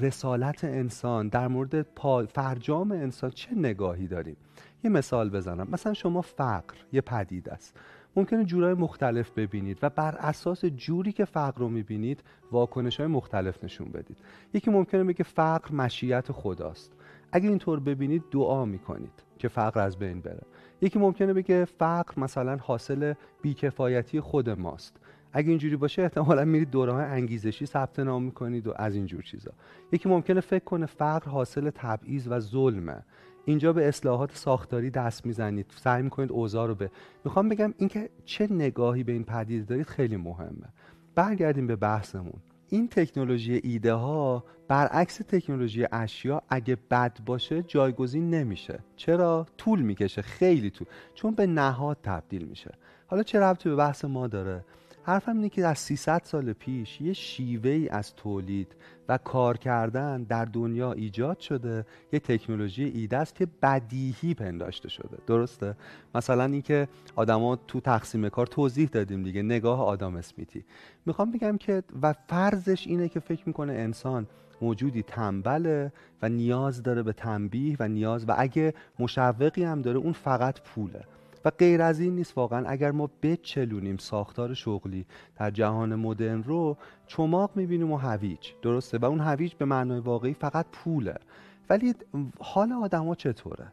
رسالت 0.00 0.64
انسان 0.64 1.28
در 1.28 1.48
مورد 1.48 1.82
فرجام 2.26 2.92
انسان 2.92 3.30
چه 3.30 3.54
نگاهی 3.54 4.06
داریم؟ 4.06 4.36
یه 4.84 4.90
مثال 4.90 5.30
بزنم. 5.30 5.68
مثلا 5.70 5.94
شما 5.94 6.22
فقر 6.22 6.74
یه 6.92 7.00
پدید 7.00 7.48
است. 7.48 7.76
ممکنه 8.16 8.44
جورای 8.44 8.74
مختلف 8.74 9.30
ببینید 9.30 9.78
و 9.82 9.90
بر 9.90 10.14
اساس 10.14 10.64
جوری 10.64 11.12
که 11.12 11.24
فقر 11.24 11.58
رو 11.60 11.68
می‌بینید 11.68 12.22
واکنش 12.52 12.96
های 12.96 13.06
مختلف 13.06 13.64
نشون 13.64 13.88
بدید. 13.88 14.18
یکی 14.54 14.70
ممکنه 14.70 15.04
بگه 15.04 15.24
فقر 15.24 15.74
مشیت 15.74 16.32
خداست. 16.32 16.92
اگه 17.32 17.48
اینطور 17.48 17.80
ببینید 17.80 18.22
دعا 18.30 18.64
می‌کنید 18.64 19.22
که 19.38 19.48
فقر 19.48 19.80
از 19.80 19.98
بین 19.98 20.20
بره. 20.20 20.42
یکی 20.80 20.98
ممکنه 20.98 21.32
بگه 21.32 21.64
فقر 21.64 22.20
مثلا 22.20 22.56
حاصل 22.56 23.14
بیکفایتی 23.42 24.20
خود 24.20 24.50
ماست. 24.50 24.96
اگه 25.32 25.48
اینجوری 25.48 25.76
باشه 25.76 26.02
احتمالا 26.02 26.44
میرید 26.44 26.70
دوره 26.70 26.94
انگیزشی 26.94 27.66
ثبت 27.66 27.98
نام 27.98 28.22
می‌کنید 28.22 28.66
و 28.66 28.72
از 28.76 28.94
اینجور 28.94 29.22
چیزا. 29.22 29.52
یکی 29.92 30.08
ممکنه 30.08 30.40
فکر 30.40 30.64
کنه 30.64 30.86
فقر 30.86 31.30
حاصل 31.30 31.70
تبعیض 31.70 32.28
و 32.30 32.40
ظلمه. 32.40 33.04
اینجا 33.48 33.72
به 33.72 33.88
اصلاحات 33.88 34.36
ساختاری 34.36 34.90
دست 34.90 35.26
می‌زنید. 35.26 35.66
سعی 35.76 36.02
می‌کنید 36.02 36.32
اوضاع 36.32 36.66
رو 36.66 36.74
به 36.74 36.90
می‌خوام 37.24 37.48
بگم 37.48 37.74
اینکه 37.78 38.10
چه 38.24 38.46
نگاهی 38.52 39.04
به 39.04 39.12
این 39.12 39.24
پدیده 39.24 39.64
دارید 39.64 39.86
خیلی 39.86 40.16
مهمه. 40.16 40.68
برگردیم 41.14 41.66
به 41.66 41.76
بحثمون. 41.76 42.40
این 42.68 42.88
تکنولوژی 42.88 43.60
ایده 43.64 43.92
ها 43.92 44.44
برعکس 44.68 45.16
تکنولوژی 45.16 45.86
اشیا 45.92 46.42
اگه 46.48 46.76
بد 46.90 47.18
باشه 47.26 47.62
جایگزین 47.62 48.30
نمیشه. 48.30 48.78
چرا؟ 48.96 49.46
طول 49.58 49.82
می‌کشه 49.82 50.22
خیلی 50.22 50.70
طول. 50.70 50.86
چون 51.14 51.34
به 51.34 51.46
نهاد 51.46 51.96
تبدیل 52.02 52.44
میشه. 52.44 52.74
حالا 53.06 53.22
چه 53.22 53.40
ربطی 53.40 53.68
به 53.68 53.76
بحث 53.76 54.04
ما 54.04 54.26
داره؟ 54.26 54.64
حرفم 55.08 55.36
اینه 55.36 55.48
که 55.48 55.66
از 55.66 55.78
300 55.78 56.22
سال 56.24 56.52
پیش 56.52 57.00
یه 57.00 57.12
شیوه 57.12 57.70
ای 57.70 57.88
از 57.88 58.14
تولید 58.14 58.74
و 59.08 59.18
کار 59.18 59.56
کردن 59.56 60.22
در 60.22 60.44
دنیا 60.44 60.92
ایجاد 60.92 61.38
شده 61.40 61.86
یه 62.12 62.20
تکنولوژی 62.20 62.84
ایده 62.84 63.16
است 63.16 63.34
که 63.34 63.46
بدیهی 63.62 64.34
پنداشته 64.34 64.88
شده. 64.88 65.18
درسته؟ 65.26 65.74
مثلا 66.14 66.44
اینکه 66.44 66.88
آدما 67.16 67.56
تو 67.56 67.80
تقسیم 67.80 68.28
کار 68.28 68.46
توضیح 68.46 68.88
دادیم 68.88 69.22
دیگه 69.22 69.42
نگاه 69.42 69.84
آدم 69.84 70.16
اسمیتی. 70.16 70.64
می‌خوام 71.06 71.30
بگم 71.30 71.56
که 71.56 71.82
و 72.02 72.14
فرضش 72.28 72.86
اینه 72.86 73.08
که 73.08 73.20
فکر 73.20 73.42
می‌کنه 73.46 73.72
انسان 73.72 74.26
موجودی 74.60 75.02
تنبله 75.02 75.92
و 76.22 76.28
نیاز 76.28 76.82
داره 76.82 77.02
به 77.02 77.12
تنبیه 77.12 77.76
و 77.80 77.88
نیاز 77.88 78.28
و 78.28 78.34
اگه 78.38 78.74
مشوقی 78.98 79.64
هم 79.64 79.82
داره 79.82 79.98
اون 79.98 80.12
فقط 80.12 80.60
پوله. 80.60 81.04
غیر 81.50 81.82
از 81.82 82.00
این 82.00 82.14
نیست 82.16 82.38
واقعا. 82.38 82.68
اگر 82.68 82.90
ما 82.90 83.10
بچلونیم 83.22 83.96
ساختار 83.96 84.54
شغلی 84.54 85.06
در 85.36 85.50
جهان 85.50 85.94
مدرن 85.94 86.42
رو 86.42 86.76
چماق 87.06 87.50
می‌بینیم 87.54 87.92
و 87.92 87.96
هویج. 87.96 88.52
درسته؟ 88.62 88.98
و 88.98 89.04
اون 89.04 89.20
هویج 89.20 89.54
به 89.54 89.64
معنای 89.64 90.00
واقعی 90.00 90.34
فقط 90.34 90.66
پوله. 90.72 91.14
ولی 91.70 91.94
حال 92.40 92.72
آدما 92.72 93.14
چطوره؟ 93.14 93.72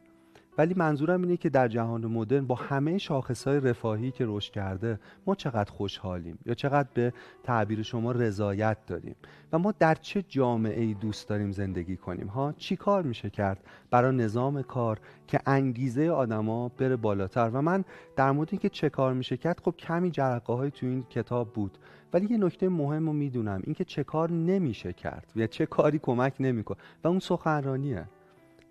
ولی 0.58 0.74
منظورم 0.78 1.22
اینه 1.22 1.38
که 1.38 1.50
در 1.50 1.68
جهان 1.68 2.06
مدرن 2.06 2.48
با 2.48 2.56
همه 2.56 2.98
شاخصهای 2.98 3.60
رفاهی 3.60 4.12
که 4.12 4.26
رشد 4.28 4.54
کرده 4.54 5.00
ما 5.28 5.36
چقدر 5.36 5.72
خوشحالیم 5.72 6.40
یا 6.46 6.54
چقدر 6.54 6.90
به 6.94 7.14
تعبیر 7.44 7.82
شما 7.84 8.12
رضایت 8.12 8.78
داریم 8.88 9.16
و 9.54 9.60
ما 9.60 9.74
در 9.80 9.96
چه 9.96 10.22
جامعه 10.22 10.82
ای 10.82 10.94
دوست 10.94 11.30
داریم 11.30 11.52
زندگی 11.52 11.98
کنیم 11.98 12.28
ها؟ 12.28 12.54
چی 12.58 12.76
کار 12.76 13.04
میشه 13.04 13.30
کرد 13.30 13.64
برای 13.92 14.16
نظام 14.16 14.62
کار 14.62 15.00
که 15.28 15.40
انگیزه 15.46 16.10
آدما 16.10 16.70
بره 16.70 16.96
بالاتر؟ 16.96 17.50
و 17.54 17.62
من 17.62 17.84
در 18.16 18.32
مورد 18.32 18.50
اینکه 18.52 18.70
چه 18.70 18.90
کار 18.90 19.14
میشه 19.14 19.38
کرد 19.38 19.60
خب 19.60 19.76
کمی 19.78 20.12
جرقه 20.12 20.54
های 20.54 20.72
تو 20.72 20.86
این 20.86 21.04
کتاب 21.04 21.54
بود. 21.54 21.78
ولی 22.14 22.28
یه 22.32 22.38
نکته 22.38 22.70
مهم 22.70 23.06
رو 23.06 23.14
می‌دونم 23.14 23.62
اینکه 23.64 23.84
چه 23.84 24.04
کار 24.04 24.32
نمیشه 24.32 24.94
کرد 24.94 25.32
یا 25.36 25.48
چه 25.48 25.66
کاری 25.66 26.00
کمک 26.00 26.34
نمی‌کنه 26.40 26.78
و 27.04 27.08
اون 27.08 27.20
سخنرانیه. 27.20 28.06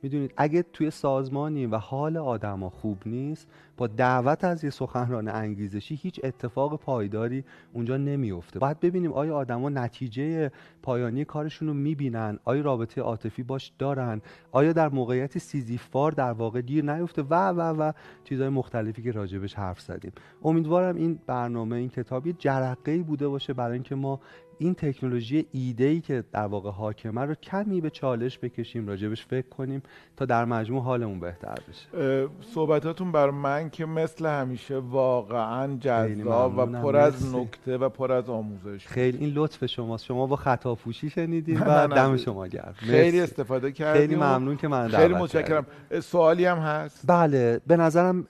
می‌دونید 0.04 0.34
اگه 0.36 0.62
توی 0.62 0.90
سازمانی 0.90 1.66
و 1.66 1.76
حال 1.76 2.16
آدما 2.16 2.70
خوب 2.70 2.98
نیست 3.06 3.48
با 3.76 3.86
دعوت 3.86 4.44
از 4.44 4.64
یه 4.64 4.70
سخنران 4.70 5.28
انگیزشی 5.28 5.94
هیچ 5.94 6.20
اتفاق 6.24 6.80
پایداری 6.80 7.44
اونجا 7.72 7.96
نمیفته 7.96 8.58
باید 8.58 8.80
ببینیم 8.80 9.12
آیا 9.12 9.36
آدما 9.36 9.68
نتیجه 9.68 10.50
پایانی 10.82 11.24
کارشون 11.24 11.68
رو 11.68 11.74
می‌بینن 11.74 12.38
آیا 12.44 12.62
رابطه 12.62 13.00
عاطفی 13.00 13.42
باش 13.42 13.72
دارن 13.78 14.20
آیا 14.52 14.72
در 14.72 14.88
موقعیت 14.88 15.38
سیزیفوار 15.38 16.12
در 16.12 16.32
واقع 16.32 16.60
گیر 16.60 16.94
نیفته 16.94 17.22
و 17.22 17.34
و 17.34 17.60
و 17.60 17.92
چیزهای 18.24 18.48
مختلفی 18.48 19.02
که 19.02 19.10
راجبش 19.10 19.54
حرف 19.54 19.80
زدیم. 19.80 20.12
امیدوارم 20.42 20.96
این 20.96 21.18
برنامه 21.26 21.76
این 21.76 21.88
کتابی 21.88 22.32
جرقه 22.32 22.98
بوده 22.98 23.28
باشه 23.28 23.52
برای 23.52 23.72
اینکه 23.72 23.94
ما 23.94 24.20
این 24.58 24.74
تکنولوژی 24.74 25.46
ایده 25.52 25.84
ای 25.84 26.00
که 26.00 26.24
در 26.32 26.46
واقع 26.46 26.70
حاکمه 26.70 27.20
رو 27.20 27.34
کمی 27.34 27.80
به 27.80 27.90
چالش 27.90 28.38
بکشیم 28.38 28.88
راجبش 28.88 29.26
فکر 29.26 29.48
کنیم 29.48 29.82
تا 30.16 30.24
در 30.24 30.44
مجموع 30.44 30.82
حالمون 30.82 31.20
بهتر 31.20 31.54
بشه. 31.68 32.28
صحبتاتون 32.54 33.12
بر 33.12 33.30
من 33.30 33.70
که 33.70 33.86
مثل 33.86 34.26
همیشه 34.26 34.78
واقعا 34.78 35.76
جذاب 35.76 36.58
و 36.58 36.66
پر 36.66 36.96
از 36.96 37.34
نکته 37.34 37.78
و 37.78 37.88
پر 37.88 38.12
از 38.12 38.28
آموزش. 38.28 38.86
خیلی 38.86 39.18
این 39.18 39.30
لطف 39.34 39.66
شماست. 39.66 40.04
شما 40.04 40.26
با 40.26 40.36
خطا 40.36 40.74
پوشی 40.74 41.10
شنیدید 41.10 41.60
و 41.60 41.88
دم 41.88 42.16
شما 42.16 42.46
گرم. 42.46 42.74
خیلی 42.76 43.20
استفاده 43.20 43.72
کردیم 43.72 44.00
خیلی 44.00 44.16
ممنون 44.16 44.56
که 44.56 44.68
من 44.68 44.88
خیلی 44.88 45.14
متشکرم. 45.14 45.66
سوالی 46.02 46.44
هم 46.44 46.58
هست؟ 46.58 47.04
بله 47.06 47.60
به 47.66 47.76
نظرم 47.76 48.22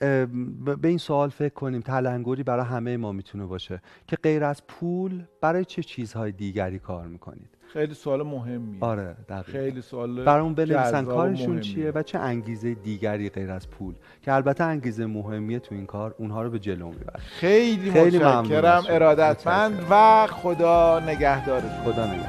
به 0.81 0.87
این 0.87 0.97
سوال 0.97 1.29
فکر 1.29 1.53
کنیم. 1.53 1.81
تلنگری 1.81 2.43
برای 2.43 2.65
همه 2.65 2.97
ما 2.97 3.11
می‌تونه 3.11 3.45
باشه. 3.45 3.81
که 4.07 4.15
غیر 4.15 4.43
از 4.43 4.67
پول 4.67 5.23
برای 5.41 5.65
چه 5.65 5.81
چیزهای 6.15 6.31
دیگری 6.31 6.79
کار 6.79 7.07
می‌کنید. 7.07 7.49
خیلی 7.73 7.93
سوال 7.93 8.23
مهمیه. 8.23 8.77
آره 8.79 9.15
دقیقا. 9.29 9.51
خیلی 9.51 9.81
سوال 9.81 10.23
برامون 10.23 10.53
بنویسن 10.53 11.05
کارشون 11.05 11.59
چیه 11.59 11.91
و 11.95 12.03
چه 12.03 12.19
انگیزه 12.19 12.73
دیگری 12.73 13.29
غیر 13.29 13.51
از 13.51 13.69
پول؟ 13.69 13.95
که 14.21 14.33
البته 14.33 14.63
انگیزه 14.63 15.05
مهمیه 15.05 15.59
تو 15.59 15.75
این 15.75 15.85
کار 15.85 16.15
اونها 16.17 16.41
رو 16.41 16.49
به 16.49 16.59
جلو 16.59 16.87
می‌بره. 16.87 17.19
خیلی, 17.19 17.91
خیلی 17.91 18.19
متشکرم 18.19 18.83
ارادتمند 18.89 19.87
و 19.89 20.27
خدا 20.27 20.99
نگهدارتون. 20.99 21.69
خدا 21.69 22.05
نگهدار. 22.05 22.23